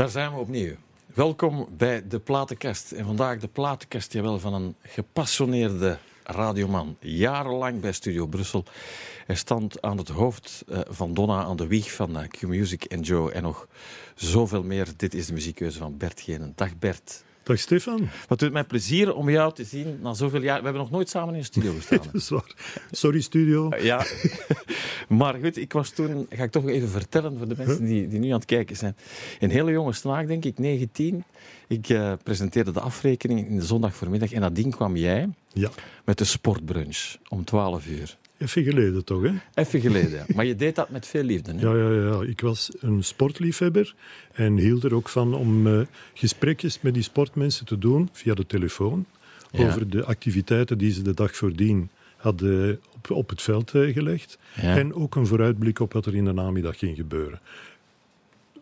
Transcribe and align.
Daar 0.00 0.08
zijn 0.08 0.32
we 0.32 0.38
opnieuw. 0.38 0.74
Welkom 1.14 1.68
bij 1.76 2.08
de 2.08 2.18
Platenkast. 2.18 2.92
En 2.92 3.04
vandaag 3.04 3.38
de 3.38 3.48
Platenkast 3.48 4.12
jawel, 4.12 4.38
van 4.38 4.54
een 4.54 4.74
gepassioneerde 4.82 5.98
radioman. 6.24 6.96
Jarenlang 7.00 7.80
bij 7.80 7.92
Studio 7.92 8.26
Brussel. 8.26 8.64
Hij 9.26 9.36
stond 9.36 9.82
aan 9.82 9.98
het 9.98 10.08
hoofd 10.08 10.64
eh, 10.68 10.80
van 10.88 11.14
Donna 11.14 11.42
aan 11.42 11.56
de 11.56 11.66
wieg 11.66 11.92
van 11.92 12.18
eh, 12.18 12.28
Q-Music 12.28 12.84
en 12.84 13.00
Joe. 13.00 13.32
En 13.32 13.42
nog 13.42 13.68
zoveel 14.14 14.62
meer. 14.62 14.88
Dit 14.96 15.14
is 15.14 15.26
de 15.26 15.32
muziekkeuze 15.32 15.78
van 15.78 15.96
Bert 15.96 16.20
Genen. 16.20 16.52
Dag 16.56 16.78
Bert. 16.78 17.24
Dag 17.42 17.58
Stefan. 17.58 18.08
Wat 18.28 18.38
doet 18.38 18.52
mij 18.52 18.64
plezier 18.64 19.14
om 19.14 19.30
jou 19.30 19.54
te 19.54 19.64
zien 19.64 19.98
na 20.02 20.14
zoveel 20.14 20.42
jaar. 20.42 20.58
We 20.58 20.64
hebben 20.64 20.82
nog 20.82 20.90
nooit 20.90 21.08
samen 21.08 21.34
in 21.34 21.38
een 21.38 21.44
studio 21.44 21.72
gestaan. 21.76 21.98
dat 21.98 22.14
is 22.14 22.28
waar. 22.28 22.54
Sorry, 22.90 23.20
studio. 23.20 23.68
Ja, 23.80 24.06
maar 25.08 25.34
goed, 25.42 25.56
ik 25.56 25.72
was 25.72 25.90
toen, 25.90 26.26
ga 26.30 26.42
ik 26.42 26.50
toch 26.50 26.68
even 26.68 26.88
vertellen 26.88 27.38
voor 27.38 27.48
de 27.48 27.54
mensen 27.56 27.84
die, 27.84 28.08
die 28.08 28.18
nu 28.18 28.26
aan 28.26 28.34
het 28.34 28.44
kijken 28.44 28.76
zijn. 28.76 28.96
Een 29.40 29.50
hele 29.50 29.70
jonge 29.70 29.92
snaak, 29.92 30.26
denk 30.26 30.44
ik, 30.44 30.58
19. 30.58 31.24
Ik 31.68 31.88
uh, 31.88 32.12
presenteerde 32.22 32.72
de 32.72 32.80
afrekening 32.80 33.48
in 33.48 33.56
de 33.56 33.64
zondag 33.64 33.94
voormiddag 33.94 34.32
en 34.32 34.40
nadien 34.40 34.70
kwam 34.70 34.96
jij 34.96 35.28
ja. 35.52 35.70
met 36.04 36.18
de 36.18 36.24
sportbrunch 36.24 37.16
om 37.28 37.44
12 37.44 37.86
uur. 37.86 38.18
Even 38.40 38.64
geleden 38.64 39.04
toch, 39.04 39.22
hè? 39.22 39.32
Even 39.54 39.80
geleden, 39.80 40.10
ja. 40.10 40.24
Maar 40.34 40.44
je 40.44 40.56
deed 40.56 40.74
dat 40.74 40.90
met 40.90 41.06
veel 41.06 41.22
liefde, 41.22 41.52
hè? 41.52 41.60
Ja, 41.60 41.74
ja, 41.74 42.10
ja. 42.10 42.22
Ik 42.22 42.40
was 42.40 42.70
een 42.78 43.04
sportliefhebber 43.04 43.94
en 44.32 44.56
hield 44.56 44.84
er 44.84 44.94
ook 44.94 45.08
van 45.08 45.34
om 45.34 45.66
uh, 45.66 45.80
gesprekjes 46.14 46.80
met 46.80 46.94
die 46.94 47.02
sportmensen 47.02 47.66
te 47.66 47.78
doen 47.78 48.08
via 48.12 48.34
de 48.34 48.46
telefoon 48.46 49.06
ja. 49.50 49.66
over 49.66 49.90
de 49.90 50.04
activiteiten 50.04 50.78
die 50.78 50.92
ze 50.92 51.02
de 51.02 51.14
dag 51.14 51.36
voordien 51.36 51.90
hadden 52.16 52.80
op, 52.94 53.10
op 53.10 53.28
het 53.28 53.42
veld 53.42 53.74
uh, 53.74 53.94
gelegd. 53.94 54.38
Ja. 54.60 54.76
En 54.76 54.94
ook 54.94 55.14
een 55.14 55.26
vooruitblik 55.26 55.78
op 55.78 55.92
wat 55.92 56.06
er 56.06 56.14
in 56.14 56.24
de 56.24 56.32
namiddag 56.32 56.78
ging 56.78 56.96
gebeuren. 56.96 57.40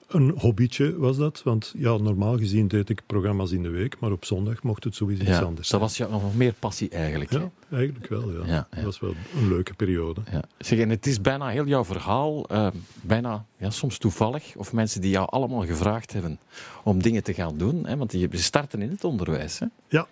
Een 0.09 0.33
hobbytje 0.39 0.99
was 0.99 1.17
dat, 1.17 1.43
want 1.43 1.73
ja, 1.77 1.97
normaal 1.97 2.39
gezien 2.39 2.69
deed 2.69 2.89
ik 2.89 3.03
programma's 3.07 3.51
in 3.51 3.63
de 3.63 3.69
week, 3.69 3.99
maar 3.99 4.13
op 4.13 4.25
zondag 4.25 4.63
mocht 4.63 4.85
het 4.85 4.95
sowieso 4.95 5.23
iets 5.23 5.31
Ja, 5.31 5.41
anders 5.41 5.69
dat 5.69 5.81
was 5.81 5.97
jou 5.97 6.11
nog 6.11 6.37
meer 6.37 6.53
passie 6.59 6.89
eigenlijk. 6.89 7.33
Ja, 7.33 7.51
eigenlijk 7.71 8.07
wel. 8.09 8.33
Ja. 8.33 8.47
Ja, 8.47 8.53
ja. 8.55 8.67
Dat 8.71 8.85
was 8.85 9.01
wel 9.01 9.15
een 9.37 9.49
leuke 9.49 9.75
periode. 9.75 10.21
Ja. 10.31 10.43
Zeg, 10.59 10.79
en 10.79 10.91
het 10.91 11.07
is 11.07 11.21
bijna 11.21 11.49
heel 11.49 11.67
jouw 11.67 11.85
verhaal, 11.85 12.49
eh, 12.49 12.67
bijna 13.01 13.47
ja, 13.59 13.71
soms 13.71 13.99
toevallig, 13.99 14.57
of 14.57 14.73
mensen 14.73 15.01
die 15.01 15.11
jou 15.11 15.29
allemaal 15.31 15.67
gevraagd 15.67 16.13
hebben 16.13 16.39
om 16.85 17.03
dingen 17.03 17.23
te 17.23 17.35
gaan 17.35 17.59
doen. 17.59 17.87
Hè? 17.87 17.97
Want 17.97 18.13
je 18.13 18.29
starten 18.33 18.83
in 18.83 18.91
het 18.91 19.05
onderwijs. 19.05 19.59
Hè? 19.59 19.67
Ja, 19.89 20.07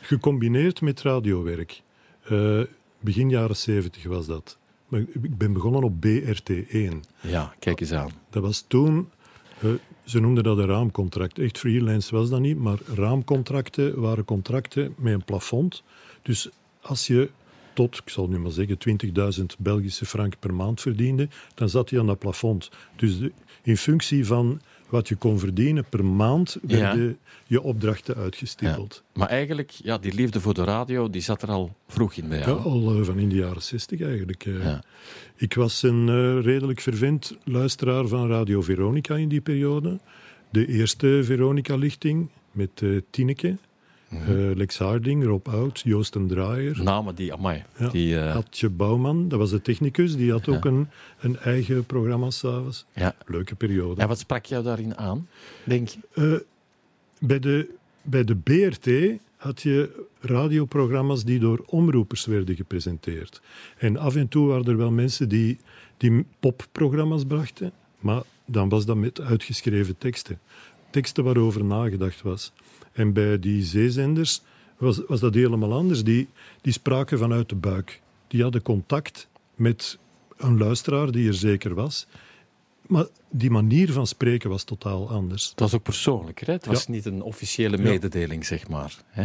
gecombineerd 0.00 0.80
met 0.80 1.02
radiowerk. 1.02 1.82
Eh, 2.22 2.60
begin 3.00 3.28
jaren 3.28 3.56
70 3.56 4.04
was 4.04 4.26
dat. 4.26 4.58
Ik 4.90 5.38
ben 5.38 5.52
begonnen 5.52 5.82
op 5.82 5.92
BRT1. 6.00 7.04
Ja, 7.20 7.54
kijk 7.58 7.80
eens 7.80 7.92
aan. 7.92 8.10
Dat 8.30 8.42
was 8.42 8.64
toen, 8.68 9.08
ze 10.04 10.20
noemden 10.20 10.44
dat 10.44 10.58
een 10.58 10.66
raamcontract. 10.66 11.38
Echt 11.38 11.58
freelance 11.58 12.14
was 12.14 12.30
dat 12.30 12.40
niet, 12.40 12.58
maar 12.58 12.78
raamcontracten 12.94 14.00
waren 14.00 14.24
contracten 14.24 14.94
met 14.96 15.12
een 15.12 15.24
plafond. 15.24 15.82
Dus 16.22 16.48
als 16.80 17.06
je 17.06 17.30
tot, 17.78 17.96
ik 18.04 18.08
zal 18.10 18.28
nu 18.28 18.38
maar 18.38 18.50
zeggen, 18.50 18.78
20.000 19.38 19.44
Belgische 19.58 20.06
frank 20.06 20.34
per 20.38 20.54
maand 20.54 20.80
verdiende, 20.80 21.28
dan 21.54 21.68
zat 21.68 21.90
je 21.90 21.98
aan 21.98 22.06
dat 22.06 22.18
plafond. 22.18 22.70
Dus 22.96 23.18
de- 23.18 23.32
in 23.62 23.76
functie 23.76 24.26
van 24.26 24.60
wat 24.88 25.08
je 25.08 25.16
kon 25.16 25.38
verdienen 25.38 25.84
per 25.88 26.04
maand, 26.04 26.56
werden 26.62 27.18
je 27.46 27.62
opdrachten 27.62 28.14
uitgestippeld. 28.16 29.02
Maar 29.14 29.28
eigenlijk, 29.28 29.70
ja, 29.70 29.98
die 29.98 30.14
liefde 30.14 30.40
voor 30.40 30.54
de 30.54 30.64
radio, 30.64 31.10
die 31.10 31.20
zat 31.20 31.42
er 31.42 31.48
al 31.48 31.74
vroeg 31.88 32.14
in 32.14 32.28
bij 32.28 32.38
Ja, 32.38 32.44
jou. 32.44 32.60
al 32.60 32.94
eh, 32.98 33.04
van 33.04 33.18
in 33.18 33.28
de 33.28 33.34
jaren 33.34 33.62
60 33.62 34.00
eigenlijk. 34.00 34.46
eh. 34.46 34.62
Ja. 34.64 34.82
Ik 35.36 35.54
was 35.54 35.82
een 35.82 36.08
eh, 36.08 36.44
redelijk 36.44 36.80
vervent 36.80 37.36
luisteraar 37.44 38.06
van 38.06 38.28
Radio 38.28 38.60
Veronica 38.62 39.16
in 39.16 39.28
die 39.28 39.40
periode. 39.40 39.98
De 40.50 40.66
eerste 40.66 41.20
Veronica-lichting 41.24 42.28
met 42.52 42.70
eh 42.82 42.88
Eh, 44.08 44.18
Lex 44.54 44.78
Harding, 44.78 45.24
Rob 45.24 45.48
Oud, 45.48 45.80
Joost 45.80 46.14
en 46.14 46.26
Draaier. 46.26 46.82
Namen 46.82 47.14
die, 47.14 47.32
amai, 47.32 47.64
Ja. 47.78 47.88
die, 47.88 48.18
Adje 48.18 48.68
Bouwman, 48.68 49.28
dat 49.28 49.38
was 49.38 49.50
de 49.50 49.62
technicus, 49.62 50.16
die 50.16 50.30
had 50.30 50.48
ook 50.48 50.64
een, 50.64 50.88
een 51.20 51.38
eigen 51.38 51.84
programma 51.84 52.30
s'avonds. 52.30 52.84
ja. 52.94 53.14
Leuke 53.26 53.54
periode. 53.54 54.00
En 54.00 54.08
wat 54.08 54.18
sprak 54.18 54.44
jou 54.44 54.64
daarin 54.64 54.96
aan, 54.96 55.28
denk 55.64 55.88
je? 55.88 55.98
Eh, 56.14 56.34
bij, 57.28 57.38
de, 57.38 57.70
bij 58.02 58.24
de 58.24 58.36
BRT 58.36 59.18
had 59.36 59.62
je 59.62 60.06
radioprogramma's 60.20 61.24
die 61.24 61.38
door 61.38 61.62
omroepers 61.66 62.26
werden 62.26 62.56
gepresenteerd. 62.56 63.40
En 63.78 63.96
af 63.96 64.16
en 64.16 64.28
toe 64.28 64.46
waren 64.48 64.64
er 64.66 64.76
wel 64.76 64.90
mensen 64.90 65.28
die, 65.28 65.58
die 65.96 66.24
popprogramma's 66.40 67.24
brachten, 67.24 67.72
maar 67.98 68.22
dan 68.44 68.68
was 68.68 68.84
dat 68.86 68.96
met 68.96 69.20
uitgeschreven 69.20 69.98
teksten. 69.98 70.38
Teksten 70.90 71.24
waarover 71.24 71.64
nagedacht 71.64 72.22
was. 72.22 72.52
En 72.98 73.12
bij 73.12 73.38
die 73.38 73.62
zeezenders 73.64 74.42
was, 74.78 75.00
was 75.06 75.20
dat 75.20 75.34
helemaal 75.34 75.72
anders. 75.72 76.04
Die, 76.04 76.28
die 76.60 76.72
spraken 76.72 77.18
vanuit 77.18 77.48
de 77.48 77.54
buik. 77.54 78.00
Die 78.28 78.42
hadden 78.42 78.62
contact 78.62 79.28
met 79.54 79.98
een 80.36 80.58
luisteraar 80.58 81.10
die 81.10 81.26
er 81.28 81.34
zeker 81.34 81.74
was. 81.74 82.06
Maar 82.86 83.06
die 83.30 83.50
manier 83.50 83.92
van 83.92 84.06
spreken 84.06 84.50
was 84.50 84.64
totaal 84.64 85.10
anders. 85.10 85.50
Het 85.50 85.60
was 85.60 85.74
ook 85.74 85.82
persoonlijk, 85.82 86.40
hè? 86.40 86.52
Het 86.52 86.66
was 86.66 86.84
Ja. 86.84 86.92
niet 86.92 87.04
een 87.04 87.22
officiële 87.22 87.78
mededeling, 87.78 88.46
zeg 88.46 88.68
maar. 88.68 88.96
Hè? 89.06 89.24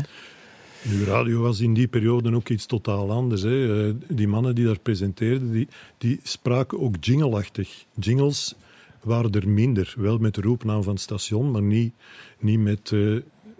Nu, 0.82 1.04
radio 1.04 1.42
was 1.42 1.60
in 1.60 1.74
die 1.74 1.88
periode 1.88 2.36
ook 2.36 2.50
iets 2.50 2.66
totaal 2.66 3.12
anders. 3.12 3.42
Hè. 3.42 3.88
Eh, 3.88 3.94
Die 4.08 4.28
mannen 4.28 4.56
die 4.56 4.66
daar 4.66 4.80
presenteerden, 4.80 5.52
die, 5.52 5.68
die 5.98 6.20
spraken 6.24 6.80
ook 6.80 6.96
jingleachtig. 7.00 7.86
Jingles 8.00 8.56
waren 9.04 9.32
er 9.32 9.50
minder. 9.50 9.94
Wel 9.98 10.18
met 10.18 10.36
de 10.36 10.42
roepnaam 10.42 10.84
van 10.84 10.94
het 10.94 11.02
station, 11.02 11.52
maar 11.52 11.62
niet, 11.62 11.94
niet 12.40 12.60
met 12.60 12.92
eh, 12.92 13.16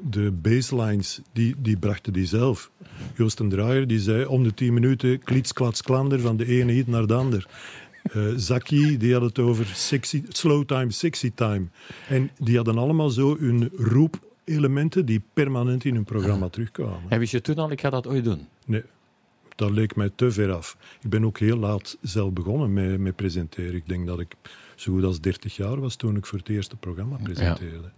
de 0.10 0.32
baselines. 0.32 1.22
Die, 1.32 1.56
die 1.58 1.78
brachten 1.78 2.14
die 2.14 2.26
zelf. 2.26 2.72
Joost 3.16 3.40
en 3.40 3.50
Draaier 3.50 3.88
die 3.88 4.00
zei 4.00 4.26
om 4.26 4.44
de 4.44 4.54
tien 4.54 4.74
minuten 4.74 5.24
klits, 5.24 5.54
klats, 5.54 5.82
klander 5.82 6.20
van 6.20 6.38
de 6.38 6.46
ene 6.46 6.72
hit 6.72 6.88
naar 6.88 7.08
de 7.08 7.14
ander. 7.14 7.48
Eh 8.04 8.22
Zaki, 8.36 8.98
die 8.98 9.14
had 9.14 9.22
het 9.22 9.40
over 9.40 9.66
sexy, 9.66 10.24
slow 10.28 10.66
time, 10.66 10.92
sexy 10.92 11.32
time. 11.36 11.66
En 12.08 12.32
die 12.38 12.56
hadden 12.56 12.78
allemaal 12.78 13.10
zo 13.10 13.38
hun 13.38 13.70
roepelementen 13.76 15.06
die 15.06 15.22
permanent 15.34 15.86
in 15.86 15.96
hun 15.96 16.04
programma 16.04 16.50
terugkwamen. 16.50 17.10
En 17.10 17.20
wist 17.20 17.32
je 17.32 17.42
toen 17.42 17.56
al, 17.56 17.72
ik 17.72 17.82
ga 17.82 17.90
dat 17.90 18.08
ooit 18.08 18.24
doen? 18.24 18.48
Nee, 18.66 18.84
dat 19.56 19.72
leek 19.72 19.96
mij 19.96 20.12
te 20.16 20.32
ver 20.32 20.52
af. 20.52 20.78
Ik 21.02 21.10
ben 21.10 21.26
ook 21.26 21.38
heel 21.38 21.58
laat 21.58 21.98
zelf 22.02 22.34
begonnen 22.34 22.74
met, 22.74 23.00
met 23.00 23.16
presenteren. 23.16 23.76
Ik 23.76 23.88
denk 23.88 24.08
dat 24.08 24.20
ik 24.20 24.36
zo 24.76 24.94
goed 24.94 25.04
als 25.04 25.22
30 25.22 25.56
jaar 25.56 25.80
was 25.80 25.96
toen 25.96 26.16
ik 26.16 26.26
voor 26.26 26.40
het 26.40 26.50
eerste 26.50 26.76
programma 26.76 27.18
presenteerde. 27.24 27.92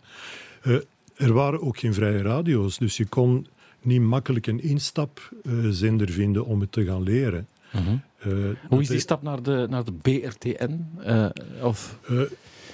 Eh, 0.61 0.75
er 1.15 1.33
waren 1.33 1.61
ook 1.61 1.77
geen 1.77 1.93
vrije 1.93 2.21
radio's, 2.21 2.77
dus 2.77 2.97
je 2.97 3.05
kon 3.05 3.47
niet 3.81 4.01
makkelijk 4.01 4.47
een 4.47 4.61
instapzender 4.61 6.09
vinden 6.09 6.45
om 6.45 6.59
het 6.59 6.71
te 6.71 6.85
gaan 6.85 7.03
leren. 7.03 7.47
Eh, 7.71 8.31
Hoe 8.69 8.81
is 8.81 8.87
die 8.87 8.99
stap 8.99 9.21
naar 9.21 9.43
de, 9.43 9.67
naar 9.69 9.83
de 9.83 9.91
BRTN? 9.91 10.85
Eh, 10.99 11.29
of, 11.61 11.99
Eh, 12.07 12.21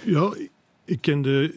ja, 0.05 0.33
ik 0.85 1.01
kende 1.01 1.53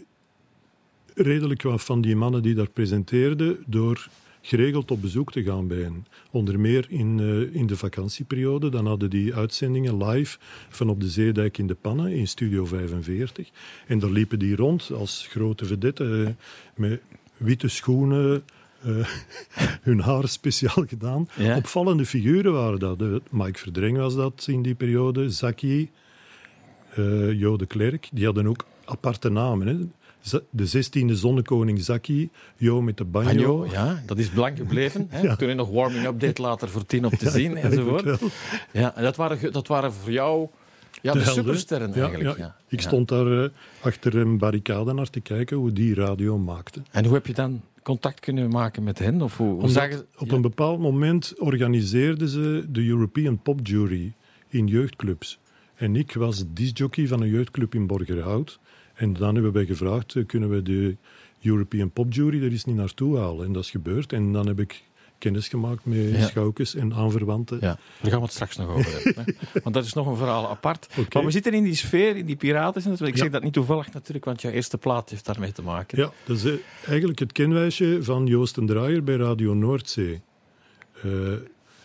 redelijk 1.15 1.63
wat 1.63 1.85
van 1.85 2.01
die 2.01 2.17
mannen 2.17 2.43
die 2.43 2.55
daar 2.55 2.71
presenteerden 2.71 3.63
door 3.67 4.09
geregeld 4.47 4.91
op 4.91 5.01
bezoek 5.01 5.33
te 5.33 5.43
gaan 5.43 5.67
bij 5.67 5.79
hen. 5.79 6.07
Onder 6.31 6.61
meer 6.61 6.87
in, 6.89 7.21
eh, 7.21 7.61
in 7.61 7.67
de 7.67 7.77
vakantieperiode. 7.77 8.69
Dan 8.69 8.87
hadden 8.87 9.11
die 9.11 9.35
uitzendingen 9.35 10.05
live 10.05 10.39
van 10.69 10.89
op 10.89 11.01
de 11.01 11.09
Zeedijk 11.09 11.59
in 11.59 11.67
de 11.67 11.75
Pannen 11.75 12.13
in 12.13 12.29
Studio 12.29 12.65
45. 12.65 13.51
En 13.87 13.99
daar 13.99 14.11
liepen 14.11 14.39
die 14.39 14.57
rond 14.57 14.91
als 14.93 15.27
grote 15.31 15.65
vedette 15.65 16.25
eh, 16.25 16.31
met 16.75 17.01
witte 17.37 17.69
schoenen, 17.69 18.45
eh, 18.83 19.09
hun 19.89 20.01
haar 20.01 20.29
speciaal 20.29 20.85
gedaan. 20.87 21.29
Ja. 21.37 21.57
Opvallende 21.57 22.07
figuren 22.07 22.53
waren 22.53 22.79
dat. 22.79 22.99
Mike 23.31 23.59
Verdreng 23.59 23.97
was 23.97 24.15
dat 24.15 24.45
in 24.49 24.63
die 24.63 24.75
periode, 24.75 25.31
Zaki, 25.31 25.91
Jo 27.33 27.57
de 27.57 27.67
Klerk. 27.67 28.09
Die 28.13 28.25
hadden 28.25 28.47
ook 28.47 28.65
aparte 28.85 29.29
namen. 29.29 29.67
Hè. 29.67 29.77
De 30.51 30.85
16e 30.85 31.13
zonnekoning 31.13 31.81
Zaki, 31.81 32.31
Jo 32.57 32.83
met 32.83 32.97
de 32.97 33.05
banjo. 33.05 33.59
Banjo, 33.59 33.67
ja, 33.73 34.03
dat 34.07 34.19
is 34.19 34.29
blank 34.29 34.57
gebleven. 34.57 35.07
Hè? 35.09 35.37
Toen 35.37 35.49
je 35.49 35.55
nog 35.55 35.71
warming-up 35.71 36.21
deed, 36.21 36.39
later 36.39 36.69
voor 36.69 36.87
tien 36.87 37.05
op 37.05 37.13
te 37.13 37.31
zien 37.31 37.57
enzovoort. 37.57 38.21
Ja, 38.73 38.97
en 38.97 39.03
dat 39.03 39.17
waren, 39.17 39.53
dat 39.53 39.67
waren 39.69 39.93
voor 39.93 40.13
jou 40.13 40.49
ja, 41.03 41.13
de, 41.13 41.19
helden. 41.19 41.35
supersterren 41.45 41.89
Ja, 41.95 42.03
eigenlijk. 42.03 42.39
ja. 42.39 42.45
Ja. 42.45 42.57
Ik 42.69 42.81
Ja. 42.81 42.87
stond 42.89 43.09
daar 43.09 43.45
eh, 43.45 43.51
achter 43.83 44.17
een 44.17 44.39
barricade 44.39 44.93
naar 44.93 45.11
te 45.11 45.21
kijken 45.21 45.57
hoe 45.57 45.73
die 45.73 45.95
radio 45.95 46.39
maakte. 46.39 46.83
En 46.91 47.05
hoe 47.05 47.15
heb 47.15 47.27
je 47.27 47.35
dan 47.35 47.61
contact 47.83 48.21
kunnen 48.21 48.51
maken 48.51 48.83
met 48.83 48.99
hen? 48.99 49.23
Of 49.23 49.37
hoe, 49.37 49.47
hoe 49.47 49.57
Omdat 49.57 49.71
zagen- 49.73 50.07
op 50.19 50.29
ja. 50.29 50.35
een 50.35 50.43
bepaald 50.43 50.81
moment 50.81 51.35
organiseerden 51.39 52.29
ze 52.29 52.65
de 52.69 52.87
European 52.87 53.39
Pop 53.43 53.61
Jury 53.67 54.13
in 54.49 54.67
jeugdclubs. 54.67 55.39
En 55.75 55.97
ik 55.97 56.13
was 56.15 56.45
discjockey 56.49 57.07
van 57.07 57.23
een 57.23 57.29
jeugdclub 57.31 57.75
in 57.75 57.87
Borgerhout. 57.87 58.59
En 58.95 59.13
dan 59.13 59.35
hebben 59.35 59.53
wij 59.53 59.67
gevraagd, 59.67 60.15
eh, 60.17 60.27
kunnen 60.27 60.49
we 60.51 60.63
de 60.63 60.97
European 61.43 61.91
Pop 61.91 62.13
Jury 62.13 62.43
er 62.45 62.51
eens 62.51 62.65
niet 62.65 62.77
naartoe 62.77 63.19
halen? 63.19 63.47
En 63.47 63.53
dat 63.53 63.63
is 63.63 63.71
gebeurd. 63.71 64.13
En 64.13 64.33
dan 64.33 64.47
heb 64.47 64.59
ik 64.61 64.83
kennis 65.19 65.49
gemaakt 65.49 65.85
met 65.85 66.11
Ja. 66.11 66.27
schoukes 66.27 66.75
en 66.75 66.95
aanverwanten. 66.95 67.59
Ja, 67.61 67.79
daar 68.01 68.11
gaan 68.11 68.19
we 68.19 68.25
het 68.25 68.33
straks 68.35 68.57
nog 68.57 68.69
over 68.69 68.93
hebben. 69.05 69.25
Hè? 69.25 69.33
Want 69.63 69.75
dat 69.75 69.85
is 69.85 69.93
nog 69.93 70.07
een 70.07 70.17
verhaal 70.17 70.49
apart. 70.49 70.89
Maar 71.13 71.25
we 71.25 71.31
zitten 71.31 71.53
in 71.55 71.65
die 71.65 71.75
sfeer, 71.75 72.17
in 72.17 72.27
die 72.27 72.37
piraten. 72.37 72.93
Ik 72.93 72.99
Ja. 72.99 73.17
zeg 73.17 73.31
dat 73.31 73.43
niet 73.43 73.53
toevallig 73.53 73.93
natuurlijk, 73.93 74.25
want 74.25 74.43
jouw 74.43 74.53
eerste 74.53 74.79
plaat 74.79 75.11
heeft 75.11 75.25
daarmee 75.27 75.53
te 75.53 75.63
maken. 75.63 75.99
Ja, 75.99 76.13
dat 76.25 76.37
is 76.37 76.45
eh, 76.45 76.53
eigenlijk 76.87 77.19
het 77.19 77.33
kenwijsje 77.33 77.99
van 78.03 78.27
Joost 78.27 78.57
en 78.57 78.67
Draaier 78.67 79.05
bij 79.05 79.17
Radio 79.17 79.55
Noordzee. 79.55 80.21
Eh, 81.03 81.11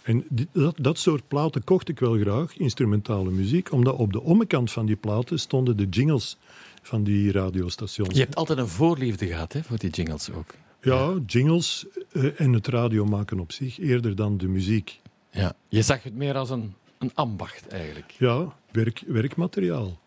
en 0.03 0.23
die- 0.29 0.47
dat, 0.53 0.75
dat 0.79 0.97
soort 0.99 1.27
platen 1.27 1.63
kocht 1.63 1.89
ik 1.89 1.99
wel 1.99 2.17
graag, 2.17 2.57
instrumentale 2.57 3.29
muziek, 3.31 3.71
omdat 3.71 3.95
op 3.95 4.13
de 4.13 4.21
omkant 4.21 4.71
van 4.71 4.85
die 4.85 4.95
platen 4.95 5.39
stonden 5.39 5.77
de 5.77 5.87
jingles 5.89 6.37
van 6.81 7.03
die 7.03 7.31
radiostations. 7.31 8.13
Je 8.13 8.19
hebt 8.19 8.35
altijd 8.35 8.59
een 8.59 8.67
voorliefde 8.67 9.27
gehad 9.27 9.53
hè, 9.53 9.63
voor 9.63 9.77
die 9.77 9.89
jingles 9.89 10.31
ook. 10.31 10.53
Ja, 10.81 11.13
jingles 11.25 11.85
eh, 12.11 12.39
en 12.39 12.53
het 12.53 12.67
radio 12.67 13.05
maken 13.05 13.39
op 13.39 13.51
zich, 13.51 13.79
eerder 13.79 14.15
dan 14.15 14.37
de 14.37 14.47
muziek. 14.47 15.01
Ja. 15.31 15.53
Je 15.67 15.81
zag 15.81 16.03
het 16.03 16.15
meer 16.15 16.35
als 16.35 16.49
een, 16.49 16.73
een 16.97 17.11
ambacht 17.13 17.67
eigenlijk. 17.67 18.11
Ja, 18.17 18.55
werk, 18.71 19.03
werkmateriaal. 19.07 19.99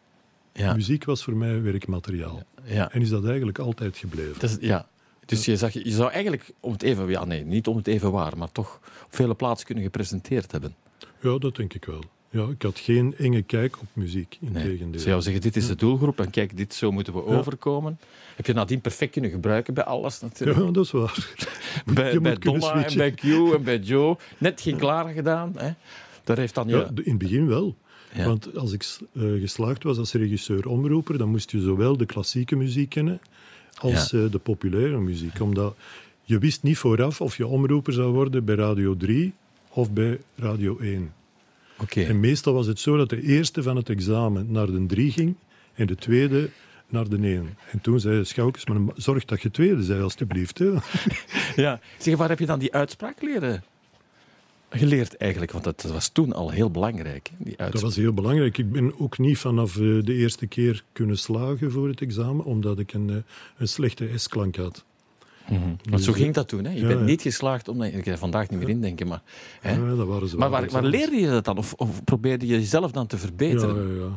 Ja. 0.53 0.75
Muziek 0.75 1.05
was 1.05 1.25
voor 1.25 1.37
mij 1.37 1.63
werkmateriaal. 1.63 2.43
Ja. 2.65 2.93
En 2.93 3.01
is 3.01 3.09
dat 3.09 3.27
eigenlijk 3.27 3.59
altijd 3.59 3.97
gebleven. 3.97 4.41
Dat 4.41 4.51
is, 4.51 4.57
ja. 4.61 4.89
Dus 5.27 5.45
je, 5.45 5.57
zag, 5.57 5.73
je 5.73 5.91
zou 5.91 6.11
eigenlijk 6.11 6.51
om 6.61 6.73
het 6.73 6.83
even, 6.83 7.09
ja 7.09 7.25
nee, 7.25 7.45
niet 7.45 7.67
om 7.67 7.77
het 7.77 7.87
even 7.87 8.13
waar, 8.13 8.39
maar 8.39 8.53
toch 8.53 8.81
op 9.05 9.15
vele 9.15 9.35
plaatsen 9.35 9.67
kunnen 9.67 9.85
gepresenteerd 9.85 10.53
hebben. 10.53 10.75
Ja, 11.21 11.39
dat 11.39 11.57
denk 11.57 11.75
ik 11.75 11.85
wel. 11.85 12.03
Ja, 12.33 12.47
ik 12.49 12.63
had 12.63 12.79
geen 12.79 13.15
enge 13.19 13.43
kijk 13.43 13.81
op 13.81 13.87
muziek, 13.93 14.37
in 14.41 14.53
Nee. 14.53 14.63
tegendeel. 14.65 15.01
Ze 15.01 15.21
zeggen, 15.21 15.41
dit 15.41 15.57
is 15.57 15.67
de 15.67 15.75
doelgroep 15.75 16.21
en 16.21 16.31
kijk, 16.31 16.57
dit 16.57 16.75
zo 16.75 16.93
moeten 16.93 17.13
we 17.13 17.25
overkomen. 17.25 17.99
Heb 18.37 18.47
je 18.47 18.53
nadien 18.53 18.81
perfect 18.81 19.13
kunnen 19.13 19.31
gebruiken 19.31 19.75
bij 19.75 19.85
alles 19.85 20.21
natuurlijk. 20.21 20.59
Ja, 20.59 20.71
dat 20.71 20.85
is 20.85 20.91
waar. 20.91 21.35
bij 21.95 22.21
bij 22.21 22.35
Donna 22.39 22.85
en 22.85 22.97
bij 22.97 23.11
Q 23.11 23.23
en 23.25 23.63
bij 23.63 23.79
Joe. 23.79 24.17
Net 24.39 24.61
geen 24.61 24.77
klaar 24.77 25.13
gedaan. 25.13 25.53
Hè. 25.57 25.71
Daar 26.25 26.39
heeft 26.39 26.55
dan 26.55 26.69
je... 26.69 26.77
Ja, 26.77 26.89
in 26.95 27.11
het 27.11 27.19
begin 27.19 27.47
wel. 27.47 27.77
Ja. 28.15 28.25
Want 28.27 28.57
als 28.57 28.73
ik 28.73 28.99
eh, 29.13 29.23
geslaagd 29.23 29.83
was 29.83 29.99
als 29.99 30.13
regisseur-omroeper, 30.13 31.19
dan 31.19 31.29
moest 31.29 31.51
je 31.51 31.61
zowel 31.61 31.97
de 31.97 32.07
klassieke 32.07 32.57
muziek 32.57 32.89
kennen 32.89 33.21
als 33.79 34.11
Ja. 34.11 34.19
eh, 34.25 34.31
de 34.31 34.39
populaire 34.39 35.01
muziek. 35.01 35.41
Omdat 35.41 35.75
je 36.25 36.39
wist 36.39 36.63
niet 36.63 36.79
vooraf 36.79 37.21
of 37.21 37.37
je 37.37 37.47
omroeper 37.47 37.93
zou 37.93 38.13
worden 38.13 38.45
bij 38.45 38.55
Radio 38.55 38.97
3 38.97 39.33
of 39.69 39.91
bij 39.93 40.19
Radio 40.37 40.79
1. 40.79 41.13
En 41.89 42.21
meestal 42.21 42.55
was 42.55 42.67
het 42.67 42.79
zo 42.79 42.97
dat 42.97 43.09
de 43.09 43.23
eerste 43.23 43.63
van 43.63 43.77
het 43.77 43.89
examen 43.89 44.53
naar 44.53 44.67
de 44.67 44.87
3 44.87 45.13
ging 45.13 45.35
en 45.75 45.87
de 45.87 45.95
tweede 45.95 46.51
naar 46.89 47.09
de 47.09 47.17
1. 47.17 47.57
En 47.71 47.81
toen 47.81 48.01
zei 48.01 48.25
Schoukes, 48.25 48.67
maar 48.67 48.79
zorg 48.97 49.25
dat 49.25 49.43
je 49.43 49.51
tweede 49.51 49.83
zei, 49.83 50.03
alstublieft. 50.03 50.59
Hè. 50.59 50.73
Ja. 51.57 51.81
Zeg, 51.99 52.17
waar 52.17 52.29
heb 52.29 52.39
je 52.39 52.47
dan 52.47 52.59
die 52.59 52.73
uitspraak 52.73 53.23
leren? 53.23 53.65
Geleerd 54.71 55.17
eigenlijk, 55.17 55.53
want 55.53 55.65
dat 55.65 55.83
was 55.83 56.09
toen 56.09 56.33
al 56.33 56.51
heel 56.51 56.71
belangrijk. 56.71 57.31
Die. 57.39 57.57
Dat 57.57 57.81
was 57.81 57.97
heel 57.97 58.13
belangrijk. 58.13 58.59
Ik 58.59 58.73
ben 58.73 59.01
ook 59.01 59.19
niet 59.19 59.39
vanaf 59.39 59.77
eh, 59.77 59.83
de 59.83 60.15
eerste 60.15 60.47
keer 60.47 60.85
kunnen 60.93 61.19
slagen 61.19 61.71
voor 61.71 61.89
het 61.89 62.01
examen, 62.01 62.45
omdat 62.45 62.79
ik 62.79 62.93
een, 62.93 63.11
eh, 63.11 63.17
een 63.57 63.69
slechte 63.69 64.09
S-klank 64.15 64.57
had. 64.57 64.85
Mhm. 65.59 65.91
Want 65.91 66.03
zo 66.03 66.13
ging 66.13 66.35
dat 66.35 66.49
toen. 66.49 66.65
Hè. 66.65 66.71
Je 66.71 66.81
Ja, 66.81 66.87
bent 66.87 66.99
ja. 66.99 67.05
niet 67.05 67.23
geslaagd, 67.23 67.69
omdat 67.69 67.87
ik 67.87 68.03
kan 68.03 68.13
er 68.13 68.19
vandaag 68.19 68.51
niet 68.51 68.59
meer 68.59 68.69
indenken. 68.69 69.07
Maar, 69.07 69.23
hè. 69.61 69.73
Ja, 69.73 69.95
dat 69.95 70.07
waren 70.07 70.29
ze 70.29 70.37
maar 70.37 70.51
waar, 70.51 70.71
waar 70.71 70.85
leerde 70.85 71.17
je 71.17 71.27
dat 71.29 71.45
dan? 71.45 71.59
Of, 71.59 71.73
of 71.77 72.05
probeerde 72.05 72.47
je 72.47 72.53
jezelf 72.53 72.91
dan 72.93 73.07
te 73.07 73.19
verbeteren? 73.19 73.97
ja, 73.97 74.05
ja. 74.05 74.11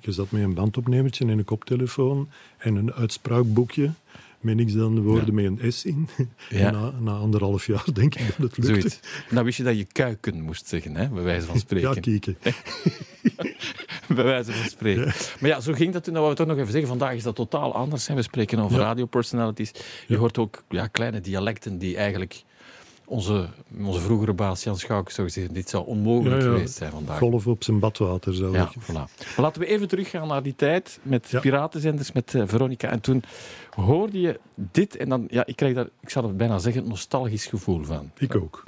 Je 0.00 0.12
zat 0.12 0.30
met 0.30 0.42
een 0.42 0.54
bandopnemertje 0.54 1.24
en 1.24 1.38
een 1.38 1.44
koptelefoon 1.44 2.28
en 2.58 2.76
een 2.76 2.92
uitspraakboekje 2.92 3.90
met 4.40 4.56
niks 4.56 4.72
dan 4.72 4.94
de 4.94 5.00
woorden 5.00 5.34
met 5.34 5.44
een 5.44 5.72
S 5.72 5.84
in. 5.84 6.08
Ja. 6.48 6.70
Na, 6.70 6.92
na 7.00 7.12
anderhalf 7.12 7.66
jaar 7.66 7.84
denk 7.92 8.14
ik 8.14 8.26
dat 8.26 8.36
het 8.36 8.56
lukte. 8.56 8.80
Zoiets. 8.80 9.00
Dan 9.30 9.44
wist 9.44 9.56
je 9.56 9.62
dat 9.62 9.76
je 9.76 9.84
kuiken 9.84 10.40
moest 10.40 10.66
zeggen, 10.66 10.96
hè, 10.96 11.08
bij 11.08 11.22
wijze 11.22 11.46
van 11.46 11.58
spreken. 11.66 11.94
Ja, 11.94 12.00
kieken. 12.00 12.36
bij 14.16 14.24
wijze 14.24 14.52
van 14.52 14.70
spreken. 14.70 15.12
Maar 15.40 15.50
ja, 15.50 15.60
zo 15.60 15.72
ging 15.72 15.92
dat 15.92 16.04
toen. 16.04 16.12
Dat 16.12 16.22
wou 16.22 16.34
we 16.34 16.38
toch 16.38 16.48
nog 16.48 16.58
even 16.58 16.70
zeggen. 16.70 16.88
Vandaag 16.88 17.14
is 17.14 17.22
dat 17.22 17.34
totaal 17.34 17.74
anders. 17.74 18.06
Hè. 18.06 18.14
We 18.14 18.22
spreken 18.22 18.58
over 18.58 18.78
radiopersonalities. 18.78 19.72
Je 20.06 20.16
hoort 20.16 20.38
ook 20.38 20.64
ja, 20.68 20.86
kleine 20.86 21.20
dialecten 21.20 21.78
die 21.78 21.96
eigenlijk 21.96 22.44
onze, 23.10 23.48
onze 23.84 24.00
vroegere 24.00 24.32
baas 24.32 24.62
Jan 24.64 24.76
Schouk 24.78 25.10
zou 25.10 25.30
zeggen, 25.30 25.54
dit 25.54 25.68
zou 25.68 25.86
onmogelijk 25.86 26.40
Ja, 26.42 26.46
ja. 26.48 26.54
geweest 26.54 26.74
zijn 26.76 26.90
vandaag. 26.90 27.18
Golf 27.18 27.46
op 27.46 27.64
zijn 27.64 27.78
badwater, 27.78 28.34
zou 28.34 28.52
Ja, 28.52 28.62
ik. 28.62 28.82
voilà. 28.82 28.92
Maar 28.92 29.34
laten 29.36 29.60
we 29.60 29.66
even 29.66 29.88
teruggaan 29.88 30.28
naar 30.28 30.42
die 30.42 30.54
tijd 30.56 30.98
met 31.02 31.28
Ja. 31.30 31.40
piratenzenders, 31.40 32.12
met 32.12 32.34
eh, 32.34 32.42
Veronica. 32.46 32.88
En 32.88 33.00
toen 33.00 33.22
hoorde 33.70 34.20
je 34.20 34.40
dit 34.54 34.96
en 34.96 35.08
dan, 35.08 35.26
ja, 35.30 35.46
ik 35.46 35.56
krijg 35.56 35.74
daar, 35.74 35.88
ik 36.00 36.10
zou 36.10 36.26
het 36.26 36.36
bijna 36.36 36.58
zeggen, 36.58 36.82
een 36.82 36.88
nostalgisch 36.88 37.46
gevoel 37.46 37.84
van. 37.84 38.10
Ik 38.18 38.34
ook. 38.34 38.62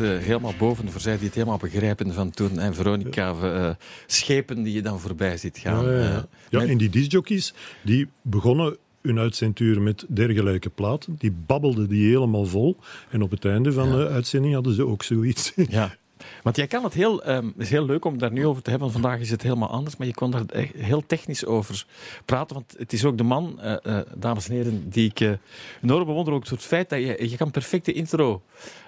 Eh, 0.00 0.18
helemaal 0.18 0.54
boven, 0.58 0.90
voor 0.90 1.00
zij 1.00 1.16
die 1.16 1.26
het 1.26 1.34
helemaal 1.34 1.58
begrijpen 1.58 2.12
van 2.14 2.30
toen. 2.30 2.58
En 2.58 2.74
Veronica, 2.74 3.34
eh, 3.42 3.70
schepen 4.06 4.62
die 4.62 4.74
je 4.74 4.82
dan 4.82 5.00
voorbij 5.00 5.36
ziet 5.36 5.58
gaan. 5.58 5.84
Ja, 5.84 5.90
ja, 5.90 5.98
Eh, 5.98 6.04
ja. 6.08 6.26
ja, 6.48 6.58
met- 6.58 6.68
en 6.68 6.76
die 6.78 6.88
discjockeys, 6.90 7.54
die 7.82 8.08
begonnen 8.22 8.76
hun 9.02 9.18
uitzenduur 9.18 9.80
met 9.82 10.04
dergelijke 10.08 10.70
platen. 10.70 11.14
Die 11.18 11.32
babbelden 11.46 11.88
die 11.88 12.08
helemaal 12.08 12.44
vol. 12.46 12.76
En 13.10 13.22
op 13.22 13.30
het 13.30 13.44
einde 13.44 13.72
van 13.72 13.88
Ja. 13.88 13.96
de 13.96 14.08
uitzending 14.08 14.54
hadden 14.54 14.74
ze 14.74 14.86
ook 14.86 15.02
zoiets. 15.02 15.52
ja. 15.68 15.94
Want 16.42 16.56
jij 16.56 16.66
kan 16.66 16.84
het 16.84 16.94
heel, 16.94 17.20
het 17.24 17.44
is 17.56 17.70
heel 17.70 17.84
leuk 17.86 18.04
om 18.04 18.18
daar 18.18 18.32
nu 18.32 18.46
over 18.46 18.62
te 18.62 18.70
hebben. 18.70 18.90
Vandaag 18.92 19.20
is 19.20 19.30
het 19.30 19.42
helemaal 19.42 19.68
anders, 19.70 19.96
maar 19.96 20.06
je 20.06 20.14
kon 20.14 20.30
daar 20.30 20.44
echt 20.46 20.72
heel 20.76 21.06
technisch 21.06 21.44
over 21.44 21.86
praten. 22.24 22.54
Want 22.56 22.74
het 22.78 22.92
is 22.92 23.04
ook 23.04 23.16
de 23.18 23.22
man, 23.22 23.60
dames 24.16 24.48
en 24.48 24.54
heren, 24.54 24.88
die 24.90 25.12
ik 25.14 25.38
enorm 25.82 26.04
bewonder. 26.06 26.34
Ook 26.34 26.46
het 26.48 26.62
feit 26.62 26.88
dat 26.90 26.98
je, 26.98 27.30
je 27.30 27.36
kan 27.36 27.50
perfecte 27.50 27.92
intro. 27.92 28.42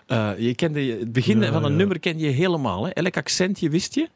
Eh, 0.06 0.30
je 0.38 0.54
kende 0.54 0.80
het 0.80 1.12
begin 1.12 1.40
Ja, 1.40 1.52
van 1.52 1.64
een 1.64 1.70
ja. 1.70 1.76
nummer 1.76 1.98
ken 1.98 2.18
je 2.18 2.28
helemaal. 2.28 2.84
Hè? 2.84 2.90
Elk 2.90 3.16
accentje 3.16 3.70
wist 3.70 3.94
je. 3.94 4.08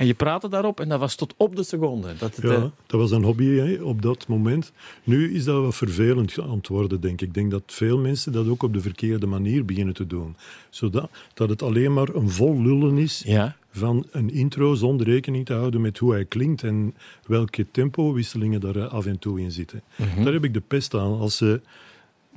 En 0.00 0.06
je 0.06 0.14
praatte 0.14 0.48
daarop 0.48 0.80
en 0.80 0.88
dat 0.88 1.00
was 1.00 1.14
tot 1.14 1.34
op 1.36 1.56
de 1.56 1.62
seconde. 1.62 2.14
Dat 2.18 2.36
het, 2.36 2.44
Ja, 2.44 2.54
eh, 2.54 2.64
dat 2.86 3.00
was 3.00 3.10
een 3.10 3.22
hobby 3.22 3.44
hè, 3.44 3.82
op 3.82 4.02
dat 4.02 4.28
moment. 4.28 4.72
Nu 5.04 5.34
is 5.34 5.44
dat 5.44 5.62
wat 5.62 5.74
vervelend 5.76 6.40
aan 6.40 6.56
het 6.56 6.68
worden, 6.68 7.00
denk 7.00 7.20
ik. 7.20 7.28
Ik 7.28 7.34
denk 7.34 7.50
dat 7.50 7.62
veel 7.66 7.98
mensen 7.98 8.32
dat 8.32 8.48
ook 8.48 8.62
op 8.62 8.72
de 8.72 8.80
verkeerde 8.80 9.26
manier 9.26 9.64
beginnen 9.64 9.94
te 9.94 10.06
doen. 10.06 10.36
Zodat 10.70 11.10
dat 11.34 11.48
het 11.48 11.62
alleen 11.62 11.92
maar 11.92 12.08
een 12.08 12.30
vol 12.30 12.62
lullen 12.62 12.98
is 12.98 13.22
ja. 13.26 13.56
van 13.70 14.06
een 14.10 14.30
intro 14.30 14.74
zonder 14.74 15.06
rekening 15.06 15.46
te 15.46 15.52
houden 15.52 15.80
met 15.80 15.98
hoe 15.98 16.12
hij 16.12 16.24
klinkt 16.24 16.62
en 16.62 16.94
welke 17.26 17.66
tempowisselingen 17.70 18.60
daar 18.60 18.88
af 18.88 19.06
en 19.06 19.18
toe 19.18 19.40
in 19.40 19.50
zitten. 19.50 19.82
Mhm. 19.96 20.24
Daar 20.24 20.32
heb 20.32 20.44
ik 20.44 20.54
de 20.54 20.62
pest 20.66 20.94
aan. 20.94 21.18
Als 21.18 21.36
ze 21.36 21.60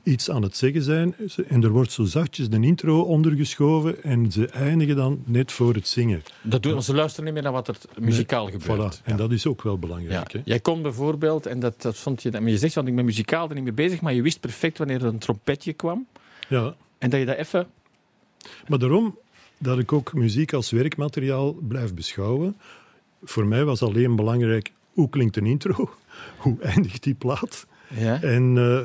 iets 0.03 0.29
aan 0.29 0.41
het 0.41 0.57
zeggen 0.57 0.81
zijn 0.83 1.15
en 1.47 1.63
er 1.63 1.69
wordt 1.69 1.91
zo 1.91 2.03
zachtjes 2.03 2.47
een 2.51 2.63
intro 2.63 3.01
ondergeschoven 3.01 4.03
en 4.03 4.31
ze 4.31 4.47
eindigen 4.47 4.95
dan 4.95 5.23
net 5.25 5.51
voor 5.51 5.73
het 5.73 5.87
zingen. 5.87 6.23
Dat 6.41 6.63
doen, 6.63 6.83
ze 6.83 6.93
luisteren 6.93 7.25
niet 7.25 7.33
meer 7.33 7.43
naar 7.43 7.51
wat 7.51 7.67
er 7.67 7.77
muzikaal 7.99 8.49
gebeurt. 8.49 8.99
Voilà. 8.99 9.03
En 9.03 9.17
dat 9.17 9.31
is 9.31 9.47
ook 9.47 9.61
wel 9.61 9.79
belangrijk. 9.79 10.31
Ja. 10.31 10.37
Hè? 10.37 10.43
Jij 10.45 10.59
kon 10.59 10.81
bijvoorbeeld, 10.81 11.45
en 11.45 11.59
dat, 11.59 11.81
dat 11.81 11.97
vond 11.97 12.23
je, 12.23 12.31
maar 12.31 12.49
je 12.49 12.57
zegt, 12.57 12.75
want 12.75 12.87
ik 12.87 12.95
ben 12.95 13.05
muzikaal 13.05 13.49
er 13.49 13.55
niet 13.55 13.63
mee 13.63 13.73
bezig, 13.73 14.01
maar 14.01 14.13
je 14.13 14.21
wist 14.21 14.39
perfect 14.39 14.77
wanneer 14.77 15.01
er 15.01 15.07
een 15.07 15.17
trompetje 15.17 15.73
kwam. 15.73 16.07
Ja. 16.49 16.75
En 16.97 17.09
dat 17.09 17.19
je 17.19 17.25
dat 17.25 17.37
even. 17.37 17.67
Maar 18.67 18.79
daarom 18.79 19.17
dat 19.57 19.79
ik 19.79 19.93
ook 19.93 20.13
muziek 20.13 20.53
als 20.53 20.71
werkmateriaal 20.71 21.53
blijf 21.53 21.93
beschouwen. 21.93 22.57
Voor 23.23 23.45
mij 23.45 23.65
was 23.65 23.81
alleen 23.81 24.15
belangrijk 24.15 24.71
hoe 24.93 25.09
klinkt 25.09 25.37
een 25.37 25.45
intro, 25.45 25.89
hoe 26.37 26.61
eindigt 26.61 27.03
die 27.03 27.13
plaat 27.13 27.65
Ja. 27.95 28.21
en 28.21 28.57
eh, 28.57 28.81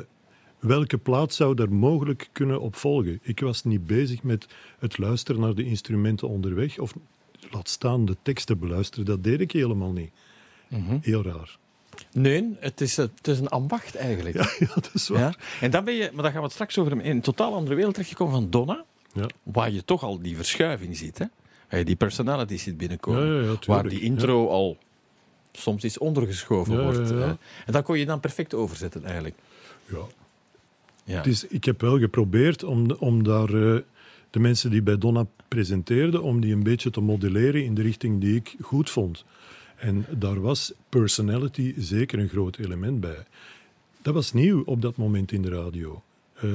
welke 0.59 0.97
plaat 0.97 1.33
zou 1.33 1.55
daar 1.55 1.71
mogelijk 1.71 2.29
kunnen 2.31 2.61
op 2.61 2.75
volgen. 2.75 3.19
Ik 3.21 3.39
was 3.39 3.63
niet 3.63 3.87
bezig 3.87 4.23
met 4.23 4.47
het 4.79 4.97
luisteren 4.97 5.41
naar 5.41 5.55
de 5.55 5.65
instrumenten 5.65 6.27
onderweg 6.29 6.79
of 6.79 6.93
laat 7.51 7.69
staan 7.69 8.05
de 8.05 8.15
teksten 8.21 8.59
beluisteren. 8.59 9.05
Dat 9.05 9.23
deed 9.23 9.39
ik 9.39 9.51
helemaal 9.51 9.91
niet. 9.91 10.11
Mhm. 10.67 10.97
Heel 11.01 11.23
raar. 11.23 11.57
Nee, 12.11 12.55
het 12.59 12.81
is, 12.81 12.97
het 12.97 13.27
is 13.27 13.39
een 13.39 13.47
ambacht 13.49 13.95
eigenlijk. 13.95 14.35
Ja, 14.35 14.49
ja 14.67 14.73
dat 14.73 14.89
is 14.93 15.07
waar. 15.07 15.19
Ja. 15.19 15.33
En 15.61 15.71
dan 15.71 15.83
ben 15.83 15.93
je, 15.93 16.09
maar 16.13 16.23
daar 16.23 16.31
gaan 16.31 16.39
we 16.39 16.45
het 16.45 16.51
straks 16.53 16.77
over 16.77 16.91
in 16.91 16.99
een 17.15 17.21
totaal 17.21 17.53
andere 17.53 17.75
wereld 17.75 17.93
terechtgekomen 17.93 18.33
van 18.33 18.49
Donna, 18.49 18.85
Ja. 19.13 19.25
waar 19.43 19.71
je 19.71 19.85
toch 19.85 20.03
al 20.03 20.21
die 20.21 20.35
verschuiving 20.35 20.97
ziet. 20.97 21.17
Hè? 21.17 21.25
Waar 21.69 21.79
je 21.79 21.85
die 21.85 21.95
personality 21.95 22.57
ziet 22.57 22.77
binnenkomen. 22.77 23.57
Waar 23.65 23.89
die 23.89 24.01
intro 24.01 24.47
al 24.47 24.77
soms 25.51 25.83
iets 25.83 25.97
ondergeschoven 25.97 26.83
wordt. 26.83 27.09
hè. 27.09 27.25
En 27.25 27.37
dat 27.65 27.83
kon 27.83 27.97
je 27.99 28.05
dan 28.05 28.19
perfect 28.19 28.53
overzetten 28.53 29.03
eigenlijk. 29.03 29.35
Ja. 29.85 29.97
Ja. 31.09 31.23
Is, 31.23 31.47
ik 31.47 31.63
heb 31.63 31.81
wel 31.81 31.99
geprobeerd 31.99 32.63
om, 32.63 32.91
om 32.91 33.23
daar 33.23 33.53
eh, 33.53 33.79
de 34.29 34.39
mensen 34.39 34.71
die 34.71 34.81
bij 34.81 34.97
Donna 34.97 35.25
presenteerden, 35.47 36.23
om 36.23 36.39
die 36.41 36.53
een 36.53 36.63
beetje 36.63 36.89
te 36.89 37.01
modelleren 37.01 37.63
in 37.63 37.73
de 37.73 37.81
richting 37.81 38.21
die 38.21 38.35
ik 38.35 38.55
goed 38.61 38.89
vond. 38.89 39.25
En 39.75 40.05
daar 40.17 40.41
was 40.41 40.73
personality 40.89 41.73
zeker 41.77 42.19
een 42.19 42.29
groot 42.29 42.57
element 42.57 42.99
bij. 42.99 43.25
Dat 44.01 44.13
was 44.13 44.33
nieuw 44.33 44.63
op 44.65 44.81
dat 44.81 44.97
moment 44.97 45.31
in 45.31 45.41
de 45.41 45.49
radio. 45.49 46.03
Eh, 46.33 46.49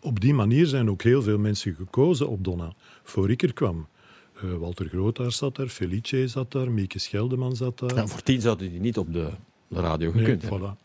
op 0.00 0.20
die 0.20 0.34
manier 0.34 0.66
zijn 0.66 0.90
ook 0.90 1.02
heel 1.02 1.22
veel 1.22 1.38
mensen 1.38 1.74
gekozen 1.74 2.28
op 2.28 2.44
Donna, 2.44 2.72
voor 3.02 3.30
ik 3.30 3.42
er 3.42 3.52
kwam. 3.52 3.86
Eh, 4.36 4.54
Walter 4.54 4.88
Grootaars 4.88 5.36
zat 5.36 5.56
daar, 5.56 5.68
Felice 5.68 6.28
zat 6.28 6.52
daar, 6.52 6.70
Mieke 6.70 6.98
Scheldeman 6.98 7.56
zat 7.56 7.78
daar. 7.78 7.94
Nou, 7.94 8.08
voor 8.08 8.22
tien 8.22 8.40
zouden 8.40 8.70
die 8.70 8.80
niet 8.80 8.98
op 8.98 9.12
de, 9.12 9.30
de 9.68 9.80
radio 9.80 10.12
Nee, 10.12 10.24
gekund 10.24 10.42
hebben. 10.42 10.76
voilà. 10.76 10.83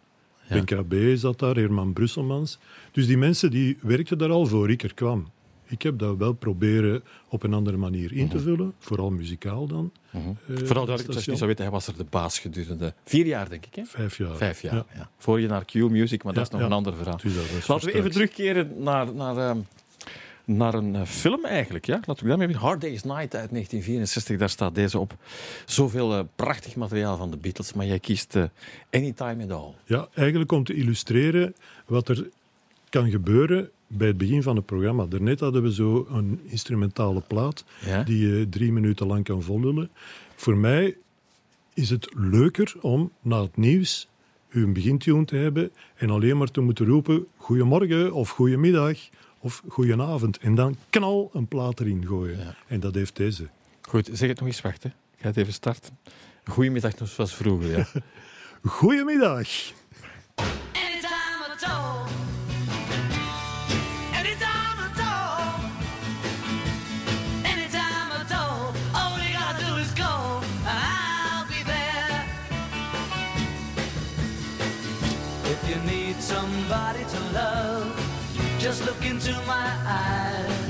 Ben 0.50 1.18
zat 1.18 1.40
daar, 1.40 1.56
Herman 1.56 1.94
Brusselmans. 1.94 2.60
Dus 2.92 3.08
die 3.08 3.18
mensen 3.18 3.52
die 3.52 3.78
werkten 3.82 4.18
daar 4.18 4.30
al 4.32 4.46
voor 4.46 4.70
ik 4.70 4.84
er 4.84 4.94
kwam. 4.94 5.28
Ik 5.70 5.82
heb 5.82 6.00
dat 6.00 6.18
wel 6.18 6.34
proberen 6.34 7.04
op 7.28 7.44
een 7.44 7.54
andere 7.54 7.78
manier 7.78 8.14
in 8.14 8.30
te 8.30 8.40
vullen, 8.40 8.74
vooral 8.80 9.12
muzikaal 9.12 9.68
dan. 9.68 9.92
Mhm. 10.10 10.28
Eh, 10.28 10.66
Vooral 10.66 10.86
dat 10.86 11.00
ik 11.00 11.06
het 11.06 11.12
station. 11.12 11.26
niet 11.26 11.38
zou 11.38 11.50
weten, 11.50 11.64
hij 11.64 11.74
was 11.74 11.88
er 11.88 11.98
de 11.98 12.06
baas 12.10 12.40
gedurende 12.40 12.94
vier 13.06 13.26
jaar, 13.26 13.50
denk 13.50 13.66
ik. 13.66 13.76
Hè? 13.76 13.84
Vijf 13.86 14.18
jaar. 14.18 14.36
Vijf 14.36 14.62
jaar. 14.62 14.74
Ja. 14.74 14.86
Ja. 14.96 15.10
Voor 15.18 15.40
je 15.40 15.48
naar 15.48 15.66
Q-Music, 15.66 16.24
maar 16.24 16.34
dat 16.34 16.44
is 16.44 16.50
nog 16.50 16.62
een 16.62 16.72
ander 16.72 16.96
verhaal. 16.96 17.20
Dus 17.24 17.36
dat 17.36 17.68
Laten 17.68 17.88
we 17.88 17.94
even 17.94 18.12
terugkeren 18.12 18.84
naar, 18.84 19.14
naar, 19.14 19.38
ehm, 19.38 19.58
naar 20.50 20.74
een 20.74 20.96
eh, 20.96 21.06
film 21.06 21.46
eigenlijk. 21.46 21.86
Ja? 21.86 22.00
Laten 22.06 22.24
we 22.24 22.30
daarmee 22.30 22.48
beginnen. 22.48 22.70
Hard 22.70 22.82
Day's 22.82 23.04
Night 23.04 23.36
uit 23.36 23.50
1964, 23.50 24.38
daar 24.38 24.50
staat 24.50 24.76
deze 24.76 25.00
op. 25.00 25.16
Zoveel 25.66 26.14
eh, 26.14 26.24
prachtig 26.36 26.76
materiaal 26.76 27.18
van 27.18 27.32
de 27.32 27.38
Beatles, 27.38 27.74
maar 27.74 27.86
jij 27.86 28.00
kiest 28.00 28.36
eh, 28.36 28.44
Anytime 28.92 29.44
at 29.44 29.52
All. 29.52 29.74
Ja, 29.86 30.08
eigenlijk 30.14 30.52
om 30.52 30.64
te 30.64 30.74
illustreren 30.74 31.56
wat 31.86 32.10
er 32.10 32.30
kan 32.90 33.10
gebeuren 33.10 33.70
bij 33.88 34.08
het 34.08 34.18
begin 34.18 34.44
van 34.44 34.56
het 34.56 34.66
programma. 34.66 35.06
Daarnet 35.06 35.40
hadden 35.40 35.62
we 35.64 35.74
zo 35.74 36.08
een 36.10 36.40
instrumentale 36.44 37.22
plaat 37.22 37.66
Ja? 37.86 38.04
die 38.04 38.28
je 38.28 38.50
drie 38.50 38.72
minuten 38.72 39.08
lang 39.08 39.24
kan 39.24 39.42
vollullen. 39.42 39.90
Voor 40.36 40.58
mij 40.58 40.98
is 41.74 41.90
het 41.90 42.10
leuker 42.16 42.74
om 42.82 43.12
na 43.22 43.42
het 43.42 43.58
nieuws 43.58 44.08
een 44.50 44.74
begintune 44.74 45.26
te 45.26 45.36
hebben 45.36 45.72
en 45.96 46.10
alleen 46.10 46.38
maar 46.38 46.52
te 46.52 46.62
moeten 46.62 46.86
roepen 46.86 47.28
goedemorgen 47.38 48.14
of 48.14 48.30
goedemiddag 48.30 48.98
of 49.40 49.64
goedenavond. 49.68 50.38
En 50.38 50.56
dan 50.56 50.76
knal 50.90 51.30
een 51.34 51.48
plaat 51.48 51.80
erin 51.80 52.06
gooien. 52.08 52.38
Ja. 52.38 52.56
En 52.68 52.80
dat 52.80 52.96
heeft 52.96 53.16
deze. 53.16 53.48
Goed, 53.82 54.10
zeg 54.14 54.30
het 54.30 54.40
nog 54.40 54.48
eens, 54.48 54.62
wacht. 54.62 54.84
Hè. 54.84 54.90
Ik 54.90 55.22
ga 55.22 55.28
het 55.28 55.38
even 55.38 55.54
starten. 55.54 55.98
Goedemiddag, 56.46 56.94
zoals 57.04 57.36
vroeger. 57.36 57.78
Ja. 57.78 57.88
Goedemiddag! 58.80 59.48
Into 79.20 79.34
my 79.46 79.70
eyes. 79.86 80.70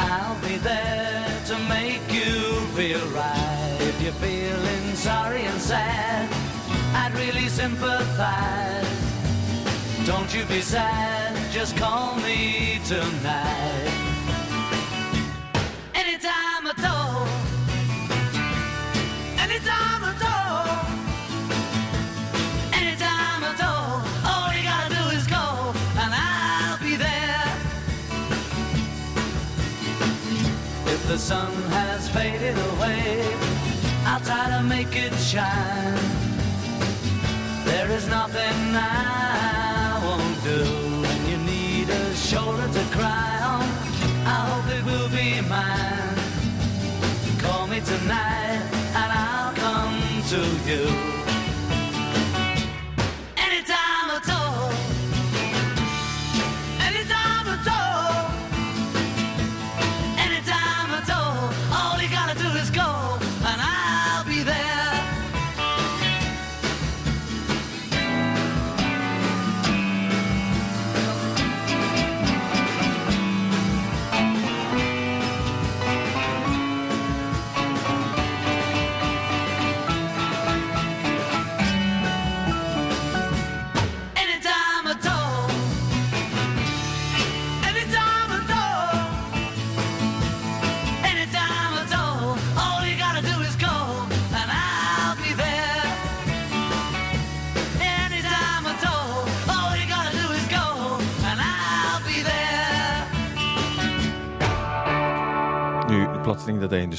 I'll 0.00 0.40
be 0.40 0.56
there 0.56 1.42
to 1.46 1.58
make 1.68 2.00
you 2.10 2.60
feel 2.74 3.06
right. 3.08 3.76
If 3.80 4.00
you're 4.00 4.12
feeling 4.12 4.94
sorry 4.94 5.42
and 5.42 5.60
sad, 5.60 6.26
I'd 6.94 7.12
really 7.14 7.48
sympathize. 7.48 8.86
Don't 10.06 10.34
you 10.34 10.44
be 10.46 10.62
sad, 10.62 11.36
just 11.52 11.76
call 11.76 12.16
me 12.16 12.80
tonight. 12.86 14.03
The 31.14 31.20
sun 31.20 31.52
has 31.70 32.08
faded 32.08 32.58
away, 32.72 33.24
I'll 34.04 34.18
try 34.18 34.50
to 34.50 34.64
make 34.64 34.96
it 34.96 35.14
shine. 35.14 35.94
There 37.64 37.88
is 37.88 38.08
nothing 38.08 38.58
I 38.74 40.00
won't 40.04 40.42
do. 40.42 40.60
When 41.04 41.20
you 41.30 41.36
need 41.52 41.88
a 41.88 42.14
shoulder 42.16 42.66
to 42.66 42.84
cry 42.96 43.30
on, 43.54 43.62
I 44.26 44.38
hope 44.48 44.68
it 44.76 44.84
will 44.90 45.10
be 45.10 45.40
mine. 45.48 46.18
Call 47.38 47.68
me 47.68 47.78
tonight 47.78 48.62
and 49.00 49.10
I'll 49.24 49.54
come 49.54 49.96
to 50.32 50.40
you. 50.68 51.23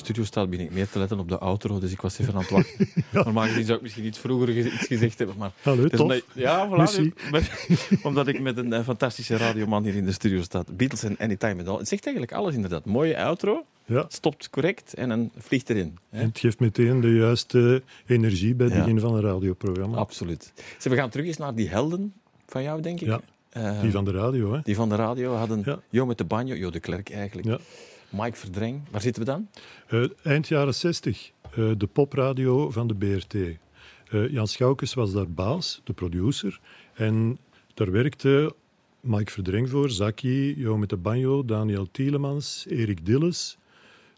Studio 0.06 0.24
staat, 0.24 0.50
ben 0.50 0.60
ik 0.60 0.72
meer 0.72 0.90
te 0.90 1.00
letten 1.00 1.20
op 1.20 1.30
de 1.30 1.38
outro, 1.38 1.80
dus 1.80 1.92
ik 1.92 2.02
was 2.02 2.20
even 2.20 2.34
aan 2.34 2.40
het 2.42 2.50
wachten. 2.60 2.88
Normaal 3.12 3.46
gezien 3.46 3.64
zou 3.66 3.78
ik 3.78 3.82
misschien 3.84 4.06
iets 4.06 4.20
vroeger 4.20 4.48
ge- 4.48 4.72
iets 4.74 4.88
gezegd 4.88 5.18
hebben, 5.18 5.36
maar... 5.38 5.52
Hallo, 5.62 5.88
tof. 5.88 6.00
omdat- 6.00 6.24
ja, 6.34 6.68
voilà, 6.70 7.32
met- 7.32 7.68
omdat 8.04 8.28
ik 8.28 8.40
met 8.42 8.58
een 8.58 8.74
eh, 8.74 8.84
fantastische 8.84 9.38
radioman 9.38 9.84
hier 9.84 9.96
in 9.96 10.06
de 10.06 10.12
studio 10.12 10.42
sta. 10.42 10.64
Beatles 10.72 11.04
en 11.04 11.18
Anytime 11.18 11.62
at 11.62 11.68
All. 11.68 11.78
Het 11.78 11.88
zegt 11.88 12.06
eigenlijk 12.06 12.38
alles 12.38 12.56
inderdaad. 12.56 12.86
Mooie 12.86 13.18
outro, 13.24 13.66
Ja. 13.86 14.06
stopt 14.08 14.50
correct 14.50 14.94
en 14.94 15.10
dan 15.10 15.32
vliegt 15.38 15.70
erin. 15.70 15.98
hè. 16.10 16.20
En 16.20 16.28
het 16.28 16.40
geeft 16.40 16.60
meteen 16.60 17.02
de 17.02 17.10
juiste 17.14 17.82
energie 18.06 18.56
bij 18.56 18.66
het 18.66 18.76
Ja. 18.76 18.82
begin 18.82 19.00
van 19.00 19.16
een 19.16 19.22
radioprogramma. 19.22 19.98
Absoluut. 19.98 20.54
Ze, 20.80 20.90
we 20.90 20.96
gaan 20.96 21.10
terug 21.10 21.26
eens 21.26 21.38
naar 21.38 21.56
die 21.56 21.70
helden 21.70 22.14
van 22.48 22.64
jou, 22.64 22.82
denk 22.82 23.00
ik. 23.02 23.08
Ja, 23.08 23.22
Eh, 23.50 23.82
Die 23.82 23.92
van 23.92 24.06
de 24.06 24.12
radio, 24.12 24.54
hè? 24.54 24.60
die 24.64 24.76
van 24.76 24.90
de 24.90 24.96
radio 24.96 25.34
hadden. 25.36 25.82
Jo 25.90 26.06
met 26.06 26.18
de 26.18 26.24
banjo, 26.24 26.56
Jo 26.56 26.70
de 26.70 26.80
Klerk 26.80 27.10
eigenlijk. 27.10 27.48
Ja. 27.48 27.60
Mike 28.16 28.38
Verdreng. 28.38 28.82
Waar 28.92 29.02
zitten 29.02 29.24
we 29.24 29.30
dan? 29.30 29.48
Eh, 29.88 30.04
eind 30.24 30.48
jaren 30.48 30.76
60, 30.76 31.32
eh, 31.42 31.72
de 31.78 31.88
popradio 31.88 32.70
van 32.70 32.88
de 32.88 32.96
BRT. 32.96 33.34
Eh, 33.34 34.30
Jan 34.32 34.48
Schoukes 34.48 34.94
was 34.94 35.12
daar 35.12 35.30
baas, 35.30 35.82
de 35.84 35.94
producer. 35.94 36.60
En 36.94 37.38
daar 37.74 37.92
werkte 37.92 38.56
Mike 39.00 39.32
Verdreng 39.32 39.70
voor, 39.70 39.90
Zaki, 39.90 40.60
Jo 40.60 40.78
met 40.78 40.90
de 40.90 40.98
Banjo, 40.98 41.46
Daniel 41.46 41.88
Tielemans, 41.92 42.66
Erik 42.70 43.06
Dilles. 43.06 43.58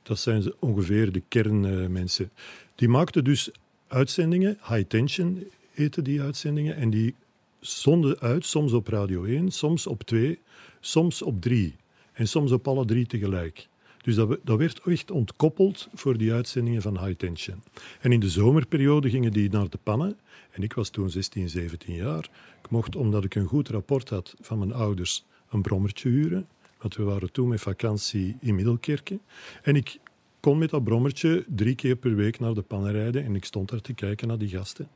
Dat 0.04 0.20
zijn 0.20 0.54
ongeveer 0.60 1.12
de 1.12 1.24
kernmensen. 1.28 2.32
die 2.76 2.90
maakten 2.90 3.24
dus 3.24 3.52
uitzendingen, 3.88 4.58
High 4.68 4.88
Tension 4.88 5.44
heten 5.72 6.04
die 6.04 6.22
uitzendingen, 6.22 6.76
en 6.76 6.90
die 6.90 7.16
zonden 7.60 8.20
uit, 8.20 8.46
soms 8.46 8.74
op 8.74 8.88
Radio 8.88 9.24
1, 9.24 9.52
soms 9.52 9.88
op 9.88 10.04
2, 10.04 10.40
soms 10.80 11.22
op 11.22 11.42
3. 11.42 11.76
En 12.14 12.28
soms 12.28 12.52
op 12.52 12.68
alle 12.68 12.86
drie 12.86 13.06
tegelijk. 13.06 13.68
Dus 14.08 14.16
dat, 14.16 14.28
we- 14.28 14.40
dat 14.44 14.58
werd 14.58 14.80
echt 14.86 15.12
ontkoppeld 15.12 15.90
voor 15.94 16.18
die 16.18 16.34
uitzendingen 16.34 16.82
van 16.82 17.00
High 17.06 17.18
Tension. 17.18 17.64
En 18.02 18.12
in 18.12 18.20
de 18.20 18.30
zomerperiode 18.30 19.10
gingen 19.10 19.32
die 19.32 19.50
naar 19.50 19.70
de 19.70 19.78
pannen. 19.84 20.18
En 20.52 20.64
ik 20.64 20.74
was 20.74 20.90
toen 20.90 21.10
16, 21.10 21.50
17 21.50 21.96
jaar. 21.96 22.30
Ik 22.64 22.70
mocht, 22.70 22.96
omdat 22.96 23.24
ik 23.24 23.36
een 23.36 23.46
goed 23.46 23.70
rapport 23.70 24.10
had 24.10 24.36
van 24.42 24.60
mijn 24.60 24.74
ouders, 24.74 25.26
een 25.50 25.62
brommertje 25.62 26.10
huren. 26.10 26.48
Want 26.82 26.96
we 26.96 27.04
waren 27.04 27.32
toen 27.32 27.48
met 27.48 27.62
vakantie 27.62 28.38
in 28.40 28.56
Middelkerken. 28.56 29.22
En 29.64 29.76
ik 29.76 29.98
kon 30.40 30.58
met 30.58 30.70
dat 30.70 30.84
brommertje 30.84 31.46
drie 31.48 31.76
keer 31.76 31.96
per 31.96 32.16
week 32.16 32.40
naar 32.40 32.54
de 32.54 32.62
pannen 32.62 32.92
rijden. 32.92 33.24
En 33.24 33.36
ik 33.36 33.46
stond 33.46 33.70
daar 33.70 33.82
te 33.82 33.94
kijken 33.94 34.28
naar 34.28 34.38
die 34.38 34.50
gasten. 34.50 34.88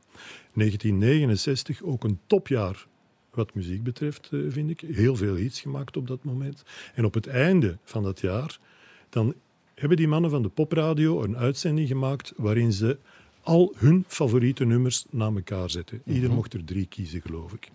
1969, 0.54 1.82
ook 1.82 2.04
een 2.04 2.18
topjaar 2.26 2.86
wat 3.30 3.54
muziek 3.54 3.82
betreft, 3.82 4.28
eh, 4.32 4.40
vind 4.48 4.70
ik. 4.70 4.80
Heel 4.80 5.16
veel 5.16 5.34
hits 5.34 5.60
gemaakt 5.60 5.96
op 5.96 6.06
dat 6.06 6.24
moment. 6.24 6.62
En 6.94 7.04
op 7.04 7.14
het 7.14 7.26
einde 7.26 7.78
van 7.84 8.02
dat 8.02 8.20
jaar, 8.20 8.58
dan 9.12 9.34
hebben 9.74 9.96
die 9.96 10.08
mannen 10.08 10.30
van 10.30 10.42
de 10.42 10.48
popradio 10.48 11.22
een 11.22 11.36
uitzending 11.36 11.88
gemaakt 11.88 12.32
waarin 12.36 12.72
ze 12.72 12.98
al 13.42 13.74
hun 13.76 14.04
favoriete 14.06 14.64
nummers 14.64 15.04
na 15.10 15.24
elkaar 15.24 15.70
zetten. 15.70 16.02
Ieder 16.04 16.30
mocht 16.30 16.52
er 16.52 16.64
drie 16.64 16.86
kiezen, 16.86 17.20
geloof 17.20 17.52
ik. 17.52 17.70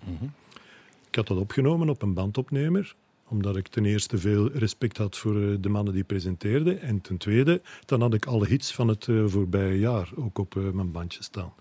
Ik 1.08 1.16
had 1.16 1.28
dat 1.28 1.38
opgenomen 1.38 1.90
op 1.90 2.02
een 2.02 2.14
bandopnemer, 2.14 2.96
omdat 3.28 3.58
ik 3.58 3.68
ten 3.68 3.86
eerste 3.86 4.18
veel 4.18 4.52
respect 4.52 4.98
had 4.98 5.18
voor 5.18 5.42
eh, 5.42 5.56
de 5.60 5.70
mannen 5.70 5.94
die 5.94 6.04
presenteerden. 6.04 6.82
En 6.82 7.02
ten 7.02 7.18
tweede, 7.18 7.62
dan 7.86 8.02
had 8.02 8.14
ik 8.14 8.26
alle 8.26 8.48
hits 8.48 8.74
van 8.74 8.88
het 8.88 9.08
eh, 9.08 9.24
voorbije 9.26 9.80
jaar 9.80 10.10
ook 10.16 10.38
op 10.38 10.58
eh, 10.58 10.64
mijn 10.72 10.92
bandje 10.92 11.24
staan. 11.24 11.54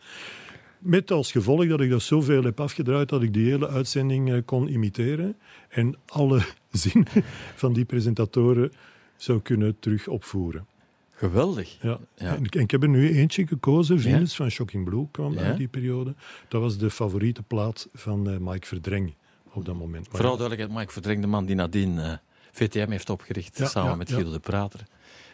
Met 0.78 1.10
als 1.10 1.32
gevolg 1.32 1.66
dat 1.66 1.80
ik 1.80 1.90
dat 1.90 2.02
zoveel 2.02 2.42
heb 2.42 2.60
afgedraaid 2.60 3.08
dat 3.08 3.22
ik 3.22 3.32
die 3.32 3.50
hele 3.50 3.68
uitzending 3.68 4.44
kon 4.44 4.68
imiteren. 4.68 5.36
En 5.68 5.96
alle 6.06 6.40
zinnen 6.70 7.24
van 7.54 7.72
die 7.72 7.84
presentatoren 7.84 8.72
zou 9.16 9.40
kunnen 9.40 9.78
terug 9.78 10.08
opvoeren. 10.08 10.66
Geweldig. 11.10 11.78
Ja. 11.82 11.98
Ja. 12.16 12.36
En, 12.36 12.44
ik- 12.44 12.54
en 12.54 12.60
ik 12.62 12.70
heb 12.70 12.82
er 12.82 12.88
nu 12.88 13.10
eentje 13.16 13.46
gekozen. 13.46 14.00
Venus 14.00 14.36
van 14.36 14.50
Shocking 14.50 14.84
Blue 14.84 15.08
kwam 15.10 15.32
Ja. 15.32 15.40
uit 15.40 15.56
die 15.56 15.68
periode. 15.68 16.14
Dat 16.48 16.60
was 16.60 16.78
de 16.78 16.90
favoriete 16.90 17.42
plaat 17.42 17.88
van 17.94 18.30
eh, 18.30 18.36
Mike 18.40 18.66
Verdreng 18.66 19.14
op 19.52 19.64
dat 19.64 19.74
moment. 19.74 20.06
Maar 20.06 20.16
Vooral 20.16 20.36
duidelijkheid, 20.36 20.78
Mike 20.80 20.92
Verdreng, 20.92 21.20
de 21.20 21.26
man 21.26 21.46
die 21.46 21.54
nadien 21.54 21.98
eh, 21.98 22.12
VTM 22.52 22.90
heeft 22.90 23.10
opgericht, 23.10 23.60
samen 23.64 23.98
met. 23.98 24.10
Guido 24.12 24.32
de 24.32 24.38
Prater. 24.38 24.80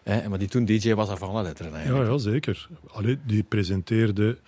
Eh, 0.02 0.26
maar 0.26 0.38
die 0.38 0.48
toen 0.48 0.64
DJ 0.64 0.94
was 0.94 1.08
af 1.08 1.22
alle 1.22 1.42
letteren 1.42 1.84
ja, 1.94 2.02
ja, 2.04 2.18
zeker. 2.18 2.68
Allee, 2.92 3.18
die 3.26 3.42
presenteerde 3.42 4.38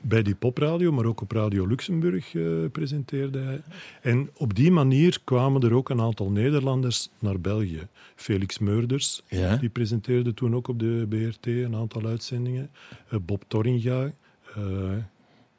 bij 0.00 0.22
die 0.22 0.34
popradio, 0.34 0.92
maar 0.92 1.04
ook 1.04 1.20
op 1.20 1.32
Radio 1.32 1.66
Luxemburg 1.66 2.34
eh, 2.34 2.42
presenteerde 2.72 3.38
hij. 3.38 3.60
En 4.02 4.30
op 4.36 4.54
die 4.54 4.70
manier 4.70 5.20
kwamen 5.24 5.62
er 5.62 5.72
ook 5.72 5.88
een 5.88 6.00
aantal 6.00 6.30
Nederlanders 6.30 7.08
naar 7.18 7.40
België. 7.40 7.86
Felix 8.14 8.58
Meurders, 8.58 9.22
Ja. 9.28 9.56
die 9.56 9.68
presenteerde 9.68 10.34
toen 10.34 10.54
ook 10.54 10.68
op 10.68 10.78
de 10.78 11.06
BRT 11.08 11.46
een 11.46 11.74
aantal 11.74 12.06
uitzendingen. 12.06 12.70
Eh, 13.08 13.18
Bob 13.26 13.44
Torringa, 13.48 14.12
eh 14.54 14.62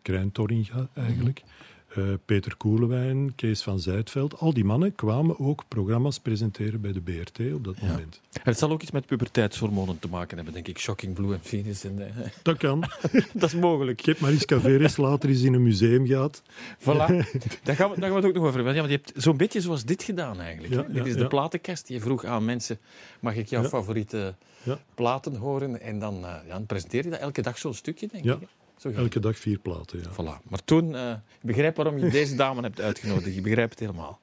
Krijn 0.02 0.32
Torringa 0.32 0.88
eigenlijk. 0.94 1.44
Eh, 1.88 2.04
Peter 2.26 2.56
Koelewijn, 2.58 3.36
Kees 3.36 3.62
van 3.64 3.80
Zijtveld. 3.80 4.40
Al 4.40 4.54
die 4.54 4.64
mannen 4.66 4.96
kwamen 4.96 5.40
ook 5.40 5.64
programma's 5.68 6.20
presenteren 6.20 6.82
bij 6.82 6.92
de 6.92 7.02
BRT 7.02 7.54
op 7.54 7.64
dat 7.64 7.76
Ja. 7.82 7.88
moment. 7.88 8.22
En 8.34 8.42
het 8.44 8.58
zal 8.58 8.72
ook 8.72 8.82
iets 8.82 8.92
met 8.92 9.06
puberteitshormonen 9.06 10.00
te 10.00 10.08
maken 10.08 10.36
hebben, 10.36 10.54
denk 10.54 10.68
ik. 10.68 10.80
Shocking 10.80 11.14
Blue 11.14 11.34
en 11.34 11.40
Venus. 11.42 11.84
En, 11.84 12.08
eh, 12.08 12.26
Dat 12.44 12.58
kan. 12.58 12.84
dat 13.34 13.44
is 13.44 13.56
mogelijk. 13.56 14.00
Ik 14.00 14.06
heb 14.06 14.20
Mariska 14.20 14.60
Veres 14.60 14.98
later 15.08 15.30
eens 15.30 15.42
in 15.42 15.54
een 15.54 15.64
museum 15.64 16.06
gehad. 16.06 16.42
Voilà. 16.80 16.84
Daar 16.86 17.06
gaan, 17.06 17.26
we, 17.64 17.64
daar 17.64 17.76
gaan 17.80 18.10
we 18.10 18.16
het 18.16 18.26
ook 18.26 18.34
nog 18.34 18.44
over 18.44 18.56
hebben. 18.56 18.74
Ja, 18.74 18.80
want 18.80 18.92
je 18.92 18.98
hebt 19.04 19.24
zo'n 19.24 19.38
beetje 19.38 19.62
zoals 19.62 19.86
dit 19.86 20.04
gedaan 20.04 20.40
eigenlijk. 20.40 20.74
Ja, 20.74 20.82
dit 20.94 21.06
is 21.06 21.16
de 21.16 21.28
platenkast. 21.28 21.88
Je 21.88 22.00
vroeg 22.00 22.26
aan 22.26 22.46
mensen, 22.46 22.80
mag 23.20 23.36
ik 23.36 23.48
jouw 23.48 23.64
favoriete 23.64 24.36
platen 24.96 25.36
horen? 25.36 25.82
En 25.82 26.00
dan, 26.00 26.16
eh, 26.16 26.22
ja, 26.22 26.54
dan 26.54 26.66
presenteer 26.66 27.04
je 27.04 27.10
dat 27.10 27.20
elke 27.20 27.42
dag 27.42 27.58
zo'n 27.58 27.74
stukje, 27.74 28.08
denk 28.12 28.24
Ja. 28.24 28.34
ik. 28.42 28.48
Elke 28.84 29.20
dag 29.20 29.38
vier 29.38 29.58
platen, 29.58 30.00
ja. 30.00 30.12
Voilà. 30.12 30.44
Maar 30.50 30.64
toen, 30.66 30.96
eh, 30.96 31.12
ik 31.12 31.18
begrijp 31.42 31.76
waarom 31.76 31.98
je 31.98 32.10
deze 32.10 32.36
dame 32.36 32.62
hebt 32.62 32.82
uitgenodigd. 32.82 33.36
Je 33.36 33.42
begrijpt 33.42 33.72
het 33.72 33.80
helemaal. 33.80 34.20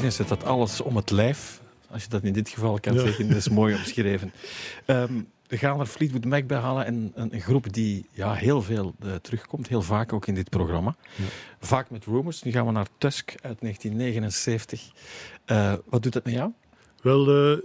Venus 0.00 0.16
zet 0.16 0.28
dat 0.28 0.44
alles 0.44 0.80
om 0.80 0.96
het 0.96 1.10
lijf. 1.10 1.60
Als 1.90 2.02
je 2.02 2.08
dat 2.08 2.22
in 2.22 2.32
dit 2.32 2.48
geval 2.48 2.80
kan 2.80 2.94
Ja. 2.94 3.00
zeggen, 3.00 3.28
dat 3.28 3.36
is 3.36 3.48
mooi 3.48 3.74
omschreven. 3.78 4.32
Ehm, 4.84 5.12
we 5.46 5.58
gaan 5.58 5.80
er 5.80 5.86
Fleetwood 5.86 6.24
Mac 6.24 6.46
bij 6.46 6.58
halen. 6.58 6.86
En 6.86 7.12
een, 7.14 7.40
groep 7.40 7.72
die 7.72 8.06
ja, 8.12 8.32
heel 8.34 8.62
veel 8.62 8.94
eh, 9.00 9.14
terugkomt. 9.14 9.68
Heel 9.68 9.82
vaak 9.82 10.12
ook 10.12 10.26
in 10.26 10.34
dit 10.34 10.50
programma. 10.50 10.96
Ja. 11.16 11.24
Vaak 11.60 11.90
met 11.90 12.04
Rumors. 12.04 12.42
Nu 12.42 12.50
gaan 12.50 12.66
we 12.66 12.72
naar 12.72 12.86
Tusk 12.98 13.28
uit 13.42 13.60
1979. 13.60 14.90
Eh, 15.44 15.72
wat 15.84 16.02
doet 16.02 16.12
dat 16.12 16.24
met 16.24 16.34
jou? 16.34 16.50
Wel, 17.02 17.52
eh, 17.52 17.58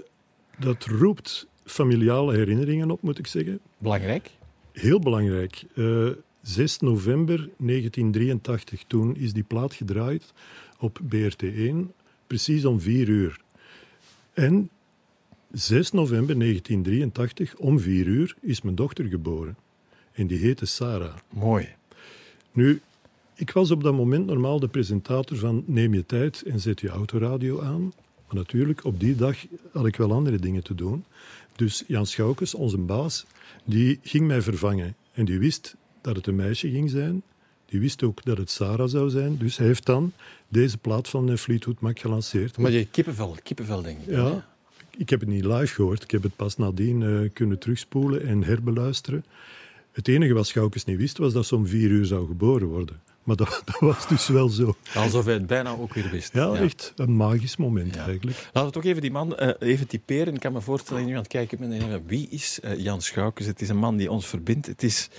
dat 0.59 0.85
roept 0.85 1.47
familiale 1.65 2.33
herinneringen 2.35 2.91
op, 2.91 3.01
moet 3.01 3.19
ik 3.19 3.27
zeggen. 3.27 3.59
Belangrijk. 3.77 4.29
Heel 4.71 4.99
belangrijk. 4.99 5.63
Eh, 5.75 6.07
6 6.41 6.79
november 6.79 7.49
1983, 7.57 8.83
toen 8.87 9.15
is 9.15 9.33
die 9.33 9.43
plaat 9.43 9.73
gedraaid 9.73 10.33
op 10.79 10.99
BRT1, 11.07 11.91
precies 12.29 12.65
om 12.65 12.79
4 12.79 13.07
uur. 13.07 13.39
En 14.33 14.69
6 15.51 15.91
november 15.91 16.39
1983, 16.39 17.55
om 17.55 17.79
4 17.79 18.07
uur, 18.07 18.35
is 18.41 18.61
mijn 18.61 18.75
dochter 18.75 19.05
geboren. 19.05 19.57
En 20.11 20.27
die 20.27 20.37
heette 20.37 20.65
Sarah. 20.65 21.15
Mooi. 21.29 21.67
Nu, 22.51 22.81
ik 23.35 23.51
was 23.51 23.71
op 23.71 23.83
dat 23.83 23.93
moment 23.93 24.25
normaal 24.25 24.59
de 24.59 24.67
presentator 24.67 25.37
van 25.37 25.63
Neem 25.65 25.93
je 25.93 26.05
tijd 26.05 26.41
en 26.41 26.59
zet 26.59 26.79
je 26.79 26.89
autoradio 26.89 27.61
aan. 27.61 27.93
Maar 28.25 28.35
natuurlijk, 28.35 28.85
op 28.85 28.99
die 28.99 29.15
dag 29.15 29.37
had 29.71 29.85
ik 29.85 29.95
wel 29.95 30.11
andere 30.11 30.39
dingen 30.39 30.63
te 30.63 30.75
doen. 30.75 31.05
Dus 31.55 31.83
Jan 31.87 32.05
Schoukes, 32.05 32.53
onze 32.53 32.77
baas, 32.77 33.25
die 33.63 33.99
ging 34.01 34.27
mij 34.27 34.41
vervangen. 34.41 34.95
En 35.13 35.25
die 35.25 35.39
wist 35.39 35.75
dat 36.01 36.15
het 36.15 36.27
een 36.27 36.35
meisje 36.35 36.69
ging 36.69 36.89
zijn. 36.89 37.23
Die 37.69 37.79
wist 37.79 38.03
ook 38.03 38.23
dat 38.23 38.37
het 38.37 38.49
Sarah 38.49 38.89
zou 38.89 39.09
zijn. 39.09 39.37
Dus 39.37 39.57
hij 39.57 39.67
heeft 39.67 39.85
dan 39.85 40.13
deze 40.47 40.77
plaat 40.77 41.09
van 41.09 41.31
eh, 41.31 41.37
Fleetwood 41.37 41.79
Mac 41.79 41.99
gelanceerd. 41.99 42.57
Maar 42.57 42.71
je 42.71 42.85
kippenvel, 42.85 43.37
kippenvel 43.43 43.81
denk 43.81 43.99
ik. 43.99 44.09
Ja, 44.09 44.47
ik 44.97 45.09
heb 45.09 45.19
het 45.19 45.29
niet 45.29 45.45
live 45.45 45.73
gehoord. 45.73 46.03
Ik 46.03 46.11
heb 46.11 46.23
het 46.23 46.35
pas 46.35 46.57
nadien 46.57 47.03
eh, 47.03 47.29
kunnen 47.33 47.59
terugspoelen 47.59 48.27
en 48.27 48.43
herbeluisteren. 48.43 49.23
Het 49.91 50.07
enige 50.07 50.33
wat 50.33 50.47
Schoukes 50.47 50.85
niet 50.85 50.97
wist, 50.97 51.17
was 51.17 51.33
dat 51.33 51.45
ze 51.45 51.55
om 51.55 51.67
vier 51.67 51.89
uur 51.89 52.05
zou 52.05 52.27
geboren 52.27 52.67
worden. 52.67 53.01
Maar 53.23 53.35
dat, 53.35 53.61
dat 53.65 53.79
was 53.79 54.07
dus 54.07 54.27
wel 54.27 54.49
zo. 54.49 54.75
Alsof 54.95 55.25
hij 55.25 55.33
het 55.33 55.47
bijna 55.47 55.69
ook 55.69 55.93
weer 55.93 56.09
wist. 56.09 56.33
Ja, 56.33 56.53
echt 56.53 56.93
een 56.95 57.15
magisch 57.15 57.57
moment 57.57 57.95
Ja. 57.95 58.05
eigenlijk. 58.05 58.49
Laten 58.53 58.65
we 58.65 58.75
toch 58.75 58.85
even 58.85 59.01
die 59.01 59.11
man 59.11 59.35
eh, 59.37 59.69
even 59.69 59.87
typeren. 59.87 60.33
Ik 60.33 60.39
kan 60.39 60.53
me 60.53 60.61
voorstellen 60.61 61.05
nu 61.05 61.11
aan 61.11 61.17
het 61.17 61.27
kijken 61.27 62.03
wie 62.05 62.27
is 62.29 62.59
eh, 62.59 62.79
Jan 62.79 63.01
Schoukes? 63.01 63.45
Het 63.45 63.61
is 63.61 63.69
een 63.69 63.77
man 63.77 63.97
die 63.97 64.11
ons 64.11 64.27
verbindt. 64.27 64.67
Het 64.67 64.83
is 64.83 65.09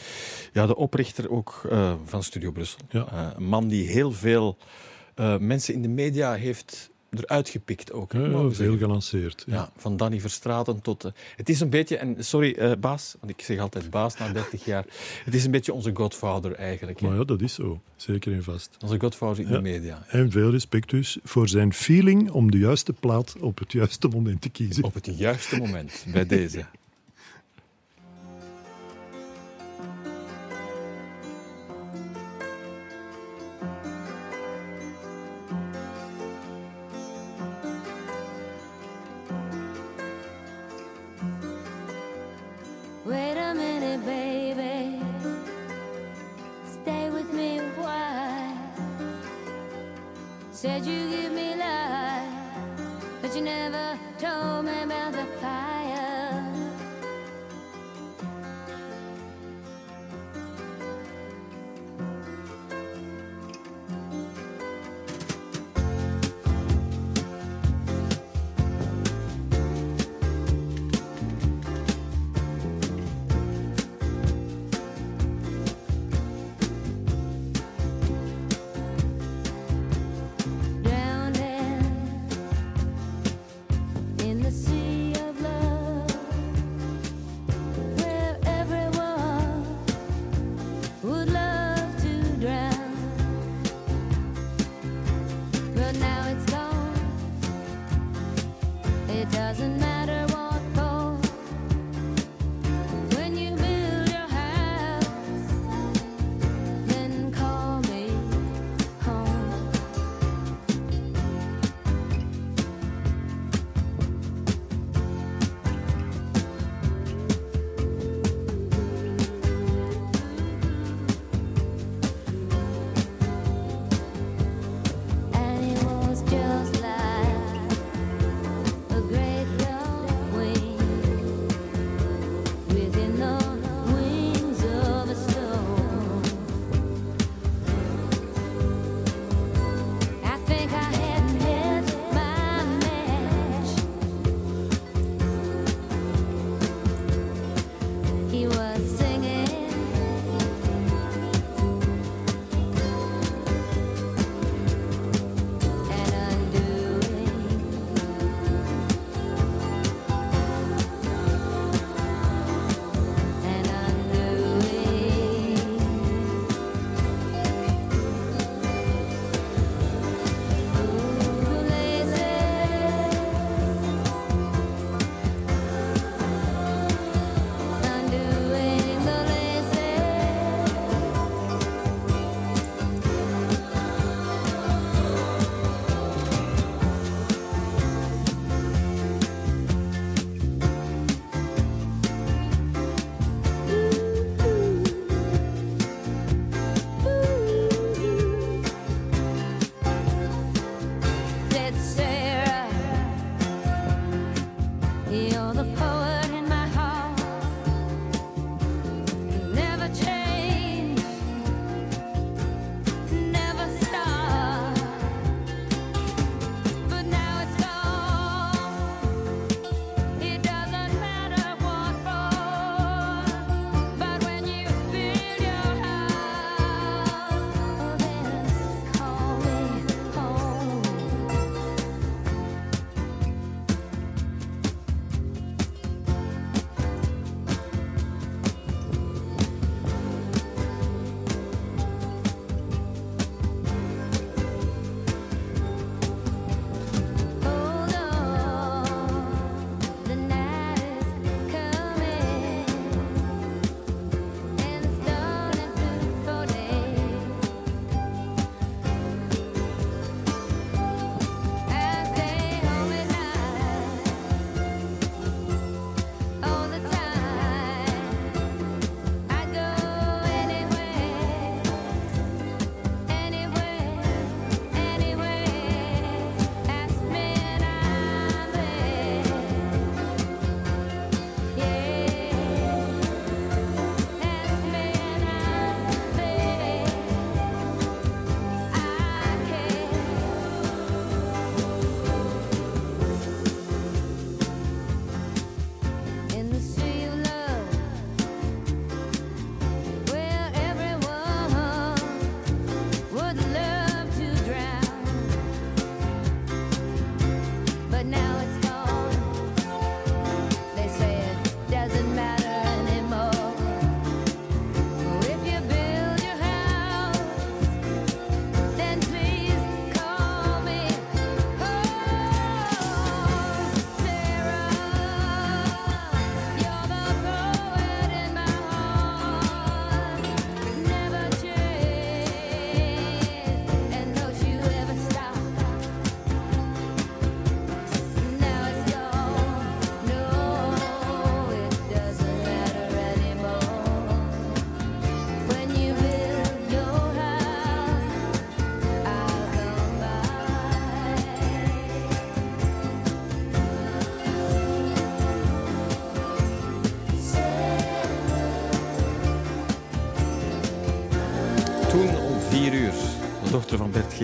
ja, 0.53 0.67
de 0.67 0.77
oprichter 0.77 1.31
ook 1.31 1.67
eh, 1.71 1.95
van 2.05 2.23
Studio 2.23 2.51
Brussel. 2.51 2.79
Ja. 2.89 3.35
Een 3.37 3.45
man 3.45 3.69
die 3.69 3.89
heel 3.89 4.13
veel 4.13 4.57
mensen 5.41 5.75
in 5.75 5.83
de 5.83 5.89
media 5.89 6.35
heeft 6.35 6.91
eruit 7.11 7.49
gepikt 7.49 7.93
ook. 7.93 8.13
Ja, 8.13 8.21
we 8.45 8.51
veel 8.55 8.77
gelanceerd. 8.79 9.45
Ja. 9.47 9.55
Ja, 9.55 9.71
van 9.77 9.97
Danny 9.97 10.21
Verstraten 10.21 10.81
tot... 10.83 11.05
eh, 11.05 11.11
het 11.37 11.49
is 11.49 11.61
een 11.61 11.71
beetje... 11.71 11.97
En 11.97 12.25
sorry, 12.25 12.53
eh, 12.53 12.73
baas, 12.81 13.15
want 13.21 13.33
ik 13.33 13.45
zeg 13.45 13.59
altijd 13.59 13.91
baas 13.91 14.17
na 14.17 14.33
30 14.33 14.65
jaar. 14.65 14.85
Het 15.25 15.35
is 15.35 15.45
een 15.45 15.51
beetje 15.51 15.73
onze 15.73 15.91
godfather 15.95 16.53
eigenlijk. 16.55 17.01
Maar 17.01 17.15
ja, 17.17 17.25
dat 17.25 17.41
is 17.41 17.55
zo. 17.55 17.81
Zeker 17.97 18.33
en 18.33 18.43
vast. 18.43 18.77
Onze 18.83 19.01
godfather 19.01 19.43
in 19.45 19.51
Ja. 19.51 19.57
de 19.57 19.63
media. 19.63 20.05
En 20.09 20.31
veel 20.31 20.51
respect 20.51 20.91
dus 20.91 21.19
voor 21.25 21.49
zijn 21.49 21.73
feeling 21.73 22.31
om 22.31 22.51
de 22.51 22.59
juiste 22.59 22.93
plaat 22.93 23.37
op 23.41 23.59
het 23.59 23.73
juiste 23.73 24.09
moment 24.09 24.41
te 24.41 24.49
kiezen. 24.49 24.85
Op 24.85 24.95
het 24.95 25.19
juiste 25.19 25.57
moment, 25.59 26.05
bij 26.13 26.27
deze. 26.27 26.65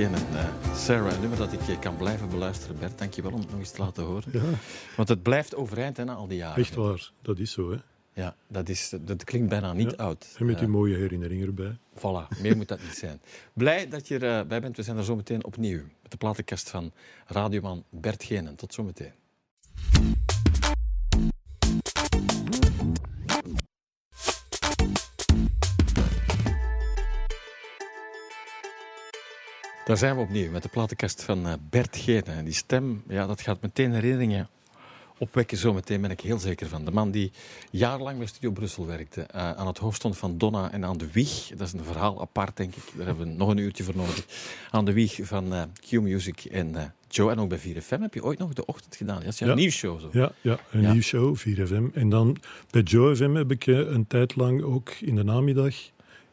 dochter 0.04 0.20
van 0.20 0.32
Bert 0.32 0.32
Geen 0.32 0.38
en 0.38 0.38
eh, 0.38 0.74
Sarah. 0.76 1.12
Een 1.14 1.20
nummer 1.20 1.38
dat 1.38 1.52
ik 1.52 1.60
eh, 1.68 1.78
kan 1.80 1.96
blijven 1.96 2.28
beluisteren. 2.28 2.78
Bert, 2.78 2.98
dank 2.98 3.14
je 3.14 3.22
wel 3.22 3.32
om 3.32 3.40
het 3.40 3.50
nog 3.50 3.58
eens 3.58 3.70
te 3.70 3.82
laten 3.82 4.04
horen. 4.04 4.24
Ja, 4.32 4.42
Want 4.96 5.08
het 5.08 5.22
blijft 5.22 5.54
overeind 5.54 5.96
hè, 5.96 6.04
na 6.04 6.14
al 6.14 6.26
die 6.26 6.36
jaren. 6.38 6.62
echt 6.62 6.74
waar. 6.74 7.10
Dat 7.22 7.38
is 7.38 7.52
zo, 7.52 7.70
hè. 7.70 7.76
Ja, 8.12 8.34
dat, 8.48 8.68
is, 8.68 8.92
dat 9.00 9.24
klinkt 9.24 9.48
bijna 9.48 9.72
niet 9.72 9.90
Ja. 9.90 9.96
oud. 9.96 10.34
En 10.38 10.46
met 10.46 10.58
die 10.58 10.66
Eh, 10.66 10.72
mooie 10.72 10.96
herinneringen 10.96 11.46
erbij. 11.46 11.76
Voilà, 11.96 12.40
meer 12.42 12.56
moet 12.56 12.68
dat 12.68 12.82
niet 12.82 12.96
zijn. 12.96 13.20
Blij 13.52 13.88
dat 13.88 14.08
je 14.08 14.18
erbij 14.18 14.60
bent. 14.60 14.76
We 14.76 14.82
zijn 14.82 14.96
er 14.96 15.04
zo 15.04 15.16
meteen 15.16 15.44
opnieuw. 15.44 15.80
Met 16.02 16.10
de 16.10 16.16
platenkast 16.16 16.70
van 16.70 16.92
radioman 17.26 17.84
Bert 17.90 18.24
Genen. 18.24 18.54
Tot 18.56 18.74
zometeen. 18.74 19.12
Daar 29.86 29.96
zijn 29.96 30.16
we 30.16 30.22
opnieuw 30.22 30.50
met 30.50 30.62
de 30.62 30.68
platenkast 30.68 31.22
van 31.22 31.46
eh, 31.46 31.52
Bert 31.70 31.96
Genen. 31.96 32.24
En 32.26 32.44
die 32.44 32.54
stem, 32.54 33.02
ja, 33.08 33.26
dat 33.26 33.40
gaat 33.40 33.60
meteen 33.62 33.92
herinneringen 33.92 34.48
opwekken. 35.18 35.58
Zometeen 35.58 36.00
ben 36.00 36.10
ik 36.10 36.20
heel 36.20 36.38
zeker 36.38 36.66
van. 36.68 36.84
De 36.84 36.90
man 36.90 37.10
die 37.10 37.32
jarenlang 37.70 38.18
bij 38.18 38.26
Studio 38.26 38.50
Brussel 38.50 38.86
werkte. 38.86 39.20
eh, 39.22 39.50
aan 39.50 39.66
het 39.66 39.78
hoofd 39.78 39.96
stond 39.96 40.16
van 40.18 40.38
Donna 40.38 40.72
en 40.72 40.84
aan 40.84 40.98
de 40.98 41.10
wieg. 41.12 41.48
Dat 41.56 41.66
is 41.66 41.72
een 41.72 41.84
verhaal 41.84 42.20
apart, 42.20 42.56
denk 42.56 42.74
ik. 42.76 42.82
Daar 42.96 43.06
hebben 43.06 43.26
we 43.28 43.32
nog 43.34 43.48
een 43.48 43.56
uurtje 43.56 43.84
voor 43.84 43.96
nodig. 43.96 44.26
Aan 44.70 44.84
de 44.84 44.92
wieg 44.92 45.18
van 45.22 45.52
eh, 45.54 45.62
Q-Music 45.88 46.44
en 46.44 46.74
eh, 46.76 46.84
Joe. 47.08 47.30
En 47.30 47.38
ook 47.38 47.48
bij 47.48 47.58
4FM 47.58 48.00
heb 48.00 48.14
je 48.14 48.24
ooit 48.24 48.38
nog 48.38 48.52
de 48.52 48.64
ochtend 48.66 48.96
gedaan. 48.96 49.18
Dat 49.18 49.32
is 49.32 49.38
jouw 49.38 49.48
Ja. 49.48 49.54
nieuwsshow 49.54 50.00
zo. 50.00 50.08
Ja, 50.12 50.32
ja 50.40 50.58
een 50.70 50.80
Ja. 50.82 50.92
nieuw 50.92 51.02
show, 51.02 51.36
4FM. 51.36 51.84
En 51.94 52.08
dan 52.08 52.36
bij 52.70 52.82
Joe 52.82 53.16
FM 53.16 53.34
heb 53.34 53.50
ik 53.50 53.66
een 53.66 54.06
tijd 54.06 54.36
lang 54.36 54.62
ook 54.62 54.90
in 54.90 55.14
de 55.14 55.24
namiddag 55.24 55.74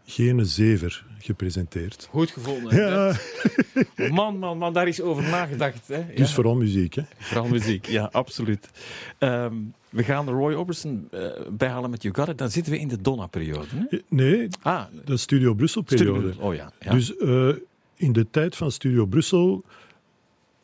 Gene 0.05 0.45
Zever 0.45 1.05
gepresenteerd. 1.19 2.07
Goed 2.09 2.31
gevonden. 2.31 2.75
Ja? 2.75 3.15
Man, 4.13 4.37
man, 4.39 4.57
man, 4.57 4.73
daar 4.73 4.87
is 4.87 5.01
over 5.01 5.23
nagedacht. 5.23 5.87
Hè? 5.87 6.05
dus 6.15 6.27
Ja. 6.29 6.33
vooral 6.35 6.55
muziek, 6.55 6.93
hè. 6.93 7.01
Vooral 7.17 7.47
muziek, 7.47 7.85
ja, 7.85 8.09
absoluut. 8.21 8.69
Ehm, 9.17 9.53
we 9.89 10.03
gaan 10.03 10.29
Roy 10.29 10.53
Orbison 10.53 11.07
eh, 11.11 11.27
bijhalen 11.49 11.89
met 11.89 12.01
You 12.03 12.15
Got 12.15 12.27
It. 12.27 12.37
Dan 12.37 12.49
zitten 12.51 12.73
we 12.73 12.79
in 12.79 12.87
de 12.87 13.01
Donna-periode. 13.01 13.67
hè? 13.89 13.97
Nee, 14.09 14.47
Ah, 14.61 14.83
de 15.05 15.17
Studio 15.17 15.53
Brussel-periode. 15.53 16.27
Studio- 16.31 16.47
Oh 16.47 16.55
ja. 16.55 16.71
ja. 16.79 16.91
Dus 16.91 17.17
eh, 17.17 17.49
in 17.95 18.11
de 18.13 18.29
tijd 18.29 18.55
van 18.55 18.71
Studio 18.71 19.05
Brussel 19.05 19.63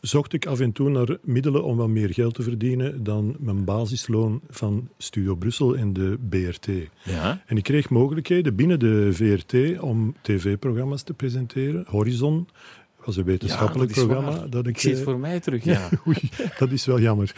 zocht 0.01 0.33
ik 0.33 0.45
af 0.45 0.59
en 0.59 0.71
toe 0.71 0.89
naar 0.89 1.17
middelen 1.21 1.63
om 1.63 1.77
wat 1.77 1.88
meer 1.88 2.13
geld 2.13 2.33
te 2.33 2.41
verdienen 2.41 3.03
dan 3.03 3.35
mijn 3.39 3.63
basisloon 3.63 4.41
van 4.49 4.89
Studio 4.97 5.35
Brussel 5.35 5.77
en 5.77 5.93
de 5.93 6.17
BRT. 6.29 6.67
ja. 7.03 7.43
En 7.45 7.57
ik 7.57 7.63
kreeg 7.63 7.89
mogelijkheden 7.89 8.55
binnen 8.55 8.79
de 8.79 9.09
VRT 9.12 9.79
om 9.79 10.15
tv-programma's 10.21 11.03
te 11.03 11.13
presenteren. 11.13 11.83
Horizon 11.88 12.47
was 13.05 13.17
een 13.17 13.23
wetenschappelijk 13.23 13.95
Ja, 13.95 13.95
dat 13.95 14.09
is 14.09 14.13
programma. 14.13 14.39
waar. 14.39 14.49
Dat 14.49 14.67
ik, 14.67 14.75
Ik 14.75 14.79
zie 14.81 14.89
het 14.89 14.99
eh, 14.99 15.05
voor 15.05 15.19
mij 15.19 15.39
terug, 15.39 15.63
ja. 15.63 15.89
Oei, 16.07 16.17
dat 16.57 16.71
is 16.71 16.85
wel 16.85 16.99
jammer. 16.99 17.35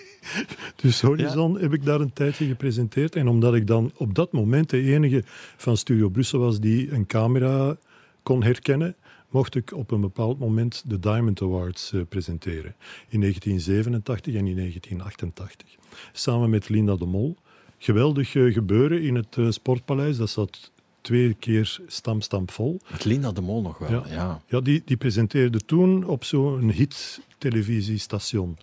dus 0.82 1.00
Horizon 1.00 1.58
heb 1.60 1.72
ik 1.72 1.84
daar 1.84 2.00
een 2.00 2.12
tijdje 2.12 2.46
gepresenteerd. 2.46 3.16
En 3.16 3.28
omdat 3.28 3.54
ik 3.54 3.66
dan 3.66 3.92
op 3.96 4.14
dat 4.14 4.32
moment 4.32 4.70
de 4.70 4.80
enige 4.80 5.22
van 5.56 5.76
Studio 5.76 6.08
Brussel 6.08 6.38
was 6.38 6.60
die 6.60 6.92
een 6.92 7.06
camera 7.06 7.76
kon 8.22 8.42
herkennen, 8.42 8.96
mocht 9.32 9.54
ik 9.54 9.72
op 9.72 9.90
een 9.90 10.00
bepaald 10.00 10.38
moment 10.38 10.82
de 10.86 10.98
Diamond 10.98 11.42
Awards 11.42 11.92
eh, 11.92 12.00
presenteren. 12.08 12.74
In 13.08 13.20
1987 13.20 14.34
en 14.34 14.46
in 14.46 14.56
1988. 14.56 15.68
Samen 16.12 16.50
met 16.50 16.68
Linda 16.68 16.96
de 16.96 17.06
Mol. 17.06 17.36
Geweldig 17.78 18.34
eh, 18.34 18.52
gebeuren 18.52 19.02
in 19.02 19.14
het 19.14 19.36
eh, 19.36 19.50
Sportpaleis. 19.50 20.16
Dat 20.16 20.30
zat 20.30 20.70
twee 21.00 21.34
keer 21.34 21.80
stamstamp 21.86 22.50
vol. 22.50 22.80
Met 22.90 23.04
Linda 23.04 23.32
de 23.32 23.40
Mol 23.40 23.62
nog 23.62 23.78
wel, 23.78 23.90
ja. 23.90 24.02
Ja. 24.08 24.42
Ja, 24.46 24.60
die, 24.60 24.82
die 24.84 24.96
presenteerde 24.96 25.58
toen 25.58 26.04
op 26.06 26.24
zo'n 26.24 26.70
hit-televisiestation 26.70 28.58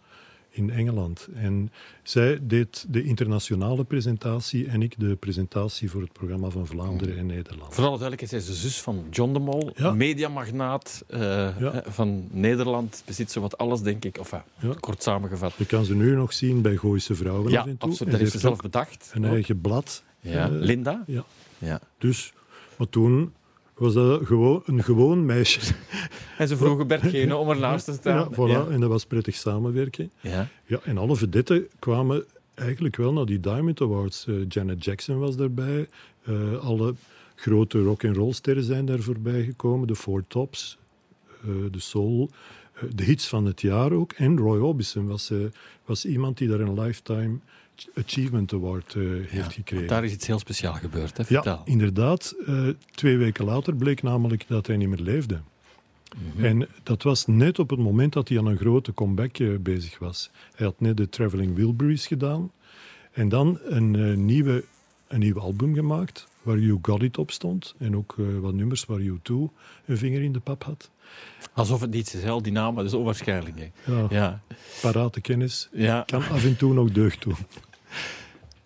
in 0.59 0.69
Engeland. 0.71 1.27
En 1.35 1.71
zij 2.03 2.39
deed 2.41 2.85
de 2.89 3.03
internationale 3.03 3.83
presentatie 3.83 4.67
en 4.67 4.81
ik 4.81 4.93
de 4.97 5.15
presentatie 5.15 5.89
voor 5.91 6.01
het 6.01 6.13
programma 6.13 6.49
van 6.49 6.67
Vlaanderen 6.67 7.17
en 7.17 7.25
Nederland. 7.25 7.73
Voor 7.73 7.83
alle 7.85 7.97
duidelijkheid, 7.97 8.29
zij 8.29 8.39
is 8.39 8.45
de 8.61 8.67
zus 8.67 8.81
van 8.81 9.05
John 9.11 9.33
de 9.33 9.39
Mol, 9.39 9.71
Ja. 9.75 9.91
mediamagnaat 9.93 11.03
eh, 11.07 11.19
Ja. 11.59 11.83
van 11.87 12.27
Nederland. 12.31 13.03
Bezit 13.05 13.31
zowat 13.31 13.57
alles, 13.57 13.81
denk 13.81 14.05
ik. 14.05 14.17
Of 14.19 14.31
ja, 14.31 14.45
Ja. 14.59 14.73
kort 14.79 15.03
samengevat. 15.03 15.53
Je 15.57 15.65
kan 15.65 15.85
ze 15.85 15.95
nu 15.95 16.15
nog 16.15 16.33
zien 16.33 16.61
bij 16.61 16.75
Gooise 16.75 17.15
Vrouwen 17.15 17.51
Ja, 17.51 17.65
absoluut. 17.77 18.11
Dat 18.11 18.19
heeft 18.19 18.31
ze 18.31 18.37
ze 18.39 18.47
zelf 18.47 18.61
bedacht. 18.61 19.11
Een 19.13 19.25
ook. 19.25 19.31
eigen 19.31 19.61
blad. 19.61 20.03
Ja. 20.19 20.45
Eh, 20.45 20.51
Linda? 20.51 21.03
Ja. 21.07 21.23
Ja. 21.57 21.79
Dus, 21.97 22.33
maar 22.77 22.89
toen 22.89 23.33
was 23.79 23.93
dat 23.93 24.25
gewoon, 24.25 24.61
een 24.65 24.83
gewoon 24.83 25.25
meisje. 25.25 25.73
En 26.37 26.47
ze 26.47 26.57
vroegen 26.57 26.87
Bert 26.87 27.01
Gene 27.05 27.35
om 27.35 27.49
ernaast 27.49 27.85
te 27.85 27.91
Ja, 27.91 27.97
staan. 27.97 28.33
voilà. 28.33 28.51
Ja. 28.51 28.65
En 28.69 28.79
dat 28.79 28.89
was 28.89 29.05
prettig 29.05 29.35
samenwerken. 29.35 30.11
Ja. 30.21 30.47
Ja, 30.65 30.79
en 30.83 30.97
alle 30.97 31.15
vedetten 31.15 31.67
kwamen 31.79 32.23
eigenlijk 32.55 32.95
wel 32.95 33.13
naar 33.13 33.25
die 33.25 33.39
Diamond 33.39 33.81
Awards. 33.81 34.27
Eh, 34.27 34.35
Janet 34.47 34.83
Jackson 34.85 35.19
was 35.19 35.35
daarbij. 35.35 35.87
Eh, 36.23 36.57
alle 36.59 36.93
grote 37.35 37.81
rock 37.83 38.05
and 38.05 38.15
roll 38.15 38.31
sterren 38.33 38.63
zijn 38.63 38.85
daar 38.85 38.99
voorbij 38.99 39.43
gekomen. 39.43 39.87
De 39.87 39.95
Four 39.95 40.23
Tops, 40.27 40.77
eh, 41.41 41.49
de 41.71 41.79
Soul, 41.79 42.29
eh, 42.73 42.83
de 42.95 43.03
hits 43.03 43.27
van 43.27 43.45
het 43.45 43.61
jaar 43.61 43.91
ook. 43.91 44.11
En 44.11 44.37
Roy 44.37 44.59
Orbison 44.59 45.07
was, 45.07 45.29
eh, 45.29 45.37
was 45.85 46.05
iemand 46.05 46.37
die 46.37 46.47
daar 46.47 46.59
een 46.59 46.79
Lifetime 46.81 47.37
Achievement 47.95 48.53
Award 48.53 48.93
eh, 48.95 49.03
heeft 49.27 49.53
gekregen. 49.53 49.87
Daar 49.87 50.03
is 50.03 50.11
iets 50.11 50.27
heel 50.27 50.39
speciaal 50.39 50.73
gebeurd, 50.73 51.17
hè? 51.17 51.23
Ja, 51.27 51.61
inderdaad. 51.65 52.35
Eh, 52.45 52.67
twee 52.91 53.17
weken 53.17 53.45
later 53.45 53.75
bleek 53.75 54.01
namelijk 54.03 54.45
dat 54.47 54.67
hij 54.67 54.77
niet 54.77 54.89
meer 54.89 54.99
leefde. 54.99 55.41
Mhm. 56.35 56.45
En 56.45 56.67
dat 56.83 57.03
was 57.03 57.25
net 57.25 57.59
op 57.59 57.69
het 57.69 57.79
moment 57.79 58.13
dat 58.13 58.27
hij 58.29 58.37
aan 58.37 58.45
een 58.45 58.57
grote 58.57 58.93
comeback 58.93 59.37
eh, 59.37 59.47
bezig 59.59 59.99
was. 59.99 60.29
Hij 60.55 60.65
had 60.65 60.79
net 60.79 60.97
de 60.97 61.09
Traveling 61.09 61.55
Wilburys 61.55 62.07
gedaan. 62.07 62.51
En 63.11 63.29
dan 63.29 63.59
een, 63.63 64.25
nieuwe, 64.25 64.63
een 65.07 65.19
nieuw 65.19 65.39
album 65.39 65.73
gemaakt, 65.75 66.27
waar 66.41 66.57
You 66.59 66.79
Got 66.81 67.01
It 67.03 67.17
op 67.17 67.31
stond. 67.31 67.75
En 67.77 67.95
ook 67.95 68.15
wat 68.41 68.53
nummers 68.53 68.85
waar 68.85 68.99
U2 68.99 69.33
een 69.85 69.97
vinger 69.97 70.21
in 70.21 70.31
de 70.31 70.39
pap 70.39 70.63
had. 70.63 70.89
Alsof 71.53 71.81
het 71.81 71.89
niets 71.91 72.15
is, 72.15 72.23
hè, 72.23 72.41
die 72.41 72.51
namen, 72.51 72.75
dat 72.75 72.85
is 72.85 72.93
onwaarschijnlijk. 72.93 73.55
Hè. 73.59 73.93
Ja, 73.93 74.07
Ja. 74.09 74.41
parate 74.81 75.21
kennis 75.21 75.69
Ja. 75.71 76.03
kan 76.05 76.23
af 76.27 76.43
en 76.43 76.57
toe 76.57 76.73
nog 76.73 76.91
deugd 76.91 77.21
doen. 77.23 77.35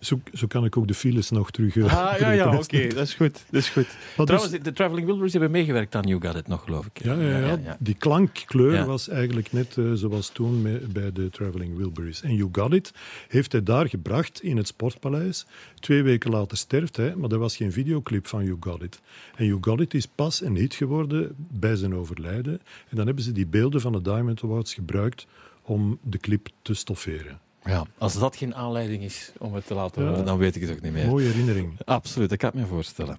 Zo, 0.04 0.20
zo 0.34 0.48
kan 0.48 0.66
ik 0.66 0.78
ook 0.78 0.88
de 0.88 0.94
files 0.94 1.30
nog 1.30 1.52
terug... 1.52 1.76
eh, 1.78 1.84
Ah, 1.84 2.20
ja, 2.20 2.32
ja, 2.32 2.58
oké, 2.58 2.88
dat 2.88 3.08
is 3.08 3.14
goed. 3.14 3.44
Dat 3.50 3.62
is 3.62 3.70
goed. 3.70 3.88
Maar 4.18 4.26
dus- 4.26 4.26
Trouwens, 4.26 4.64
de 4.64 4.74
Traveling 4.74 5.08
Wilburys 5.08 5.32
hebben 5.32 5.52
meegewerkt 5.52 5.96
aan 5.96 6.08
You 6.08 6.22
Got 6.22 6.36
It 6.36 6.48
nog, 6.48 6.64
geloof 6.64 6.86
ik. 6.86 7.04
Ja, 7.04 7.14
ja, 7.14 7.38
ja. 7.38 7.58
ja. 7.64 7.78
die 7.80 7.96
klankkleur 7.96 8.86
was 8.86 9.10
eigenlijk 9.10 9.52
net 9.52 9.78
eh, 9.78 9.92
zoals 9.94 10.30
toen 10.30 10.80
bij 10.94 11.12
de 11.12 11.30
Traveling 11.30 11.78
Wilburys. 11.78 12.22
En 12.22 12.36
You 12.36 12.50
Got 12.52 12.74
It 12.74 12.92
heeft 13.28 13.52
hij 13.52 13.64
daar 13.64 13.90
gebracht 13.90 14.42
in 14.42 14.58
het 14.58 14.68
Sportpaleis. 14.68 15.46
Twee 15.80 16.04
weken 16.04 16.32
later 16.32 16.58
sterft 16.58 16.98
hij, 16.98 17.16
maar 17.16 17.32
er 17.32 17.38
was 17.40 17.56
geen 17.56 17.72
videoclip 17.72 18.28
van 18.28 18.44
You 18.46 18.58
Got 18.60 18.82
It. 18.82 19.02
En 19.36 19.46
You 19.46 19.58
Got 19.62 19.80
It 19.80 19.94
is 19.94 20.08
pas 20.08 20.42
een 20.42 20.56
hit 20.56 20.74
geworden 20.74 21.36
bij 21.38 21.76
zijn 21.76 21.96
overlijden. 21.96 22.62
En 22.90 22.96
dan 22.96 23.06
hebben 23.06 23.24
ze 23.24 23.32
die 23.32 23.48
beelden 23.48 23.82
van 23.82 23.92
de 23.92 24.02
Diamond 24.02 24.44
Awards 24.44 24.74
gebruikt 24.74 25.26
om 25.62 25.98
de 26.04 26.18
clip 26.18 26.48
te 26.62 26.74
stofferen. 26.74 27.40
Ja, 27.66 27.84
Als 27.98 28.20
dat 28.20 28.36
geen 28.36 28.56
aanleiding 28.56 29.04
is 29.04 29.32
om 29.38 29.54
het 29.54 29.68
te 29.68 29.74
laten 29.74 30.04
Ja. 30.04 30.10
horen, 30.10 30.26
dan 30.26 30.38
weet 30.38 30.56
ik 30.56 30.62
het 30.62 30.72
ook 30.72 30.82
niet 30.82 30.92
meer. 30.94 31.08
Mooie 31.08 31.26
herinnering. 31.28 31.78
Absoluut, 31.86 32.30
dat 32.30 32.38
kan 32.38 32.50
ik 32.50 32.56
me 32.56 32.66
voorstellen. 32.66 33.18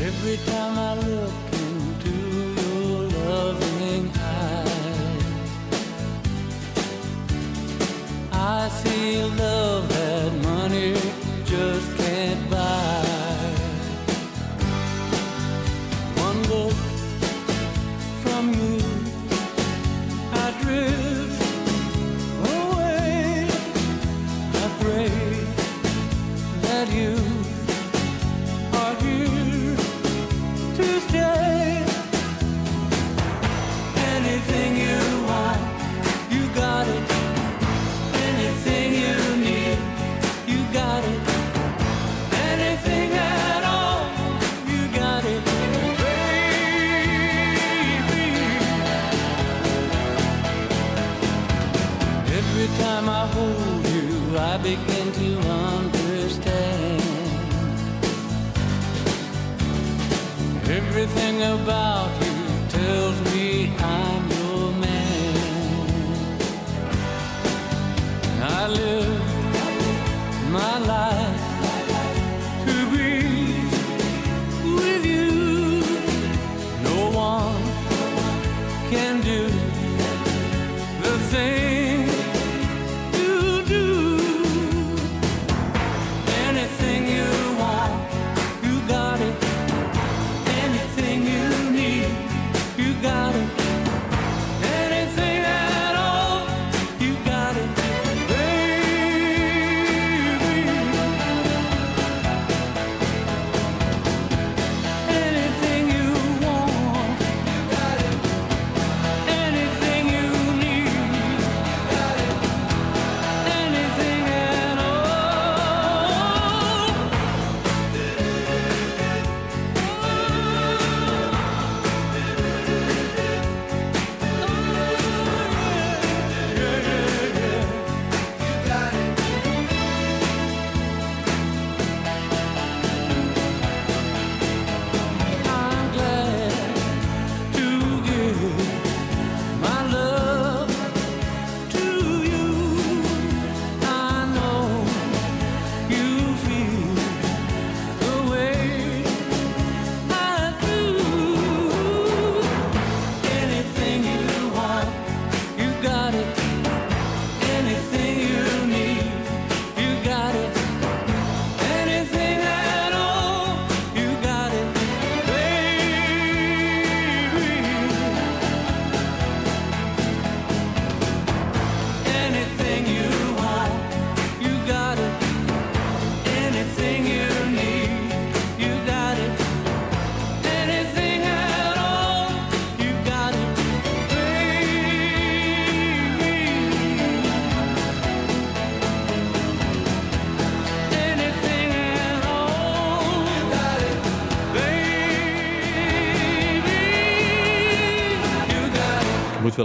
Every 0.00 0.36
time 0.46 0.76
I 0.78 0.94
look 1.06 1.32
into 1.52 2.14
your 2.60 3.08
loving 3.18 4.10
eyes, 4.16 5.24
I 8.32 8.68
see 8.82 9.22
love 9.22 9.61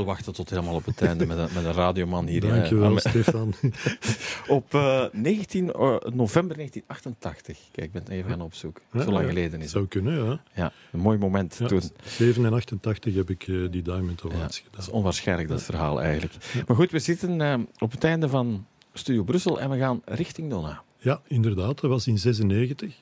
wachten 0.06 0.34
tot 0.34 0.50
helemaal 0.50 0.74
op 0.76 0.86
het 0.86 1.02
einde 1.02 1.26
met 1.26 1.38
een, 1.38 1.48
met 1.54 1.66
een 1.66 1.74
radioman 1.74 2.28
hier. 2.28 2.42
Dankjewel, 2.42 2.86
Aan- 2.92 3.00
Stefan. 3.00 3.54
Op 4.48 4.74
eh, 4.74 5.04
19 5.12 5.74
o- 5.74 6.00
november 6.14 6.56
1988. 6.56 7.58
Kijk, 7.72 7.88
ik 7.88 7.92
ben 8.04 8.08
even 8.18 8.30
gaan 8.30 8.42
opzoeken. 8.42 8.84
Ja, 8.92 9.02
Zo 9.04 9.12
lang 9.12 9.24
ja. 9.24 9.30
geleden 9.30 9.54
is 9.58 9.62
het. 9.62 9.70
Zou 9.72 9.88
kunnen, 9.88 10.26
ja. 10.26 10.42
Ja, 10.54 10.72
een 10.92 11.00
mooi 11.00 11.18
moment 11.18 11.60
toen. 11.68 11.82
7 12.06 12.46
en 12.46 12.54
88 12.54 13.16
heb 13.16 13.30
ik 13.30 13.48
eh, 13.48 13.56
die 13.72 13.82
Diamond 13.82 14.22
Awards 14.26 14.42
dat 14.42 14.56
gedaan. 14.66 14.82
is 14.82 14.90
onwaarschijnlijk, 14.90 15.50
dat 15.50 15.64
verhaal 15.64 16.02
eigenlijk. 16.02 16.34
Maar 16.68 16.76
goed, 16.78 16.92
we 16.92 17.00
zitten 17.00 17.42
eh, 17.42 17.60
op 17.80 17.92
het 17.92 18.04
einde 18.04 18.30
van 18.30 18.66
Studio 18.94 19.24
Brussel 19.24 19.60
en 19.60 19.70
we 19.70 19.78
gaan 19.78 20.02
richting 20.06 20.50
Donna. 20.50 20.84
Ja, 20.98 21.22
inderdaad. 21.28 21.82
Dat 21.82 21.90
was 21.90 22.08
in 22.08 22.18
96. 22.18 22.96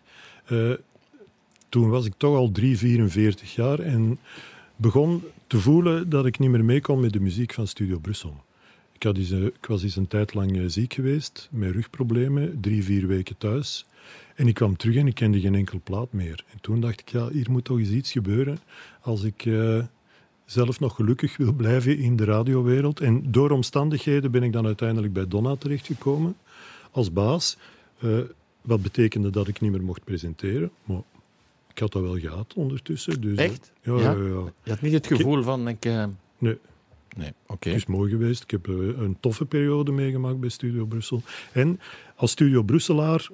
Eh, 0.45 0.71
toen 1.69 1.89
was 1.89 2.05
ik 2.05 2.13
toch 2.17 2.35
al 2.35 2.51
3, 2.51 2.77
44 2.77 3.55
jaar 3.55 3.79
en 3.79 4.19
begon 4.75 5.23
te 5.47 5.59
voelen 5.59 6.09
dat 6.09 6.25
ik 6.25 6.39
niet 6.39 6.49
meer 6.49 6.65
mee 6.65 6.81
kon 6.81 6.99
met 6.99 7.13
de 7.13 7.19
muziek 7.19 7.53
van 7.53 7.67
Studio 7.67 7.99
Brussel. 7.99 8.43
Ik, 8.91 9.03
had 9.03 9.17
eh, 9.17 9.45
ik 9.45 9.65
was 9.67 9.83
eens 9.83 9.95
een 9.95 10.07
tijd 10.07 10.33
lang 10.33 10.57
eh, 10.57 10.63
ziek 10.67 10.93
geweest, 10.93 11.49
met 11.51 11.71
rugproblemen, 11.71 12.61
drie, 12.61 12.83
vier 12.83 13.07
weken 13.07 13.37
thuis. 13.37 13.85
En 14.35 14.47
ik 14.47 14.53
kwam 14.53 14.77
terug 14.77 14.95
en 14.95 15.07
ik 15.07 15.15
kende 15.15 15.39
geen 15.39 15.55
enkel 15.55 15.79
plaat 15.83 16.13
meer. 16.13 16.43
En 16.51 16.61
toen 16.61 16.79
dacht 16.79 16.99
ik, 16.99 17.09
ja, 17.09 17.29
hier 17.29 17.51
moet 17.51 17.63
toch 17.63 17.77
eens 17.77 17.89
iets 17.89 18.11
gebeuren 18.11 18.57
als 19.01 19.23
ik 19.23 19.45
eh, 19.45 19.83
zelf 20.45 20.79
nog 20.79 20.95
gelukkig 20.95 21.37
wil 21.37 21.53
blijven 21.63 21.97
in 21.97 22.15
de 22.15 22.23
radiowereld. 22.23 22.99
En 22.99 23.31
door 23.31 23.51
omstandigheden 23.51 24.31
ben 24.31 24.43
ik 24.43 24.53
dan 24.53 24.65
uiteindelijk 24.65 25.13
bij 25.13 25.27
Donna 25.27 25.55
terechtgekomen 25.55 26.35
als 26.91 27.13
baas. 27.13 27.57
Wat 28.61 28.81
betekende 28.81 29.29
dat 29.29 29.47
ik 29.47 29.61
niet 29.61 29.71
meer 29.71 29.83
mocht 29.83 30.03
presenteren. 30.03 30.71
Maar 30.83 31.01
ik 31.75 31.81
had 31.81 31.91
dat 31.91 32.01
wel 32.01 32.19
gehad 32.19 32.53
ondertussen. 32.55 33.21
Dus, 33.21 33.37
Echt? 33.37 33.71
Ja, 33.81 33.93
Ja? 33.93 34.01
ja, 34.01 34.11
ja. 34.11 34.43
Je 34.63 34.69
had 34.69 34.81
niet 34.81 34.93
het 34.93 35.07
gevoel 35.07 35.43
van, 35.43 35.67
ik... 35.67 35.85
eh, 35.85 36.05
Nee, 36.37 36.57
Nee, 37.17 37.31
oké. 37.47 37.69
het 37.69 37.77
is 37.77 37.85
mooi 37.85 38.09
geweest. 38.11 38.43
Ik 38.43 38.51
heb 38.51 38.67
een 38.67 39.17
toffe 39.19 39.45
periode 39.45 39.91
meegemaakt 39.91 40.39
bij 40.39 40.49
Studio 40.49 40.85
Brussel. 40.85 41.21
En 41.51 41.79
als 42.15 42.31
Studio 42.31 42.63
Brusselaar 42.63 43.29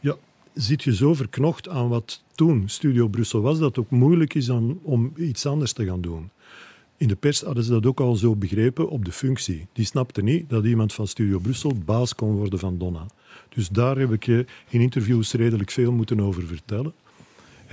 ja, 0.00 0.16
zit 0.54 0.82
je 0.82 0.94
zo 0.94 1.14
verknocht 1.14 1.68
aan 1.68 1.88
wat 1.88 2.22
toen 2.34 2.68
Studio 2.68 3.08
Brussel 3.08 3.40
was, 3.40 3.58
dat 3.58 3.68
het 3.76 3.84
ook 3.84 3.90
moeilijk 3.90 4.34
is 4.34 4.48
om, 4.48 4.80
om 4.82 5.12
iets 5.16 5.46
anders 5.46 5.72
te 5.72 5.84
gaan 5.84 6.00
doen. 6.00 6.30
In 6.96 7.08
de 7.08 7.16
pers 7.16 7.40
hadden 7.40 7.64
ze 7.64 7.70
dat 7.70 7.86
ook 7.86 8.00
al 8.00 8.14
zo 8.16 8.36
begrepen 8.36 8.88
op 8.88 9.04
de 9.04 9.12
functie. 9.12 9.66
Die 9.72 9.84
snapten 9.84 10.24
niet 10.24 10.50
dat 10.50 10.64
iemand 10.64 10.92
van 10.92 11.06
Studio 11.06 11.38
Brussel 11.38 11.74
baas 11.84 12.14
kon 12.14 12.32
worden 12.34 12.58
van 12.58 12.78
Donna. 12.78 13.06
Dus 13.48 13.68
daar 13.68 13.98
heb 13.98 14.12
ik 14.12 14.26
eh, 14.28 14.38
in 14.68 14.80
interviews 14.80 15.32
redelijk 15.32 15.70
veel 15.70 15.92
moeten 15.92 16.20
over 16.20 16.46
vertellen. 16.46 16.92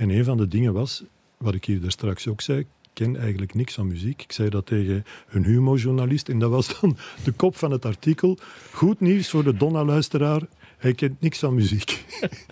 En 0.00 0.10
een 0.10 0.24
van 0.24 0.36
de 0.36 0.48
dingen 0.48 0.72
was, 0.72 1.02
wat 1.36 1.54
ik 1.54 1.64
hier 1.64 1.80
daar 1.80 1.90
straks 1.90 2.28
ook 2.28 2.40
zei, 2.40 2.58
ik 2.58 2.66
ken 2.92 3.16
eigenlijk 3.16 3.54
niks 3.54 3.74
van 3.74 3.86
muziek. 3.86 4.22
Ik 4.22 4.32
zei 4.32 4.48
dat 4.48 4.66
tegen 4.66 5.04
een 5.28 5.44
humorjournalist 5.44 6.28
en 6.28 6.38
dat 6.38 6.50
was 6.50 6.80
dan 6.80 6.96
de 7.24 7.32
kop 7.32 7.56
van 7.56 7.70
het 7.70 7.84
artikel. 7.84 8.38
Goed 8.72 9.00
nieuws 9.00 9.30
voor 9.30 9.44
de 9.44 9.56
Donna-luisteraar, 9.56 10.42
hij 10.78 10.94
kent 10.94 11.20
niks 11.20 11.38
van 11.38 11.54
muziek. 11.54 12.04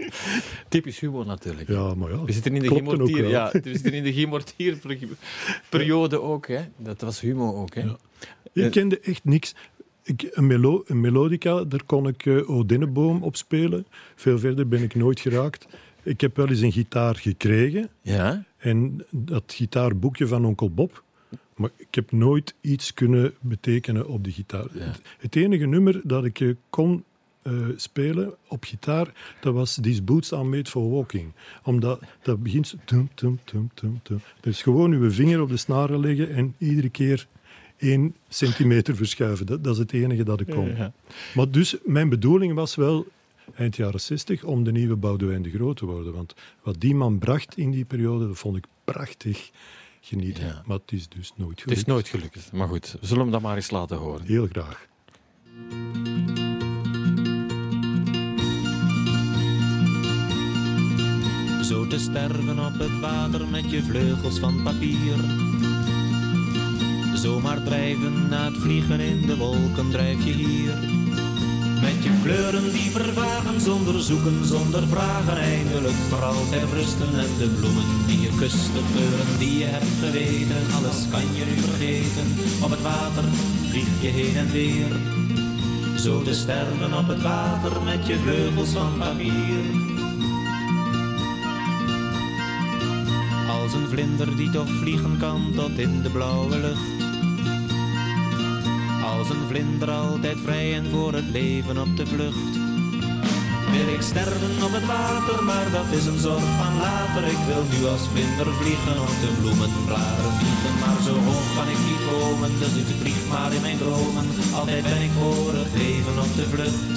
Typisch 0.69 1.01
humor 1.01 1.27
natuurlijk. 1.27 1.69
Ja, 1.69 1.95
maar 1.95 2.11
ja, 2.11 2.25
We 2.25 2.33
zitten 2.33 2.55
in 2.55 2.63
de 2.63 2.69
Gimortier, 2.69 3.29
ja, 3.29 3.51
we 3.53 3.73
zitten 3.73 3.93
in 3.93 4.03
de 4.03 4.13
Gimortier-periode 4.13 6.21
ook. 6.21 6.47
Hè. 6.47 6.61
Dat 6.77 7.01
was 7.01 7.21
humor 7.21 7.55
ook. 7.55 7.75
Hè. 7.75 7.81
Ja. 7.81 7.97
Ik 8.53 8.71
kende 8.71 9.01
echt 9.01 9.25
niks. 9.25 9.55
Ik, 10.03 10.29
een, 10.31 10.47
melo, 10.47 10.83
een 10.87 11.01
melodica, 11.01 11.65
daar 11.65 11.85
kon 11.85 12.09
ik 12.09 12.25
uh, 12.25 12.51
O 12.51 12.67
Denneboom 12.67 13.23
op 13.23 13.37
spelen. 13.37 13.87
Veel 14.15 14.39
verder 14.39 14.69
ben 14.69 14.83
ik 14.83 14.95
nooit 14.95 15.21
geraakt. 15.21 15.67
Ik 16.03 16.21
heb 16.21 16.37
wel 16.37 16.49
eens 16.49 16.61
een 16.61 16.73
gitaar 16.73 17.17
gekregen. 17.17 17.89
Ja? 18.03 18.45
En 18.57 19.05
dat 19.11 19.43
gitaarboekje 19.47 20.27
van 20.27 20.45
onkel 20.45 20.71
Bob. 20.71 21.03
Maar 21.57 21.71
ik 21.77 21.95
heb 21.95 22.13
nooit 22.13 22.55
iets 22.61 22.95
kunnen 22.95 23.35
betekenen 23.41 24.09
op 24.09 24.25
de 24.25 24.31
gitaar. 24.31 24.67
Ja. 24.73 24.93
Het, 25.19 25.37
enige 25.37 25.67
nummer 25.67 26.01
dat 26.05 26.25
ik 26.25 26.41
eh, 26.41 26.55
kon 26.71 27.05
eh, 27.43 27.53
spelen 27.77 28.35
op 28.49 28.65
gitaar, 28.65 29.13
dat 29.41 29.55
was 29.55 29.79
These 29.83 30.03
Boots 30.03 30.33
Are 30.33 30.45
Made 30.45 30.71
For 30.71 30.91
Walking. 30.91 31.33
Omdat 31.63 32.01
dat 32.23 32.43
begint. 32.43 32.75
Tum, 32.85 33.11
tum, 33.15 33.39
tum, 33.45 33.71
tum, 33.75 34.01
tum. 34.03 34.21
Dus 34.41 34.63
gewoon 34.63 34.93
uw 34.93 35.11
vinger 35.11 35.41
op 35.41 35.49
de 35.49 35.57
snaren 35.57 36.01
leggen 36.01 36.35
en 36.35 36.55
iedere 36.59 36.89
keer 36.89 37.27
één 37.77 38.15
centimeter 38.29 38.97
verschuiven. 38.97 39.47
Dat, 39.47 39.65
dat 39.65 39.73
is 39.73 39.79
het 39.79 39.93
enige 39.93 40.23
dat 40.23 40.41
ik 40.41 40.47
kon. 40.47 40.77
Ja. 40.77 40.93
Maar 41.35 41.51
dus, 41.51 41.77
mijn 41.85 42.09
bedoeling 42.09 42.55
was 42.55 42.75
wel 42.75 43.07
eind 43.55 43.77
jaren 43.77 44.01
60 44.01 44.45
om 44.45 44.65
de 44.65 44.73
nieuwe 44.73 44.97
Boudewijn 44.97 45.43
de 45.43 45.51
Groot 45.51 45.77
te 45.77 45.87
worden. 45.87 46.13
Want 46.13 46.35
wat 46.63 46.81
die 46.81 46.95
man 46.95 47.19
bracht 47.19 47.57
in 47.57 47.71
die 47.71 47.85
periode, 47.85 48.27
dat 48.27 48.39
vond 48.39 48.57
ik 48.57 48.65
prachtig 48.85 49.51
genieten. 50.01 50.45
Ja. 50.47 50.63
Maar 50.67 50.79
het 50.79 50.93
is 50.93 51.09
dus 51.09 51.33
nooit 51.37 51.51
Het 51.51 51.61
gelukt. 51.61 51.81
is 51.81 51.85
nooit 51.87 52.09
gelukt. 52.09 52.53
Maar 52.53 52.69
goed, 52.69 52.97
we 53.01 53.07
zullen 53.07 53.23
hem 53.23 53.33
dat 53.33 53.43
maar 53.43 53.57
eens 53.57 53.71
laten 53.71 53.97
horen. 53.97 54.27
Heel 54.27 54.47
graag. 54.47 54.87
Zo 61.63 61.87
te 61.87 61.99
sterven 61.99 62.59
op 62.67 62.79
het 62.79 63.01
water 63.01 63.47
met 63.49 63.71
je 63.71 63.83
vleugels 63.83 64.39
van 64.39 64.63
papier. 64.63 65.17
Zomaar 67.15 67.63
drijven 67.63 68.29
na 68.29 68.45
het 68.45 68.57
vliegen 68.57 69.01
in 69.01 69.27
de 69.27 69.37
wolken 69.37 69.91
drijf 69.91 70.25
je 70.25 70.33
hier. 70.33 70.75
Met 71.81 72.03
je 72.05 72.11
kleuren 72.23 72.73
die 72.73 72.91
vervagen 72.91 73.61
zonder 73.61 74.01
zoeken, 74.03 74.45
zonder 74.45 74.89
vragen. 74.89 75.37
Eindelijk 75.37 76.01
voor 76.09 76.23
altijd 76.23 76.73
rusten 76.73 77.19
en 77.19 77.33
de 77.39 77.49
bloemen 77.59 77.85
die 78.07 78.21
je 78.21 78.33
kust, 78.39 78.73
de 78.73 78.83
geuren 78.95 79.39
die 79.39 79.59
je 79.59 79.65
hebt 79.65 79.99
geweten. 80.01 80.63
Alles 80.77 81.09
kan 81.11 81.35
je 81.37 81.45
nu 81.45 81.57
vergeten. 81.61 82.27
Op 82.63 82.71
het 82.71 82.83
water 82.83 83.25
vlieg 83.71 83.93
je 84.01 84.09
heen 84.09 84.37
en 84.37 84.51
weer. 84.51 84.91
Zo 85.99 86.23
te 86.23 86.35
sterven 86.35 86.99
op 86.99 87.09
het 87.09 87.23
water 87.23 87.83
met 87.83 88.07
je 88.07 88.17
vleugels 88.19 88.71
van 88.71 88.99
papier. 88.99 89.65
Als 93.49 93.73
een 93.73 93.89
vlinder 93.89 94.37
die 94.37 94.51
toch 94.51 94.69
vliegen 94.69 95.19
kan 95.19 95.53
tot 95.55 95.79
in 95.79 96.03
de 96.03 96.11
blauwe 96.11 96.59
lucht. 96.59 97.08
Als 99.17 99.29
een 99.31 99.47
vlinder 99.49 99.91
altijd 99.91 100.39
vrij 100.45 100.75
en 100.75 100.91
voor 100.91 101.13
het 101.13 101.29
leven 101.31 101.79
op 101.79 101.97
de 101.97 102.07
vlucht. 102.07 102.55
Wil 103.73 103.89
ik 103.97 104.03
sterven 104.03 104.55
op 104.67 104.73
het 104.73 104.87
water, 104.87 105.45
maar 105.45 105.71
dat 105.71 105.89
is 105.99 106.07
een 106.07 106.19
zorg 106.19 106.49
van 106.63 106.75
later. 106.87 107.23
Ik 107.35 107.43
wil 107.51 107.65
nu 107.73 107.79
als 107.87 108.05
vlinder 108.13 108.49
vliegen 108.61 108.97
op 109.07 109.15
de 109.23 109.31
bloemenblaren 109.41 110.33
vliegen. 110.39 110.75
Maar 110.83 111.01
zo 111.09 111.15
hoog 111.29 111.49
kan 111.57 111.69
ik 111.75 111.81
niet 111.89 112.03
komen, 112.11 112.51
dus 112.63 112.75
ik 112.83 112.89
vlieg 113.01 113.23
maar 113.33 113.53
in 113.53 113.65
mijn 113.67 113.79
dromen. 113.79 114.27
Altijd 114.59 114.83
ben 114.83 115.03
ik 115.09 115.15
voor 115.21 115.53
het 115.61 115.73
leven 115.83 116.17
op 116.25 116.33
de 116.39 116.47
vlucht. 116.53 116.97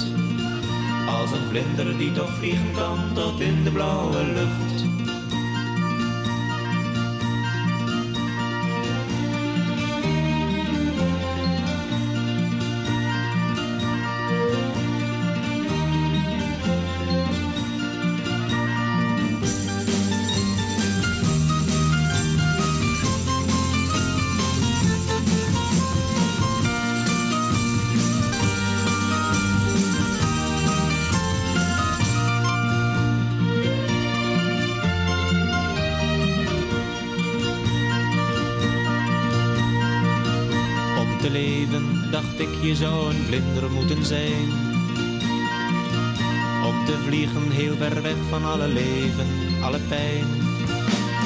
Als 1.18 1.30
een 1.36 1.46
vlinder 1.50 1.98
die 1.98 2.12
toch 2.12 2.32
vliegen 2.38 2.72
kan 2.80 2.98
tot 3.14 3.40
in 3.40 3.64
de 3.64 3.70
blauwe 3.70 4.22
lucht. 4.38 4.91
Zou 42.76 43.14
een 43.14 43.24
vlinder 43.26 43.70
moeten 43.70 44.04
zijn. 44.04 44.48
Om 46.68 46.84
te 46.84 46.96
vliegen 47.06 47.50
heel 47.50 47.76
ver 47.76 48.02
weg 48.02 48.20
van 48.28 48.44
alle 48.44 48.68
leven, 48.68 49.28
alle 49.62 49.80
pijn. 49.88 50.26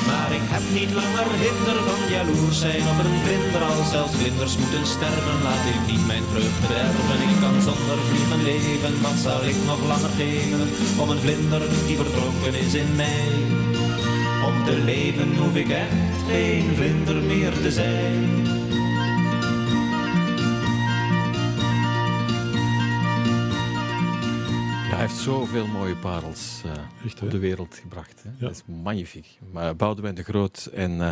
Maar 0.09 0.30
ik 0.38 0.47
heb 0.55 0.64
niet 0.78 0.92
langer 1.01 1.28
hinder 1.44 1.78
van 1.88 2.01
jaloers 2.14 2.59
zijn 2.59 2.84
op 2.92 2.99
een 3.05 3.18
vlinder. 3.24 3.62
Als 3.62 3.90
zelfs 3.90 4.14
vlinders 4.20 4.55
moeten 4.61 4.86
sterven, 4.94 5.38
laat 5.47 5.64
ik 5.72 5.80
niet 5.90 6.07
mijn 6.12 6.26
vreugde 6.32 6.66
bederven. 6.66 7.18
Ik 7.28 7.36
kan 7.44 7.57
zonder 7.68 7.99
vliegen 8.09 8.42
leven, 8.51 8.94
wat 9.07 9.18
zou 9.26 9.38
ik 9.51 9.59
nog 9.70 9.80
langer 9.92 10.14
geven? 10.20 10.68
Om 11.03 11.09
een 11.11 11.24
vlinder 11.24 11.62
die 11.86 11.97
verdronken 12.03 12.55
is 12.64 12.74
in 12.82 12.92
mij. 13.03 13.28
Om 14.49 14.57
te 14.68 14.76
leven 14.90 15.30
hoef 15.40 15.55
ik 15.62 15.70
echt 15.84 16.18
geen 16.30 16.66
vlinder 16.78 17.18
meer 17.30 17.53
te 17.64 17.70
zijn. 17.80 18.45
Heeft 25.07 25.20
zoveel 25.20 25.66
mooie 25.66 25.96
parels 25.96 26.62
eh, 26.64 26.72
Echt, 27.04 27.22
op 27.22 27.30
de 27.30 27.38
wereld 27.38 27.74
gebracht. 27.74 28.22
Hè? 28.22 28.28
Ja. 28.30 28.36
Dat 28.38 28.50
is 28.50 28.62
magnifiek. 28.82 29.38
Maar 29.52 29.76
Boudewijn 29.76 30.14
de 30.14 30.22
Groot 30.22 30.70
en 30.74 31.00
eh, 31.00 31.11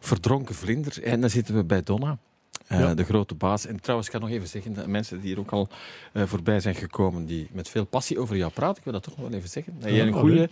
Verdronken 0.00 0.54
Vlinder. 0.54 1.02
En 1.02 1.20
dan 1.20 1.30
zitten 1.30 1.54
we 1.54 1.64
bij 1.64 1.82
Donna, 1.82 2.18
eh, 2.66 2.78
Ja. 2.78 2.94
de 2.94 3.04
grote 3.04 3.34
baas. 3.34 3.66
En 3.66 3.80
trouwens, 3.80 4.08
ik 4.08 4.14
ga 4.14 4.20
nog 4.20 4.30
even 4.30 4.48
zeggen, 4.48 4.74
dat 4.74 4.86
mensen 4.86 5.20
die 5.20 5.28
hier 5.28 5.38
ook 5.38 5.50
al 5.50 5.68
voorbij 6.14 6.60
zijn 6.60 6.74
gekomen, 6.74 7.26
die 7.26 7.48
met 7.52 7.68
veel 7.68 7.84
passie 7.84 8.18
over 8.18 8.36
jou 8.36 8.52
praten, 8.52 8.76
ik 8.76 8.84
wil 8.84 8.92
dat 8.92 9.02
toch 9.02 9.16
nog 9.16 9.28
wel 9.28 9.38
even 9.38 9.50
zeggen. 9.50 9.74
Dat 9.78 9.90
jij 9.90 10.06
een 10.06 10.12
goede 10.12 10.50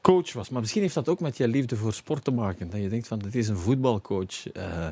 coach 0.00 0.32
was. 0.32 0.48
Maar 0.48 0.60
misschien 0.60 0.82
heeft 0.82 0.94
dat 0.94 1.08
ook 1.08 1.20
met 1.20 1.36
je 1.36 1.48
liefde 1.48 1.76
voor 1.76 1.92
sport 1.92 2.24
te 2.24 2.30
maken. 2.30 2.70
Dat 2.70 2.80
je 2.80 2.88
denkt 2.88 3.08
van, 3.08 3.18
dit 3.18 3.34
is 3.34 3.48
een 3.48 3.56
voetbalcoach. 3.56 4.44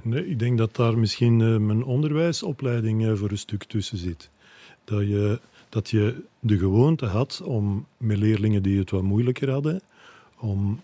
Nee, 0.03 0.29
ik 0.29 0.39
denk 0.39 0.59
dat 0.59 0.77
daar 0.77 0.99
misschien 0.99 1.67
mijn 1.67 1.85
onderwijsopleiding 1.85 3.19
voor 3.19 3.31
een 3.31 3.39
stuk 3.39 3.65
tussen 3.65 3.99
zit. 3.99 4.31
Dat 4.85 5.01
je, 5.01 5.41
dat 5.69 5.91
je 5.91 6.23
de 6.41 6.59
gewoonte 6.59 7.07
had 7.07 7.43
om 7.45 7.87
met 7.97 8.19
leerlingen 8.19 8.63
die 8.63 8.79
het 8.79 8.91
wat 8.91 9.03
moeilijker 9.03 9.51
hadden, 9.51 9.81
om, 10.39 10.81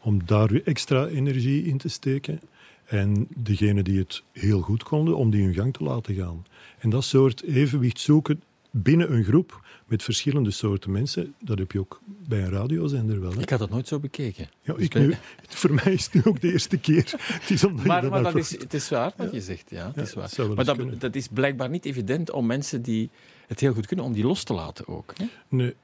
om 0.00 0.20
daar 0.24 0.48
weer 0.48 0.62
extra 0.64 1.06
energie 1.06 1.64
in 1.64 1.78
te 1.78 1.88
steken. 1.88 2.40
En 2.84 3.26
degenen 3.36 3.84
die 3.84 3.98
het 3.98 4.22
heel 4.32 4.60
goed 4.60 4.82
konden, 4.82 5.16
om 5.16 5.30
die 5.30 5.44
hun 5.44 5.54
gang 5.54 5.72
te 5.72 5.84
laten 5.84 6.14
gaan. 6.14 6.44
En 6.78 6.90
dat 6.90 7.04
soort 7.04 7.42
evenwicht 7.42 8.00
zoeken 8.00 8.42
binnen 8.82 9.12
een 9.12 9.24
groep 9.24 9.64
met 9.86 10.02
verschillende 10.02 10.50
soorten 10.50 10.90
mensen, 10.90 11.34
dat 11.38 11.58
heb 11.58 11.72
je 11.72 11.78
ook 11.78 12.00
bij 12.06 12.42
een 12.42 12.50
radiozender 12.50 13.20
wel. 13.20 13.32
Hè? 13.32 13.40
ik 13.40 13.50
had 13.50 13.58
dat 13.58 13.70
nooit 13.70 13.88
zo 13.88 13.98
bekeken. 13.98 14.48
Ja, 14.62 14.72
Dus 14.72 14.84
ik 14.84 14.94
nu, 14.94 15.14
voor 15.48 15.72
mij 15.72 15.92
is 15.92 16.04
het 16.04 16.14
nu 16.14 16.20
ook 16.24 16.40
de 16.40 16.52
eerste 16.52 16.76
keer. 16.76 17.04
Het 17.40 17.50
is 17.50 17.64
omdat 17.64 17.82
je 17.82 17.88
Maar, 17.88 18.00
dat 18.00 18.10
maar 18.10 18.20
nou 18.20 18.34
dat 18.34 18.42
is, 18.42 18.50
het 18.50 18.74
is 18.74 18.88
waar 18.88 19.12
wat 19.16 19.32
je 19.32 19.40
zegt. 19.40 19.70
Ja, 19.70 19.86
het 19.86 19.94
Ja, 19.94 20.02
is 20.02 20.36
waar. 20.36 20.54
Maar 20.54 20.64
dat, 20.64 21.00
dat 21.00 21.14
is 21.14 21.28
blijkbaar 21.28 21.68
niet 21.68 21.84
evident 21.84 22.30
om 22.30 22.46
mensen 22.46 22.82
die 22.82 23.10
het 23.46 23.60
heel 23.60 23.72
goed 23.72 23.86
kunnen, 23.86 24.04
om 24.04 24.12
die 24.12 24.24
los 24.24 24.44
te 24.44 24.52
laten 24.52 24.88
ook. 24.88 25.12
Hè? 25.16 25.24
Nee, 25.48 25.74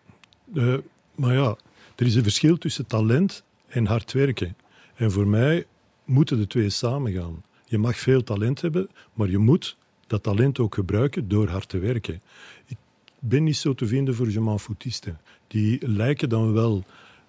eh, 0.54 0.76
maar 1.14 1.34
ja, 1.34 1.56
er 1.96 2.06
is 2.06 2.14
een 2.14 2.22
verschil 2.22 2.58
tussen 2.58 2.86
talent 2.86 3.42
en 3.66 3.86
hard 3.86 4.12
werken. 4.12 4.56
En 4.94 5.10
voor 5.10 5.26
mij 5.26 5.66
moeten 6.04 6.38
de 6.38 6.46
twee 6.46 6.70
samengaan. 6.70 7.42
Je 7.64 7.78
mag 7.78 7.96
veel 7.96 8.22
talent 8.22 8.60
hebben, 8.60 8.88
maar 9.12 9.28
je 9.28 9.38
moet 9.38 9.76
dat 10.06 10.22
talent 10.22 10.58
ook 10.58 10.74
gebruiken 10.74 11.28
door 11.28 11.48
hard 11.48 11.68
te 11.68 11.78
werken. 11.78 12.22
Ik 12.66 12.76
ben 13.24 13.44
niet 13.44 13.56
zo 13.56 13.74
te 13.74 13.86
vinden 13.86 14.14
voor 14.14 14.30
je 14.30 14.40
m'en 14.40 14.58
foutisten. 14.58 15.20
Die 15.46 15.88
lijken 15.88 16.28
dan 16.28 16.52
wel 16.52 16.84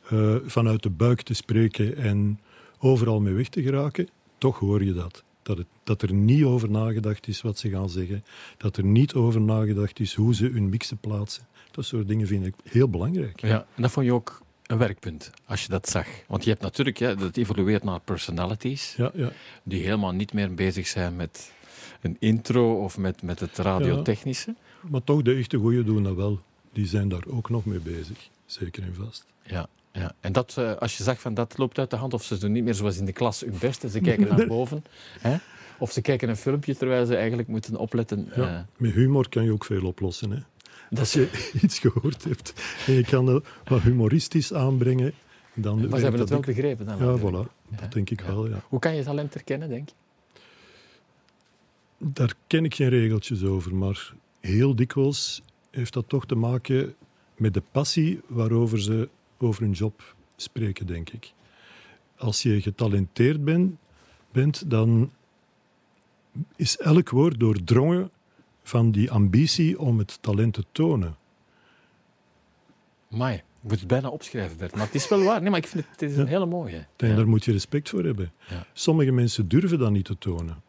eh, 0.09 0.35
vanuit 0.45 0.83
de 0.83 0.89
buik 0.89 1.21
te 1.21 1.33
spreken 1.33 1.97
en 1.97 2.39
overal 2.79 3.21
mee 3.21 3.33
weg 3.33 3.49
te 3.49 3.61
geraken. 3.61 4.09
Toch 4.37 4.59
hoor 4.59 4.83
je 4.83 4.93
dat. 4.93 5.23
Dat, 5.41 5.57
het, 5.57 5.67
dat 5.83 6.01
er 6.01 6.13
niet 6.13 6.43
over 6.43 6.69
nagedacht 6.69 7.27
is 7.27 7.41
wat 7.41 7.57
ze 7.57 7.69
gaan 7.69 7.89
zeggen. 7.89 8.23
Dat 8.57 8.77
er 8.77 8.83
niet 8.83 9.13
over 9.13 9.41
nagedacht 9.41 9.99
is 9.99 10.13
hoe 10.13 10.35
ze 10.35 10.45
hun 10.45 10.69
mixen 10.69 10.97
plaatsen. 10.97 11.47
Dat 11.71 11.85
soort 11.85 12.07
dingen 12.07 12.27
vind 12.27 12.45
ik 12.45 12.53
heel 12.63 12.89
belangrijk. 12.89 13.41
Ja, 13.41 13.65
en 13.75 13.81
dat 13.81 13.91
vond 13.91 14.05
je 14.05 14.13
ook 14.13 14.41
een 14.63 14.77
werkpunt, 14.77 15.31
als 15.45 15.63
je 15.63 15.69
dat 15.69 15.89
zag. 15.89 16.07
Want 16.27 16.43
je 16.43 16.49
hebt 16.49 16.61
natuurlijk, 16.61 16.97
hè, 16.97 17.15
dat 17.15 17.37
evolueert 17.37 17.83
naar 17.83 17.99
personalities, 17.99 18.93
Ja, 18.97 19.11
ja. 19.13 19.31
die 19.63 19.83
helemaal 19.83 20.11
niet 20.11 20.33
meer 20.33 20.53
bezig 20.53 20.87
zijn 20.87 21.15
met 21.15 21.51
een 22.01 22.17
intro 22.19 22.83
of 22.83 22.97
met, 22.97 23.21
met 23.21 23.39
het 23.39 23.57
radiotechnische. 23.57 24.55
Maar 24.89 25.03
toch, 25.03 25.21
de 25.21 25.33
echte 25.33 25.57
goeie 25.57 25.83
doen 25.83 26.03
dat 26.03 26.15
wel. 26.15 26.39
Die 26.73 26.85
zijn 26.87 27.09
daar 27.09 27.23
ook 27.27 27.49
nog 27.49 27.65
mee 27.65 27.79
bezig. 27.79 28.29
Zeker 28.45 28.83
en 28.83 28.95
vast. 28.95 29.25
Ja, 29.43 29.67
ja. 29.91 30.15
En 30.19 30.31
dat, 30.31 30.55
eh, 30.57 30.75
als 30.75 30.97
je 30.97 31.03
zag 31.03 31.21
van 31.21 31.33
dat 31.33 31.57
loopt 31.57 31.79
uit 31.79 31.89
de 31.89 31.95
hand, 31.95 32.13
of 32.13 32.23
ze 32.23 32.37
doen 32.37 32.51
niet 32.51 32.63
meer 32.63 32.73
zoals 32.73 32.97
in 32.97 33.05
de 33.05 33.13
klas 33.13 33.41
hun 33.41 33.55
best 33.59 33.83
en 33.83 33.89
ze 33.89 33.99
kijken 33.99 34.27
naar 34.37 34.47
boven. 34.47 34.83
Hè? 35.19 35.35
Of 35.77 35.91
ze 35.91 36.01
kijken 36.01 36.29
een 36.29 36.37
filmpje 36.37 36.75
terwijl 36.75 37.05
ze 37.05 37.15
eigenlijk 37.15 37.47
moeten 37.47 37.75
opletten. 37.75 38.31
Ja. 38.35 38.55
eh, 38.57 38.61
Met 38.77 38.91
humor 38.93 39.29
kan 39.29 39.43
je 39.43 39.51
ook 39.51 39.65
veel 39.65 39.85
oplossen. 39.85 40.31
Hè? 40.31 40.37
dat 40.89 40.99
Als 40.99 41.13
je 41.13 41.49
iets 41.63 41.79
gehoord 41.79 42.23
hebt 42.23 42.53
en 42.87 42.93
je 42.93 43.03
kan 43.05 43.25
dat 43.25 43.45
wat 43.63 43.81
humoristisch 43.81 44.53
aanbrengen, 44.53 45.13
dan 45.53 45.75
maar 45.75 45.97
ze 45.97 46.03
hebben 46.03 46.19
het 46.21 46.29
dat 46.29 46.45
wel 46.45 46.55
begrepen 46.55 46.85
dan. 46.85 46.97
Ja, 46.97 47.17
voilà. 47.19 47.51
Ja, 47.69 47.77
Dat 47.81 47.91
denk 47.91 48.09
ik 48.09 48.19
ja. 48.21 48.25
wel, 48.27 48.47
ja. 48.49 48.63
Hoe 48.67 48.79
kan 48.79 48.95
je 48.95 49.03
talent 49.03 49.33
herkennen, 49.33 49.69
denk 49.69 49.89
je? 49.89 49.95
Daar 51.97 52.33
ken 52.47 52.65
ik 52.65 52.75
geen 52.75 52.89
regeltjes 52.89 53.43
over, 53.43 53.75
maar 53.75 54.13
heel 54.47 54.75
dikwijls 54.75 55.41
heeft 55.71 55.93
dat 55.93 56.09
toch 56.09 56.25
te 56.25 56.35
maken 56.35 56.95
met 57.37 57.53
de 57.53 57.63
passie 57.71 58.19
waarover 58.27 58.81
ze 58.81 59.09
over 59.37 59.61
hun 59.61 59.71
job 59.71 60.15
spreken, 60.35 60.85
denk 60.87 61.09
ik. 61.09 61.33
Als 62.17 62.41
je 62.43 62.61
getalenteerd 62.61 63.43
ben- 63.43 63.77
bent, 64.31 64.69
dan 64.69 65.11
is 66.55 66.77
elk 66.77 67.09
woord 67.09 67.39
doordrongen 67.39 68.11
van 68.63 68.91
die 68.91 69.11
ambitie 69.11 69.79
om 69.79 69.97
het 69.97 70.17
talent 70.21 70.53
te 70.53 70.63
tonen. 70.71 71.15
Mai, 73.07 73.35
ik 73.35 73.43
moet 73.61 73.79
het 73.79 73.87
bijna 73.87 74.09
opschrijven, 74.09 74.57
Bert. 74.57 74.75
Maar 74.75 74.85
het 74.85 74.95
is 74.95 75.07
wel 75.07 75.23
waar. 75.23 75.41
Nee, 75.41 75.49
maar 75.49 75.59
ik 75.59 75.67
vind 75.67 75.85
het, 75.89 75.99
het 76.01 76.09
is 76.11 76.17
een 76.17 76.27
hele 76.27 76.45
mooie. 76.45 76.85
En 76.97 77.07
Ja. 77.07 77.15
daar 77.15 77.27
moet 77.27 77.45
je 77.45 77.51
respect 77.51 77.89
voor 77.89 78.03
hebben. 78.03 78.31
Ja. 78.49 78.65
Sommige 78.73 79.11
mensen 79.11 79.47
durven 79.47 79.79
dat 79.79 79.91
niet 79.91 80.05
te 80.05 80.17
tonen. 80.17 80.61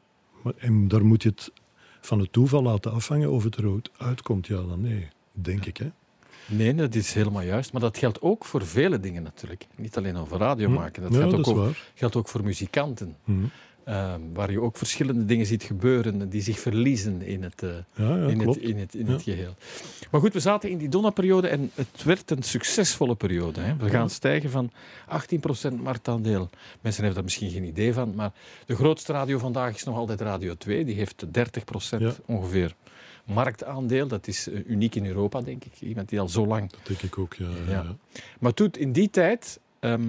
Maar, 0.42 0.52
en 0.56 0.88
daar 0.88 1.04
moet 1.04 1.22
je 1.22 1.28
het 1.28 1.52
van 2.04 2.18
het 2.18 2.32
toeval 2.32 2.62
laten 2.62 2.92
afhangen 2.92 3.30
of 3.30 3.44
het 3.44 3.58
eruit 3.58 3.90
uitkomt. 3.98 4.46
Ja, 4.46 4.56
dan 4.56 4.80
nee, 4.80 5.08
denk 5.32 5.64
ik. 5.64 5.76
Hè. 5.76 5.90
Nee, 6.46 6.74
dat 6.74 6.94
is 6.94 7.12
helemaal 7.14 7.42
juist. 7.42 7.72
Maar 7.72 7.80
dat 7.80 7.98
geldt 7.98 8.22
ook 8.22 8.44
voor 8.44 8.66
vele 8.66 9.00
dingen 9.00 9.22
natuurlijk. 9.22 9.66
Niet 9.76 9.96
alleen 9.96 10.16
over 10.16 10.38
radio 10.38 10.66
Hm. 10.68 10.72
maken. 10.74 11.02
Dat, 11.02 11.12
Ja, 11.12 11.18
geldt, 11.18 11.34
ook 11.48 11.56
over, 11.56 11.90
geldt 11.94 12.16
ook 12.16 12.28
voor 12.28 12.44
muzikanten. 12.44 13.16
Hm. 13.24 13.32
Ehm, 13.84 14.20
waar 14.32 14.50
je 14.50 14.60
ook 14.60 14.76
verschillende 14.76 15.24
dingen 15.24 15.46
ziet 15.46 15.62
gebeuren 15.62 16.28
die 16.28 16.42
zich 16.42 16.58
verliezen 16.60 17.22
in 17.22 17.42
het, 17.42 17.62
eh, 17.62 17.68
Ja, 17.94 18.16
ja 18.16 18.26
in 18.28 18.40
het, 18.48 18.56
in 18.56 18.78
het, 18.78 18.94
in 18.94 19.06
Ja. 19.06 19.12
het 19.12 19.22
geheel. 19.22 19.54
Maar 20.10 20.20
goed, 20.20 20.32
we 20.32 20.40
zaten 20.40 20.70
in 20.70 20.78
die 20.78 20.88
Donna-periode 20.88 21.48
en 21.48 21.70
het 21.74 22.02
werd 22.04 22.30
een 22.30 22.42
succesvolle 22.42 23.14
periode. 23.14 23.60
Hè. 23.60 23.76
We 23.76 23.88
gaan 23.90 24.10
stijgen 24.10 24.50
van 24.50 24.70
18% 25.06 25.82
marktaandeel. 25.82 26.50
Mensen 26.80 27.04
hebben 27.04 27.14
daar 27.14 27.24
misschien 27.24 27.50
geen 27.50 27.64
idee 27.64 27.92
van, 27.92 28.14
maar 28.14 28.32
de 28.66 28.74
grootste 28.74 29.12
radio 29.12 29.38
vandaag 29.38 29.74
is 29.74 29.84
nog 29.84 29.96
altijd 29.96 30.20
Radio 30.20 30.54
2. 30.54 30.84
Die 30.84 30.94
heeft 30.94 31.24
30% 31.32 32.00
Ja. 32.02 32.12
ongeveer 32.26 32.74
marktaandeel. 33.24 34.06
Dat 34.08 34.26
is 34.26 34.48
eh, 34.48 34.60
uniek 34.66 34.94
in 34.94 35.06
Europa, 35.06 35.40
denk 35.40 35.64
ik. 35.64 35.72
Iemand 35.80 36.08
die 36.08 36.20
al 36.20 36.28
zo 36.28 36.46
lang 36.46 36.70
Dat 36.70 36.80
denk 36.86 37.02
ik 37.02 37.18
ook, 37.18 37.34
ja. 37.68 37.96
maar 38.40 38.54
toen, 38.54 38.70
in 38.78 38.92
die 38.92 39.10
tijd 39.10 39.60
ehm, 39.80 40.02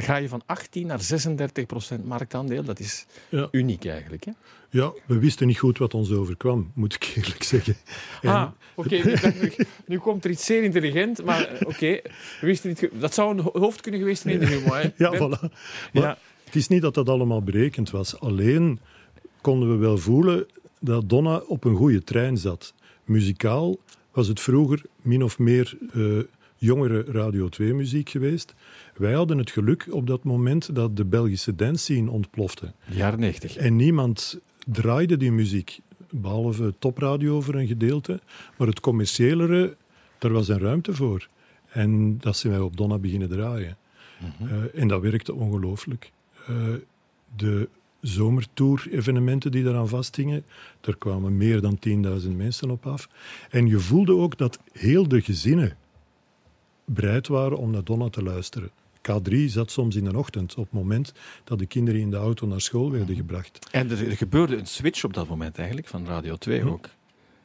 ga 0.00 0.16
je 0.16 0.28
van 0.28 0.42
18 0.46 0.86
naar 0.86 1.00
36 1.00 1.66
procent 1.66 2.04
marktaandeel. 2.04 2.62
Dat 2.64 2.78
is 2.78 3.06
Ja. 3.28 3.48
uniek 3.50 3.84
eigenlijk. 3.86 4.24
Hè? 4.24 4.32
Ja, 4.70 4.92
we 5.06 5.18
wisten 5.18 5.46
niet 5.46 5.58
goed 5.58 5.78
wat 5.78 5.94
ons 5.94 6.10
overkwam, 6.12 6.70
moet 6.74 6.94
ik 6.94 7.12
eerlijk 7.16 7.42
zeggen. 7.42 7.76
En- 8.22 8.30
ah, 8.30 8.48
oké. 8.74 9.02
nu 9.86 9.98
komt 9.98 10.24
er 10.24 10.30
iets 10.30 10.44
zeer 10.44 10.62
intelligent, 10.62 11.24
maar 11.24 11.50
oké. 11.66 11.86
we 12.40 12.46
wisten 12.46 12.68
niet 12.68 12.88
dat 13.00 13.14
zou 13.14 13.30
een 13.30 13.40
ho- 13.40 13.58
hoofd 13.58 13.80
kunnen 13.80 14.00
geweest 14.00 14.22
zijn 14.22 14.34
in 14.34 14.40
de 14.40 14.46
humor. 14.46 14.76
Hè? 14.76 14.90
ja, 15.04 15.14
voilà. 15.16 15.40
Maar 15.92 16.02
Ja. 16.02 16.18
Het 16.44 16.56
is 16.56 16.68
niet 16.68 16.82
dat 16.82 16.94
dat 16.94 17.08
allemaal 17.08 17.42
berekend 17.42 17.90
was. 17.90 18.20
Alleen 18.20 18.80
konden 19.40 19.70
we 19.70 19.76
wel 19.76 19.98
voelen 19.98 20.46
dat 20.80 21.08
Donna 21.08 21.36
op 21.36 21.64
een 21.64 21.76
goede 21.76 22.04
trein 22.04 22.36
zat. 22.38 22.74
Muzikaal 23.04 23.78
was 24.12 24.28
het 24.28 24.40
vroeger 24.40 24.82
min 25.02 25.22
of 25.22 25.38
meer 25.38 25.78
eh, 25.94 26.18
jongere 26.58 27.02
Radio 27.02 27.48
2-muziek 27.62 28.08
geweest. 28.08 28.54
Wij 28.96 29.12
hadden 29.12 29.38
het 29.38 29.50
geluk 29.50 29.86
op 29.90 30.06
dat 30.06 30.24
moment 30.24 30.74
dat 30.74 30.96
de 30.96 31.04
Belgische 31.04 31.54
dance 31.54 31.82
scene 31.82 32.10
ontplofte. 32.10 32.72
Jaren 32.84 33.20
90. 33.20 33.56
En 33.56 33.76
niemand 33.76 34.40
draaide 34.66 35.16
die 35.16 35.32
muziek, 35.32 35.80
behalve 36.10 36.74
topradio 36.78 37.40
voor 37.40 37.54
een 37.54 37.66
gedeelte. 37.66 38.20
Maar 38.56 38.66
het 38.68 38.80
commerciëlere, 38.80 39.76
daar 40.18 40.32
was 40.32 40.48
een 40.48 40.58
ruimte 40.58 40.94
voor. 40.94 41.28
En 41.68 42.18
dat 42.18 42.36
zijn 42.36 42.52
wij 42.52 42.62
op 42.62 42.76
Donna 42.76 42.98
beginnen 42.98 43.28
draaien. 43.28 43.76
Eh, 44.40 44.80
en 44.80 44.88
dat 44.88 45.00
werkte 45.00 45.34
ongelooflijk. 45.34 46.12
Eh, 46.46 46.54
de 47.36 47.68
zomertour-evenementen 48.00 49.50
die 49.50 49.64
daaraan 49.64 49.88
vasthingen, 49.88 50.44
daar 50.80 50.96
kwamen 50.96 51.36
meer 51.36 51.60
dan 51.60 51.78
10.000 51.78 52.36
mensen 52.36 52.70
op 52.70 52.86
af. 52.86 53.08
En 53.50 53.66
je 53.66 53.78
voelde 53.78 54.16
ook 54.16 54.38
dat 54.38 54.58
heel 54.72 55.08
de 55.08 55.20
gezinnen 55.20 55.76
bereid 56.88 57.28
waren 57.28 57.58
om 57.58 57.70
naar 57.70 57.84
Donna 57.84 58.08
te 58.08 58.22
luisteren. 58.22 58.70
K3 59.10 59.34
zat 59.46 59.70
soms 59.70 59.96
in 59.96 60.04
de 60.04 60.16
ochtend, 60.16 60.54
op 60.54 60.64
het 60.64 60.72
moment 60.72 61.12
dat 61.44 61.58
de 61.58 61.66
kinderen 61.66 62.00
in 62.00 62.10
de 62.10 62.16
auto 62.16 62.46
naar 62.46 62.60
school 62.60 62.90
werden 62.90 63.16
gebracht. 63.16 63.68
En 63.70 63.90
er, 63.90 64.06
er 64.08 64.16
gebeurde 64.16 64.56
een 64.56 64.66
switch 64.66 65.04
op 65.04 65.12
dat 65.14 65.28
moment 65.28 65.56
eigenlijk, 65.58 65.88
van 65.88 66.06
Radio 66.06 66.36
2 66.36 66.60
Hm. 66.60 66.68
ook. 66.68 66.88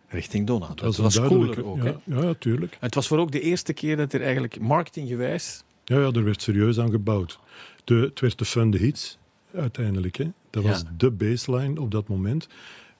Richting 0.07 0.47
Donna. 0.47 0.67
Dat, 0.67 0.77
Dat 0.77 0.95
was 0.95 1.19
cooler 1.19 1.65
ook. 1.65 1.83
Ja, 1.83 1.95
ja, 2.03 2.33
tuurlijk. 2.39 2.71
En 2.71 2.77
het 2.79 2.95
was 2.95 3.07
voor 3.07 3.17
ook 3.17 3.31
de 3.31 3.39
eerste 3.41 3.73
keer 3.73 3.97
dat 3.97 4.13
er 4.13 4.21
eigenlijk 4.21 4.59
marketinggewijs... 4.59 5.63
Ja, 5.85 5.99
ja, 5.99 6.11
er 6.11 6.23
werd 6.23 6.41
serieus 6.41 6.79
aan 6.79 6.91
gebouwd. 6.91 7.39
De, 7.83 7.95
het 7.95 8.19
werd 8.19 8.37
de 8.37 8.45
fun 8.45 8.71
de 8.71 8.77
hits, 8.77 9.17
uiteindelijk. 9.53 10.15
Hè. 10.15 10.31
Dat 10.49 10.63
Ja. 10.63 10.69
was 10.69 10.83
de 10.97 11.11
baseline 11.11 11.81
op 11.81 11.91
dat 11.91 12.07
moment. 12.07 12.47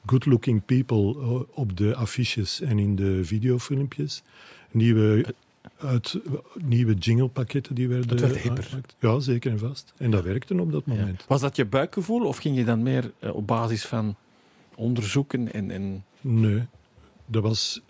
Good 0.05 0.25
looking 0.25 0.65
people 0.65 1.21
eh, 1.21 1.39
op 1.57 1.77
de 1.77 1.95
affiches 1.95 2.61
en 2.61 2.79
in 2.79 2.95
de 2.95 3.23
videofilmpjes. 3.25 4.23
Nieuwe, 4.71 5.33
uit, 5.77 6.19
nieuwe 6.61 6.93
jinglepakketten 6.93 7.75
die 7.75 7.87
werden 7.87 8.19
werd 8.19 8.49
aangemaakt. 8.49 8.95
Ja, 8.99 9.19
zeker 9.19 9.51
en 9.51 9.59
vast. 9.59 9.93
En 9.97 10.11
dat 10.11 10.23
werkte 10.23 10.61
op 10.61 10.71
dat 10.71 10.85
moment. 10.85 11.25
Was 11.27 11.41
dat 11.41 11.55
je 11.55 11.65
buikgevoel 11.65 12.25
of 12.25 12.37
ging 12.37 12.57
je 12.57 12.65
dan 12.65 12.83
meer 12.83 13.11
eh, 13.19 13.35
op 13.35 13.47
basis 13.47 13.85
van 13.85 14.15
onderzoeken 14.75 15.53
en... 15.53 15.71
en... 15.71 16.05
Nee, 16.21 16.65
dat 17.25 17.43
was... 17.43 17.81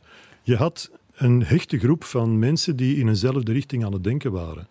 Je 0.42 0.56
had 0.56 0.92
een 1.14 1.44
hechte 1.44 1.80
groep 1.80 2.04
van 2.04 2.40
mensen 2.40 2.76
die 2.76 2.98
in 2.98 3.08
eenzelfde 3.08 3.52
richting 3.52 3.86
aan 3.86 3.94
het 3.94 4.04
denken 4.04 4.32
waren. 4.32 4.68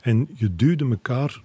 En 0.00 0.28
je 0.34 0.56
duwde 0.56 0.88
elkaar 0.88 1.42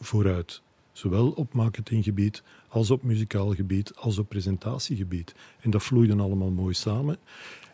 vooruit. 0.00 0.62
Zowel 0.92 1.30
op 1.30 1.54
marketinggebied, 1.54 2.42
als 2.68 2.90
op 2.90 3.02
muzikaal 3.02 3.54
gebied, 3.54 3.94
als 3.94 4.18
op 4.18 4.28
presentatiegebied. 4.28 5.34
En 5.60 5.70
dat 5.70 5.82
vloeide 5.82 6.16
allemaal 6.16 6.50
mooi 6.50 6.74
samen. 6.74 7.18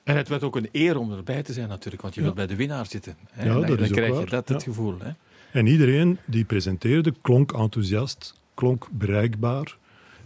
En 0.06 0.16
het 0.16 0.28
werd 0.28 0.42
ook 0.42 0.56
een 0.56 0.68
eer 0.72 0.98
om 0.98 1.12
erbij 1.12 1.42
te 1.42 1.52
zijn 1.52 1.68
natuurlijk, 1.68 2.02
want 2.02 2.14
je 2.14 2.20
wilt 2.22 2.34
bij 2.34 2.46
de 2.46 2.56
winnaar 2.56 2.86
zitten. 2.86 3.16
Hè? 3.30 3.44
Ja, 3.44 3.54
En 3.54 3.60
dat 3.60 3.66
dan, 3.68 3.78
is 3.78 3.88
ook 3.88 3.96
krijg 3.96 4.18
je 4.18 4.26
dat 4.26 4.48
het 4.48 4.62
gevoel. 4.62 4.94
Hè? 4.98 5.10
En 5.52 5.66
iedereen 5.66 6.18
die 6.24 6.44
presenteerde 6.44 7.14
klonk 7.20 7.52
enthousiast, 7.52 8.34
klonk 8.54 8.88
bereikbaar. 8.90 9.76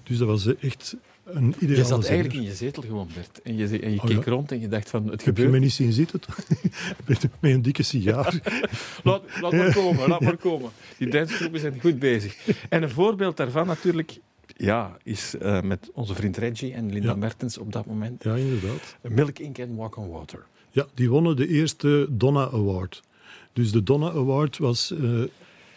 Dus 0.02 0.18
dat 0.18 0.28
was 0.28 0.56
echt 0.56 0.96
een 1.24 1.54
ideale 1.58 1.76
Je 1.80 1.84
zat 1.84 2.04
eigenlijk 2.04 2.34
in 2.34 2.42
je 2.42 2.54
zetel 2.54 2.82
gewoon, 2.82 3.08
Bert. 3.14 3.42
En 3.42 3.56
je, 3.56 3.80
en 3.80 3.92
je 3.92 3.98
Oh, 4.00 4.04
keek 4.06 4.24
ja. 4.24 4.30
rond 4.30 4.52
en 4.52 4.60
je 4.60 4.68
dacht 4.68 4.90
van, 4.90 5.02
het 5.02 5.10
Heb 5.10 5.20
je 5.20 5.26
gebeurt. 5.26 5.50
me 5.50 5.58
niet 5.58 5.72
zien 5.72 5.92
zitten? 5.92 6.20
met, 7.06 7.28
met 7.40 7.52
een 7.52 7.62
dikke 7.62 7.82
sigaar. 7.82 8.34
Laat, 9.04 9.22
laat 9.40 9.52
maar 9.52 9.74
komen, 9.74 10.08
laat 10.08 10.20
maar 10.20 10.36
komen. 10.36 10.70
Die 10.98 11.08
dansgroepen 11.10 11.60
zijn 11.60 11.80
goed 11.80 11.98
bezig. 11.98 12.36
En 12.68 12.82
een 12.82 12.90
voorbeeld 12.90 13.36
daarvan 13.36 13.66
natuurlijk 13.66 14.18
ja, 14.60 14.96
is 15.02 15.34
eh, 15.36 15.60
met 15.60 15.90
onze 15.92 16.14
vriend 16.14 16.36
Reggie 16.36 16.72
en 16.72 16.92
Linda 16.92 17.08
Ja. 17.08 17.14
Mertens 17.16 17.58
op 17.58 17.72
dat 17.72 17.86
moment. 17.86 18.22
Ja, 18.24 18.34
inderdaad. 18.36 18.96
Milk 19.08 19.38
Inc. 19.38 19.58
en 19.58 19.76
Walk 19.76 19.96
on 19.96 20.10
Water. 20.10 20.46
Ja, 20.70 20.86
die 20.94 21.10
wonnen 21.10 21.36
de 21.36 21.48
eerste 21.48 22.06
Donna 22.10 22.44
Award. 22.50 23.02
Dus 23.52 23.72
de 23.72 23.82
Donna 23.82 24.10
Award 24.10 24.58
was... 24.58 24.90
eh, 24.90 25.22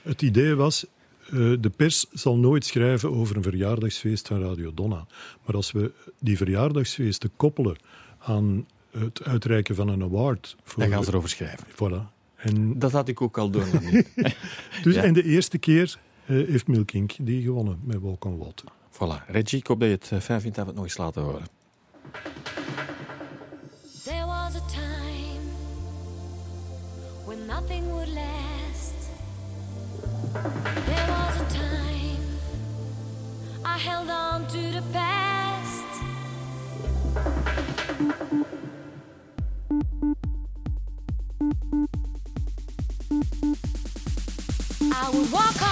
het 0.02 0.22
idee 0.22 0.56
was... 0.56 0.86
eh, 1.26 1.32
de 1.60 1.72
pers 1.76 2.06
zal 2.12 2.38
nooit 2.38 2.66
schrijven 2.66 3.12
over 3.12 3.36
een 3.36 3.44
verjaardagsfeest 3.44 4.28
van 4.28 4.42
Radio 4.42 4.74
Donna. 4.74 5.06
Maar 5.46 5.56
als 5.56 5.72
we 5.72 5.92
die 6.20 6.38
verjaardagsfeesten 6.38 7.32
koppelen 7.36 7.76
aan 8.20 8.66
het 8.98 9.24
uitreiken 9.24 9.76
van 9.76 9.88
een 9.88 10.02
award... 10.04 10.56
Voor 10.64 10.84
Daar 10.84 10.92
gaan 10.92 11.04
ze 11.04 11.10
erover 11.10 11.30
schrijven. 11.30 11.68
Voilà. 11.68 12.12
En, 12.36 12.80
Dat 12.80 12.92
had 12.92 13.08
ik 13.08 13.22
ook 13.22 13.38
al 13.38 13.50
door. 13.50 13.66
Dus, 14.84 14.96
Ja. 14.96 15.04
en 15.04 15.14
de 15.14 15.24
eerste 15.24 15.58
keer 15.58 15.98
heeft 16.26 16.68
Milk 16.68 16.92
Inc. 16.92 17.14
die 17.22 17.42
gewonnen 17.44 17.80
met 17.84 18.00
Walk 18.02 18.26
on 18.26 18.38
Water. 18.38 18.68
voilà. 18.92 19.26
Reggie, 19.28 19.60
ik 19.60 19.68
hoop 19.68 19.80
dat 19.80 19.90
je 19.90 19.96
het 19.96 20.12
eh, 20.12 20.20
fijn 20.20 20.42
vindt 20.42 20.56
dat 20.56 20.66
we 20.66 20.72
het 20.72 20.80
nog 20.80 20.90
eens 20.90 20.98
laten 20.98 21.22
horen. 21.22 21.48
There 24.04 24.26
was 24.26 24.56
a 24.56 24.66
time 24.68 25.42
when 27.26 27.46
nothing 27.46 27.86
would 27.88 28.08
last. 28.08 29.10
There 30.86 31.08
was 31.08 31.36
a 31.42 31.46
time 31.50 32.22
I 33.66 33.78
held 33.80 34.10
on 34.10 34.48
to 34.48 34.72
the 34.72 34.82
past. 34.92 36.02
I 44.96 45.10
would 45.14 45.32
walk 45.32 45.63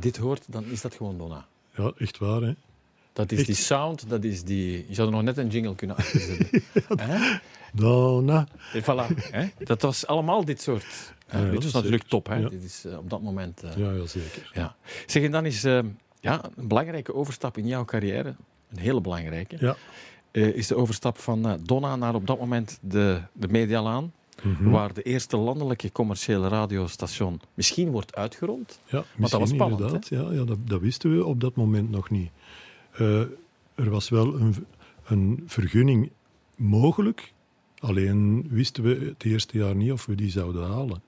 dit 0.00 0.16
hoort, 0.16 0.44
dan 0.48 0.64
is 0.64 0.80
dat 0.80 0.94
gewoon 0.94 1.18
Donna. 1.18 1.46
Ja, 1.76 1.92
echt 1.98 2.18
waar, 2.18 2.40
hè. 2.40 2.52
Dat 3.12 3.32
is 3.32 3.38
Echt? 3.38 3.46
die 3.46 3.56
sound, 3.56 4.08
dat 4.08 4.24
is 4.24 4.42
die... 4.44 4.84
Je 4.88 4.94
zou 4.94 5.08
er 5.08 5.14
nog 5.14 5.22
net 5.22 5.36
een 5.38 5.48
jingle 5.48 5.74
kunnen 5.74 5.96
achterzetten. 5.96 6.62
Hè? 7.08 7.38
Donna. 7.72 8.46
En 8.72 8.82
Voilà. 8.82 9.16
Hè? 9.30 9.46
Dat 9.58 9.82
was 9.82 10.06
allemaal 10.06 10.44
dit 10.44 10.62
soort... 10.62 11.14
Ja, 11.32 11.38
ja, 11.38 11.50
dit 11.50 11.62
was 11.62 11.72
natuurlijk 11.72 12.02
top. 12.02 12.26
Hè? 12.26 12.34
Ja. 12.34 12.48
Dit 12.48 12.62
is 12.62 12.84
eh, 12.84 12.98
op 12.98 13.10
dat 13.10 13.22
moment... 13.22 13.62
eh, 13.62 13.76
Ja, 13.76 13.92
ja, 13.92 14.06
zeker. 14.06 14.50
ja. 14.54 14.76
Zeg, 15.06 15.22
en 15.22 15.30
dan 15.30 15.46
is 15.46 15.64
eh, 15.64 15.78
ja, 16.20 16.44
een 16.56 16.68
belangrijke 16.68 17.14
overstap 17.14 17.56
in 17.58 17.66
jouw 17.66 17.84
carrière, 17.84 18.34
een 18.70 18.78
hele 18.78 19.00
belangrijke, 19.00 19.56
Ja. 19.58 19.76
eh, 20.30 20.46
is 20.46 20.66
de 20.66 20.74
overstap 20.76 21.18
van 21.18 21.46
eh, 21.48 21.52
Donna 21.62 21.96
naar 21.96 22.14
op 22.14 22.26
dat 22.26 22.38
moment 22.38 22.78
de, 22.82 23.20
de 23.32 23.48
Medialaan, 23.48 24.12
Mhm. 24.42 24.70
waar 24.70 24.94
de 24.94 25.02
eerste 25.02 25.36
landelijke 25.36 25.92
commerciële 25.92 26.48
radiostation 26.48 27.40
misschien 27.54 27.90
wordt 27.90 28.14
uitgerond. 28.14 28.80
Ja, 28.86 29.04
dat 29.16 29.30
was 29.30 29.48
spannend, 29.48 29.80
inderdaad. 29.80 30.08
Ja, 30.08 30.32
ja 30.32 30.44
dat, 30.44 30.58
dat 30.64 30.80
wisten 30.80 31.16
we 31.16 31.24
op 31.24 31.40
dat 31.40 31.54
moment 31.56 31.90
nog 31.90 32.10
niet. 32.10 32.30
Eh, 32.92 33.20
er 33.74 33.90
was 33.90 34.08
wel 34.08 34.34
een, 34.40 34.54
een 35.04 35.42
vergunning 35.46 36.10
mogelijk, 36.56 37.32
alleen 37.78 38.46
wisten 38.50 38.82
we 38.82 39.04
het 39.04 39.24
eerste 39.24 39.58
jaar 39.58 39.74
niet 39.74 39.92
of 39.92 40.06
we 40.06 40.14
die 40.14 40.30
zouden 40.30 40.66
halen. 40.66 41.02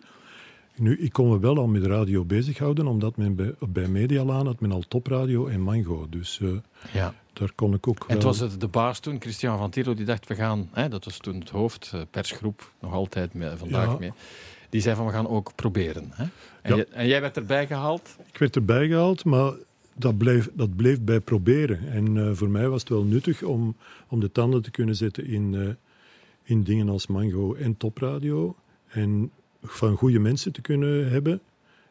Nu, 0.76 0.98
ik 0.98 1.12
kon 1.12 1.28
me 1.28 1.38
wel 1.38 1.58
al 1.58 1.66
met 1.66 1.84
radio 1.86 2.24
bezighouden, 2.24 2.86
omdat 2.86 3.16
men 3.16 3.34
bij, 3.34 3.54
bij 3.68 3.88
Medialaan 3.88 4.46
had 4.46 4.60
men 4.60 4.72
al 4.72 4.82
topradio 4.88 5.46
en 5.46 5.60
mango. 5.60 6.06
Dus 6.10 6.40
eh, 6.40 6.48
Ja. 6.92 7.14
Daar 7.32 7.52
kon 7.54 7.74
ik 7.74 7.88
ook 7.88 7.98
En 7.98 8.06
wel... 8.06 8.16
het 8.16 8.24
was 8.24 8.38
het, 8.38 8.60
de 8.60 8.68
baas 8.68 8.98
toen, 9.00 9.20
Christian 9.20 9.58
van 9.58 9.70
Tiro, 9.70 9.94
die 9.94 10.04
dacht, 10.04 10.26
we 10.28 10.34
gaan, 10.34 10.68
hè, 10.72 10.88
dat 10.88 11.04
was 11.04 11.16
toen 11.18 11.38
het 11.38 11.50
hoofd, 11.50 11.90
eh, 11.94 12.00
persgroep, 12.10 12.72
nog 12.80 12.92
altijd 12.92 13.34
mee, 13.34 13.50
vandaag 13.56 13.86
Ja. 13.86 13.96
mee, 13.98 14.12
die 14.70 14.80
zei 14.80 14.96
van, 14.96 15.06
we 15.06 15.12
gaan 15.12 15.28
ook 15.28 15.52
proberen. 15.54 16.10
Hè? 16.10 16.24
En, 16.62 16.70
Ja. 16.70 16.76
je- 16.76 16.86
en 16.86 17.06
jij 17.06 17.20
werd 17.20 17.36
erbij 17.36 17.66
gehaald. 17.66 18.16
Ik 18.32 18.38
werd 18.38 18.56
erbij 18.56 18.86
gehaald, 18.88 19.24
maar 19.24 19.52
dat 19.94 20.18
bleef, 20.18 20.50
dat 20.54 20.76
bleef 20.76 21.00
bij 21.00 21.20
proberen. 21.20 21.88
En 21.90 22.16
eh, 22.16 22.30
voor 22.32 22.48
mij 22.50 22.68
was 22.68 22.80
het 22.80 22.88
wel 22.90 23.04
nuttig 23.04 23.42
om, 23.42 23.76
om 24.08 24.20
de 24.20 24.32
tanden 24.32 24.62
te 24.62 24.70
kunnen 24.70 24.96
zetten 24.96 25.26
in, 25.26 25.54
eh, 25.54 25.68
in 26.42 26.62
dingen 26.62 26.88
als 26.88 27.06
Mango 27.06 27.54
en 27.54 27.76
Topradio. 27.76 28.56
En 28.88 29.30
van 29.62 29.96
goede 29.96 30.18
mensen 30.18 30.52
te 30.52 30.60
kunnen 30.60 31.10
hebben 31.10 31.40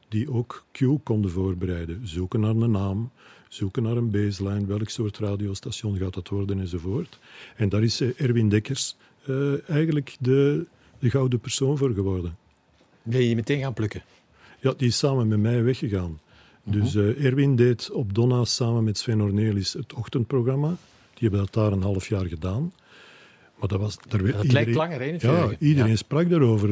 die 0.07 0.31
ook 0.31 0.65
Q 0.71 0.79
konden 1.03 1.31
voorbereiden. 1.31 2.07
Zoeken 2.07 2.39
naar 2.39 2.55
een 2.55 2.71
naam, 2.71 3.11
zoeken 3.53 3.83
naar 3.83 3.97
een 3.97 4.11
baseline, 4.11 4.65
welk 4.65 4.89
soort 4.89 5.17
radiostation 5.17 5.97
gaat 5.97 6.13
dat 6.13 6.27
worden 6.29 6.59
enzovoort. 6.59 7.19
En 7.55 7.69
daar 7.69 7.83
is 7.83 8.01
eh, 8.01 8.09
Erwin 8.17 8.49
Dekkers 8.49 8.95
eh, 9.25 9.69
eigenlijk 9.69 10.15
de, 10.19 10.65
de 10.99 11.09
gouden 11.09 11.39
persoon 11.39 11.77
voor 11.77 11.93
geworden. 11.93 12.35
Ben 13.03 13.23
je 13.23 13.35
meteen 13.35 13.59
gaan 13.59 13.73
plukken. 13.73 14.03
Ja, 14.59 14.73
die 14.77 14.87
is 14.87 14.97
samen 14.97 15.27
met 15.27 15.39
mij 15.39 15.63
weggegaan. 15.63 16.19
Dus 16.63 16.95
eh, 16.95 17.25
Erwin 17.25 17.55
deed 17.55 17.91
op 17.91 18.13
Donna 18.15 18.45
samen 18.45 18.83
met 18.83 18.97
Sven 18.97 19.21
Ornelis 19.21 19.73
het 19.73 19.93
ochtendprogramma. 19.93 20.67
Die 21.13 21.29
hebben 21.29 21.39
dat 21.39 21.53
daar 21.53 21.71
een 21.71 21.81
half 21.81 22.07
jaar 22.07 22.25
gedaan. 22.25 22.73
Maar 23.59 23.69
dat 23.69 23.79
was... 23.79 23.97
Daar, 24.07 24.31
Dat 24.31 24.51
lijkt 24.51 24.75
langer, 24.75 24.99
hè, 24.99 25.05
Ja, 25.19 25.49
iedereen 25.59 25.89
Ja. 25.89 25.95
sprak 25.95 26.29
daarover. 26.29 26.67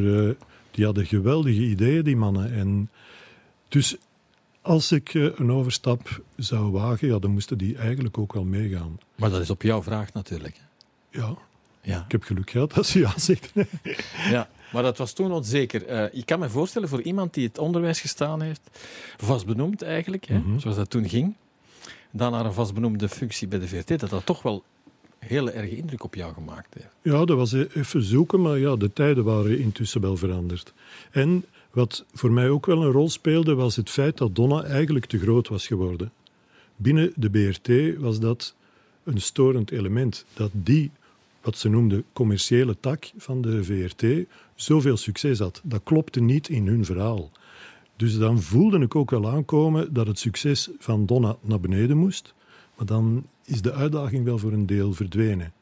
die 0.72 0.86
hadden 0.86 1.06
geweldige 1.06 1.62
ideeën, 1.62 2.04
die 2.04 2.16
mannen. 2.16 2.54
En 2.54 2.90
dus 3.68 3.98
als 4.62 4.92
ik 4.92 5.14
eh, 5.14 5.24
een 5.36 5.52
overstap 5.52 6.22
zou 6.36 6.72
wagen, 6.72 7.08
ja, 7.08 7.20
dan 7.20 7.32
moesten 7.32 7.58
die 7.58 7.78
eigenlijk 7.78 8.18
ook 8.18 8.34
wel 8.34 8.44
meegaan. 8.44 9.00
Maar 9.16 9.30
dat 9.30 9.42
is 9.42 9.50
op 9.50 9.62
jouw 9.62 9.84
vraag 9.84 10.14
natuurlijk. 10.14 10.62
Ja, 11.12 11.38
Ja. 11.82 12.04
ik 12.06 12.12
heb 12.12 12.24
geluk 12.24 12.50
gehad 12.50 12.74
als 12.78 12.92
ze 12.92 13.00
ja 13.00 13.14
zegt. 13.20 13.52
Ja, 14.30 14.50
maar 14.72 14.84
dat 14.84 14.98
was 14.98 15.14
toen 15.14 15.32
onzeker. 15.32 15.86
Eh 15.86 16.06
ik 16.20 16.26
kan 16.26 16.40
me 16.40 16.50
voorstellen 16.50 16.90
voor 16.90 17.02
iemand 17.02 17.34
die 17.34 17.48
het 17.48 17.58
onderwijs 17.58 18.00
gestaan 18.02 18.42
heeft, 18.42 18.62
vastbenoemd 19.18 19.82
eigenlijk, 19.82 20.26
hè, 20.26 20.38
Mhm. 20.40 20.60
zoals 20.60 20.76
dat 20.78 20.90
toen 20.90 21.10
ging, 21.10 21.36
dan 22.12 22.32
naar 22.32 22.46
een 22.46 22.54
vastbenoemde 22.54 23.10
functie 23.10 23.48
bij 23.48 23.60
de 23.60 23.68
VRT, 23.68 24.00
dat 24.00 24.10
dat 24.10 24.26
toch 24.26 24.42
wel 24.42 24.64
hele 25.20 25.52
erge 25.52 25.76
indruk 25.78 26.04
op 26.04 26.16
jou 26.16 26.34
gemaakt 26.34 26.74
heeft. 26.74 26.88
Ja, 27.02 27.26
dat 27.26 27.38
was 27.38 27.54
even 27.54 28.04
zoeken, 28.04 28.42
maar 28.42 28.58
ja, 28.58 28.76
de 28.76 28.94
tijden 28.94 29.24
waren 29.24 29.60
intussen 29.60 30.02
wel 30.02 30.18
veranderd. 30.18 30.74
En 31.12 31.46
wat 31.72 32.06
voor 32.14 32.32
mij 32.32 32.50
ook 32.50 32.66
wel 32.66 32.84
een 32.84 32.92
rol 32.92 33.10
speelde, 33.10 33.56
was 33.56 33.76
het 33.76 33.90
feit 33.90 34.18
dat 34.18 34.36
Donna 34.36 34.64
eigenlijk 34.64 35.06
te 35.06 35.20
groot 35.20 35.48
was 35.48 35.68
geworden. 35.68 36.12
Binnen 36.76 37.14
de 37.16 37.30
BRT 37.30 37.98
was 37.98 38.20
dat 38.20 38.56
een 39.04 39.22
storend 39.22 39.72
element. 39.72 40.26
Dat 40.34 40.52
die, 40.54 40.92
wat 41.42 41.58
ze 41.58 41.70
noemden 41.70 42.04
commerciële 42.14 42.78
tak 42.80 43.12
van 43.18 43.42
de 43.42 43.64
VRT, 43.64 44.28
zoveel 44.56 44.98
succes 44.98 45.40
had. 45.40 45.62
Dat 45.64 45.82
klopte 45.84 46.20
niet 46.20 46.50
in 46.50 46.68
hun 46.68 46.86
verhaal. 46.86 47.32
Dus 47.96 48.18
dan 48.18 48.42
voelde 48.42 48.80
ik 48.80 48.96
ook 48.96 49.10
wel 49.10 49.30
aankomen 49.30 49.94
dat 49.94 50.08
het 50.08 50.20
succes 50.20 50.70
van 50.80 51.06
Donna 51.06 51.36
naar 51.42 51.60
beneden 51.60 51.98
moest. 51.98 52.34
Maar 52.76 52.86
dan 52.86 53.26
is 53.46 53.62
de 53.62 53.74
uitdaging 53.74 54.24
wel 54.24 54.38
voor 54.38 54.52
een 54.52 54.66
deel 54.66 54.94
verdwenen. 54.94 55.54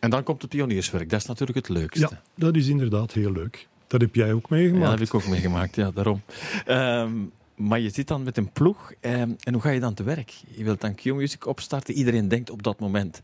En 0.00 0.10
dan 0.10 0.22
komt 0.22 0.42
het 0.42 0.50
pionierswerk, 0.50 1.10
dat 1.10 1.20
is 1.20 1.26
natuurlijk 1.26 1.66
het 1.66 1.76
leukste. 1.76 2.08
Ja, 2.10 2.22
dat 2.34 2.56
is 2.56 2.68
inderdaad 2.68 3.12
heel 3.12 3.32
leuk. 3.32 3.68
Dat 3.94 4.02
heb 4.02 4.14
jij 4.14 4.32
ook 4.32 4.46
Ja, 4.48 4.56
meegemaakt. 4.56 4.82
dat 4.90 4.98
heb 4.98 5.08
ik 5.08 5.14
ook 5.14 5.26
meegemaakt, 5.26 5.76
ja, 5.76 5.90
daarom. 5.90 6.22
Ehm, 6.66 7.12
maar 7.54 7.80
je 7.80 7.90
zit 7.90 8.08
dan 8.08 8.22
met 8.22 8.36
een 8.36 8.52
ploeg 8.52 8.92
ehm, 9.00 9.30
en 9.40 9.52
hoe 9.52 9.62
ga 9.62 9.70
je 9.70 9.80
dan 9.80 9.94
te 9.94 10.02
werk? 10.02 10.32
Je 10.56 10.64
wilt 10.64 10.80
dan 10.80 10.94
Q-Music 10.94 11.46
opstarten. 11.46 11.94
Iedereen 11.94 12.28
denkt 12.28 12.50
op 12.50 12.62
dat 12.62 12.78
moment. 12.80 13.22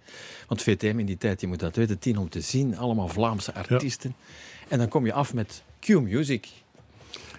Want 0.49 0.63
VTM 0.63 0.99
in 0.99 1.07
die 1.07 1.19
tijd, 1.19 1.41
je 1.41 1.47
moet 1.47 1.59
dat 1.59 1.77
weten, 1.77 1.99
tien 1.99 2.17
om 2.19 2.29
te 2.29 2.41
zien. 2.41 2.77
Allemaal 2.77 3.09
Vlaamse 3.09 3.55
artiesten. 3.55 4.15
En 4.69 4.79
dan 4.79 4.89
kom 4.89 5.07
je 5.07 5.13
af 5.13 5.35
met 5.35 5.63
Q-Music. 5.81 6.49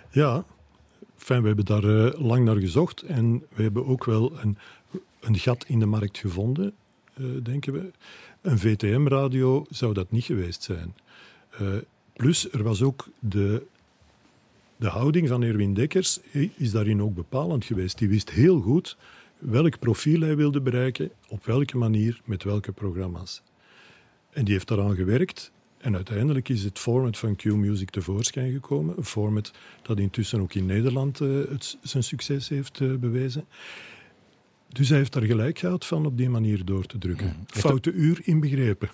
Ja, 0.09 0.43
Enfin, 1.19 1.41
we 1.41 1.47
hebben 1.47 1.65
daar 1.65 1.83
eh, 1.83 2.19
lang 2.21 2.45
naar 2.45 2.55
gezocht 2.59 3.01
en 3.01 3.43
we 3.53 3.63
hebben 3.63 3.85
ook 3.85 4.05
wel 4.05 4.39
een, 4.39 4.57
een 5.19 5.37
gat 5.37 5.65
in 5.67 5.79
de 5.79 5.85
markt 5.85 6.17
gevonden, 6.17 6.73
eh, 7.13 7.25
denken 7.43 7.73
we. 7.73 7.91
Een 8.41 8.59
VTM-radio 8.59 9.65
zou 9.69 9.93
dat 9.93 10.11
niet 10.11 10.23
geweest 10.23 10.63
zijn. 10.63 10.95
Eh, 11.51 11.67
plus, 12.21 12.51
er 12.51 12.63
was 12.63 12.81
ook 12.81 13.07
de, 13.19 13.65
de 14.75 14.87
houding 14.87 15.27
van 15.27 15.43
Erwin 15.43 15.73
Dekkers 15.73 16.19
eh, 16.31 16.49
is 16.55 16.71
daarin 16.71 17.01
ook 17.01 17.15
bepalend 17.15 17.65
geweest. 17.65 17.97
Die 17.97 18.09
wist 18.09 18.29
heel 18.29 18.59
goed 18.59 18.97
welk 19.37 19.79
profiel 19.79 20.21
hij 20.21 20.35
wilde 20.35 20.61
bereiken, 20.61 21.11
op 21.27 21.45
welke 21.45 21.77
manier, 21.77 22.21
met 22.25 22.43
welke 22.43 22.71
programma's. 22.71 23.41
En 24.29 24.43
die 24.45 24.53
heeft 24.53 24.67
daaraan 24.67 24.95
gewerkt. 24.95 25.51
En 25.77 25.95
uiteindelijk 25.95 26.49
is 26.49 26.63
het 26.63 26.79
format 26.79 27.17
van 27.17 27.35
Q-Music 27.35 27.89
tevoorschijn 27.89 28.51
gekomen. 28.51 28.97
Een 28.97 29.05
format 29.05 29.51
dat 29.81 29.99
intussen 29.99 30.41
ook 30.41 30.53
in 30.53 30.65
Nederland 30.65 31.21
eh, 31.21 31.29
het, 31.49 31.77
zijn 31.81 32.03
succes 32.03 32.49
heeft 32.49 32.79
eh, 32.79 32.95
bewezen. 32.95 33.45
Dus 34.67 34.89
hij 34.89 34.97
heeft 34.97 35.13
daar 35.13 35.23
gelijk 35.23 35.59
gehad 35.59 35.85
van 35.85 36.05
op 36.05 36.17
die 36.17 36.29
manier 36.29 36.65
door 36.65 36.85
te 36.85 36.97
drukken. 36.97 37.35
Foute 37.47 37.91
uur 37.91 38.21
inbegrepen. 38.23 38.89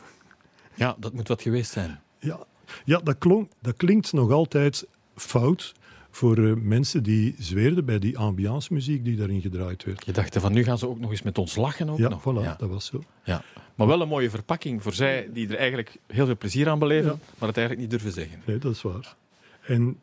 Ja, 0.75 0.95
dat 0.99 1.13
moet 1.13 1.27
wat 1.27 1.41
geweest 1.41 1.71
zijn. 1.71 1.99
Ja, 2.19 2.45
ja 2.85 2.97
dat, 3.03 3.17
klonk, 3.17 3.51
dat 3.61 3.75
klinkt 3.77 4.13
nog 4.13 4.31
altijd 4.31 4.85
fout 5.15 5.73
voor 6.11 6.37
eh, 6.37 6.53
mensen 6.53 7.03
die 7.03 7.35
zweerden 7.39 7.85
bij 7.85 7.99
die 7.99 8.17
ambiancemuziek 8.17 9.03
die 9.05 9.15
daarin 9.15 9.41
gedraaid 9.41 9.83
werd. 9.83 10.05
Je 10.05 10.11
dacht 10.11 10.37
van 10.37 10.53
nu 10.53 10.63
gaan 10.63 10.77
ze 10.77 10.87
ook 10.87 10.99
nog 10.99 11.11
eens 11.11 11.21
met 11.21 11.37
ons 11.37 11.55
lachen. 11.55 11.89
Ook 11.89 11.97
Ja, 11.97 12.09
nog. 12.09 12.21
voilà, 12.21 12.43
Ja. 12.43 12.55
dat 12.59 12.69
was 12.69 12.85
zo. 12.85 13.03
Ja. 13.23 13.43
Maar 13.75 13.87
wel 13.87 14.01
een 14.01 14.07
mooie 14.07 14.29
verpakking 14.29 14.83
voor 14.83 14.93
zij 14.93 15.29
die 15.33 15.47
er 15.49 15.55
eigenlijk 15.57 15.97
heel 16.07 16.25
veel 16.25 16.37
plezier 16.37 16.69
aan 16.69 16.79
beleven, 16.79 17.11
Ja. 17.11 17.17
maar 17.37 17.47
het 17.47 17.57
eigenlijk 17.57 17.79
niet 17.89 17.89
durven 18.01 18.19
zeggen. 18.21 18.41
Nee, 18.45 18.57
dat 18.57 18.71
is 18.75 18.81
waar. 18.81 19.15
En 19.61 19.97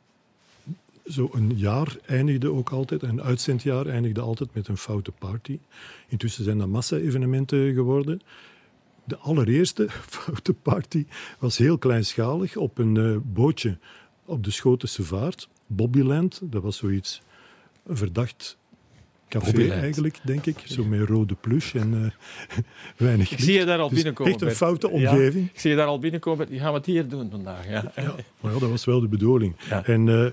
zo 1.07 1.31
een 1.33 1.53
jaar 1.57 1.97
eindigde 2.07 2.53
ook 2.53 2.71
altijd, 2.71 3.03
een 3.03 3.23
uitzendjaar 3.23 3.87
eindigde 3.87 4.21
altijd 4.21 4.55
met 4.55 4.69
een 4.69 4.77
foute 4.77 5.13
party. 5.13 5.59
Intussen 6.09 6.45
zijn 6.45 6.59
dat 6.59 6.69
massa-evenementen 6.69 7.75
geworden. 7.75 8.21
De 9.05 9.17
allereerste 9.17 9.87
foute 10.09 10.55
party 10.55 11.07
was 11.39 11.59
heel 11.59 11.79
kleinschalig 11.79 12.57
op 12.57 12.79
een 12.79 12.97
eh, 12.97 13.17
bootje 13.23 13.79
op 14.25 14.45
de 14.45 14.51
Schotense 14.51 15.03
vaart. 15.03 15.49
Bobbyland, 15.67 16.41
dat 16.43 16.63
was 16.63 16.77
zoiets, 16.77 17.23
een 17.87 17.97
verdacht 17.97 18.57
café 19.29 19.45
Bobbyland. 19.47 19.81
eigenlijk, 19.81 20.19
denk 20.25 20.47
ik. 20.47 20.59
Zo 20.65 20.85
met 20.85 21.09
rode 21.09 21.35
plush 21.35 21.75
en 21.75 21.95
eh, 22.49 22.59
weinig 23.07 23.31
Ik 23.31 23.39
zie 23.41 23.59
je 23.59 23.65
daar 23.65 23.79
al 23.79 23.87
Dus 23.89 23.95
binnenkomen. 23.97 24.33
echt 24.33 24.41
een 24.43 24.47
Bert. 24.49 24.59
foute 24.59 24.87
Ja, 24.89 24.93
omgeving. 25.13 25.51
ik 25.53 25.61
zie 25.61 25.71
je 25.71 25.77
daar 25.77 25.87
al 25.87 25.99
binnenkomen. 25.99 26.47
Die 26.49 26.59
gaan 26.61 26.71
we 26.71 26.77
het 26.77 26.87
hier 26.87 27.09
doen 27.09 27.31
vandaag. 27.31 27.69
Ja. 27.69 27.93
Ja, 27.97 28.15
maar 28.41 28.53
ja, 28.53 28.59
dat 28.59 28.71
was 28.71 28.85
wel 28.85 29.01
de 29.01 29.09
bedoeling. 29.09 29.57
En 29.85 30.09
eh, 30.09 30.31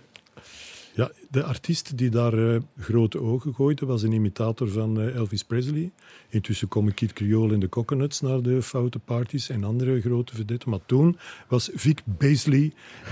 ja, 0.93 1.11
de 1.29 1.43
artiest 1.43 1.97
die 1.97 2.09
daar 2.09 2.53
eh, 2.53 2.59
grote 2.79 3.21
ogen 3.21 3.53
gooide, 3.53 3.85
was 3.85 4.03
een 4.03 4.11
imitator 4.11 4.69
van 4.69 5.01
eh, 5.01 5.15
Elvis 5.15 5.43
Presley. 5.43 5.91
Intussen 6.29 6.67
komen 6.67 6.93
Kid 6.93 7.13
Creole 7.13 7.53
en 7.53 7.59
de 7.59 7.69
Coconuts 7.69 8.21
naar 8.21 8.41
de 8.41 8.61
foute 8.61 8.99
parties 8.99 9.49
en 9.49 9.63
andere 9.63 10.01
grote 10.01 10.35
vedetten. 10.35 10.69
Maar 10.69 10.79
toen 10.85 11.17
was 11.47 11.69
Vic 11.73 11.99
Beasley 12.05 12.71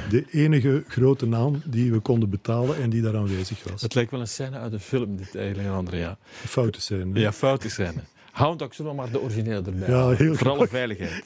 de 0.09 0.25
enige 0.31 0.83
grote 0.87 1.25
naam 1.25 1.61
die 1.65 1.91
we 1.91 1.99
konden 1.99 2.29
betalen 2.29 2.75
en 2.77 2.89
die 2.89 3.01
daar 3.01 3.15
aanwezig 3.17 3.63
was. 3.71 3.81
Het 3.81 3.93
lijkt 3.95 4.11
wel 4.11 4.19
een 4.19 4.27
scène 4.27 4.57
uit 4.57 4.73
een 4.73 4.79
film, 4.79 5.15
dit 5.17 5.35
eigenlijk, 5.35 5.69
André. 5.69 5.97
Ja, 5.97 6.17
De 6.41 6.47
foute 6.47 6.81
zijn. 6.81 7.13
hè. 7.15 7.19
ja 7.19 7.33
foute 7.33 7.69
scène. 7.69 8.03
Hound 8.31 8.59
Dog, 8.59 8.73
zullen 8.73 8.91
we 8.91 8.97
maar 8.97 9.11
de 9.11 9.21
originele 9.21 9.61
erbij 9.65 9.89
Ja, 9.89 10.09
heel 10.09 10.35
Voor 10.35 10.47
alle 10.47 10.57
graag. 10.57 10.69
veiligheid. 10.69 11.23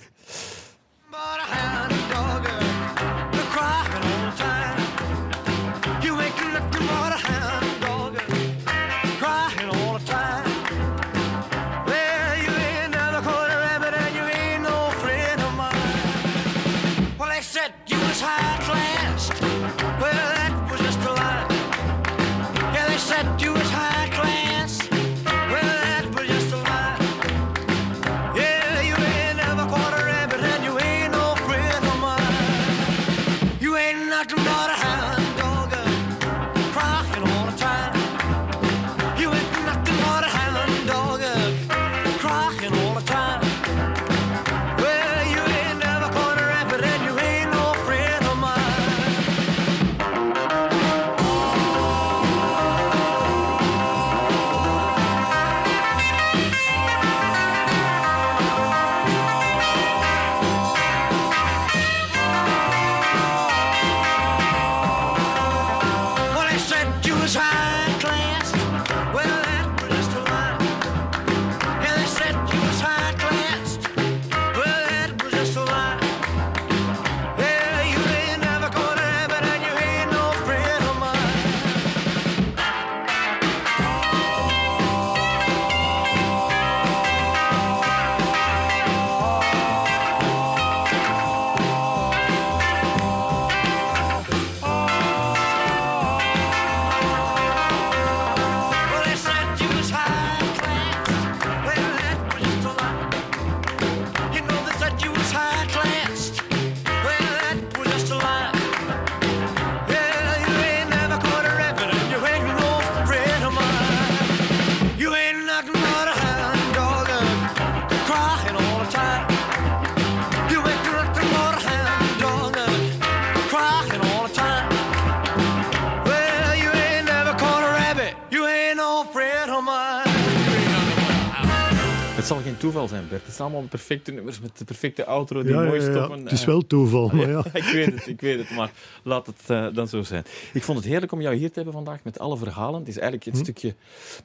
Toeval 132.74 132.88
zijn, 132.98 133.08
Bert. 133.10 133.26
Het 133.26 133.36
zijn 133.36 133.48
allemaal 133.52 133.68
perfecte 133.70 134.12
nummers 134.12 134.40
met 134.40 134.58
de 134.58 134.66
perfecte 134.66 135.06
outro 135.06 135.42
die 135.44 135.52
Ja, 135.52 135.64
mooi 135.64 135.82
ja. 135.82 136.10
Het 136.12 136.32
is 136.32 136.40
Eh, 136.42 136.46
wel 136.48 136.68
toeval, 136.68 137.10
maar 137.10 137.30
ja. 137.30 137.46
ik 137.54 137.64
weet 137.64 137.86
het, 137.94 138.08
ik 138.08 138.22
weet 138.22 138.38
het, 138.40 138.50
maar 138.50 138.72
laat 139.04 139.26
het 139.26 139.42
eh, 139.48 139.68
dan 139.74 139.88
zo 139.88 140.04
zijn. 140.04 140.24
Ik 140.54 140.64
vond 140.64 140.78
het 140.78 140.88
heerlijk 140.88 141.12
om 141.12 141.22
jou 141.22 141.36
hier 141.36 141.48
te 141.48 141.54
hebben 141.56 141.74
vandaag 141.74 142.04
met 142.04 142.20
alle 142.20 142.38
verhalen. 142.38 142.80
Het 142.80 142.88
is 142.90 142.98
eigenlijk 142.98 143.26
een 143.36 143.42
stukje 143.44 143.76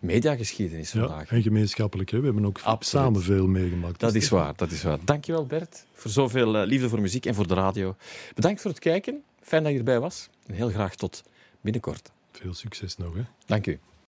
mediageschiedenis 0.00 0.92
Hm? 0.92 0.98
vandaag. 0.98 1.30
En 1.30 1.42
gemeenschappelijk, 1.42 2.10
hè. 2.10 2.18
we 2.18 2.24
hebben 2.24 2.44
ook 2.46 2.60
Absoluut. 2.62 3.04
samen 3.04 3.22
veel 3.22 3.46
meegemaakt. 3.46 4.00
Dat 4.00 4.14
is 4.14 4.28
waar, 4.28 4.52
dat 4.56 4.70
is 4.70 4.82
waar. 4.82 4.98
Dankjewel 5.04 5.46
Bert 5.46 5.84
voor 5.94 6.10
zoveel 6.10 6.56
eh, 6.56 6.66
liefde 6.66 6.88
voor 6.88 7.00
muziek 7.00 7.26
en 7.26 7.34
voor 7.34 7.46
de 7.48 7.54
radio. 7.54 7.96
Bedankt 8.34 8.60
voor 8.60 8.70
het 8.70 8.80
kijken. 8.80 9.22
Fijn 9.42 9.62
dat 9.62 9.72
je 9.72 9.78
erbij 9.78 10.00
was. 10.00 10.28
En 10.46 10.54
heel 10.54 10.68
graag 10.70 10.94
tot 10.94 11.22
binnenkort. 11.60 12.10
Veel 12.32 12.54
succes 12.54 12.96
nog. 12.96 13.14
Hè. 13.14 13.22
Dank 13.46 13.66
u. 13.66 13.78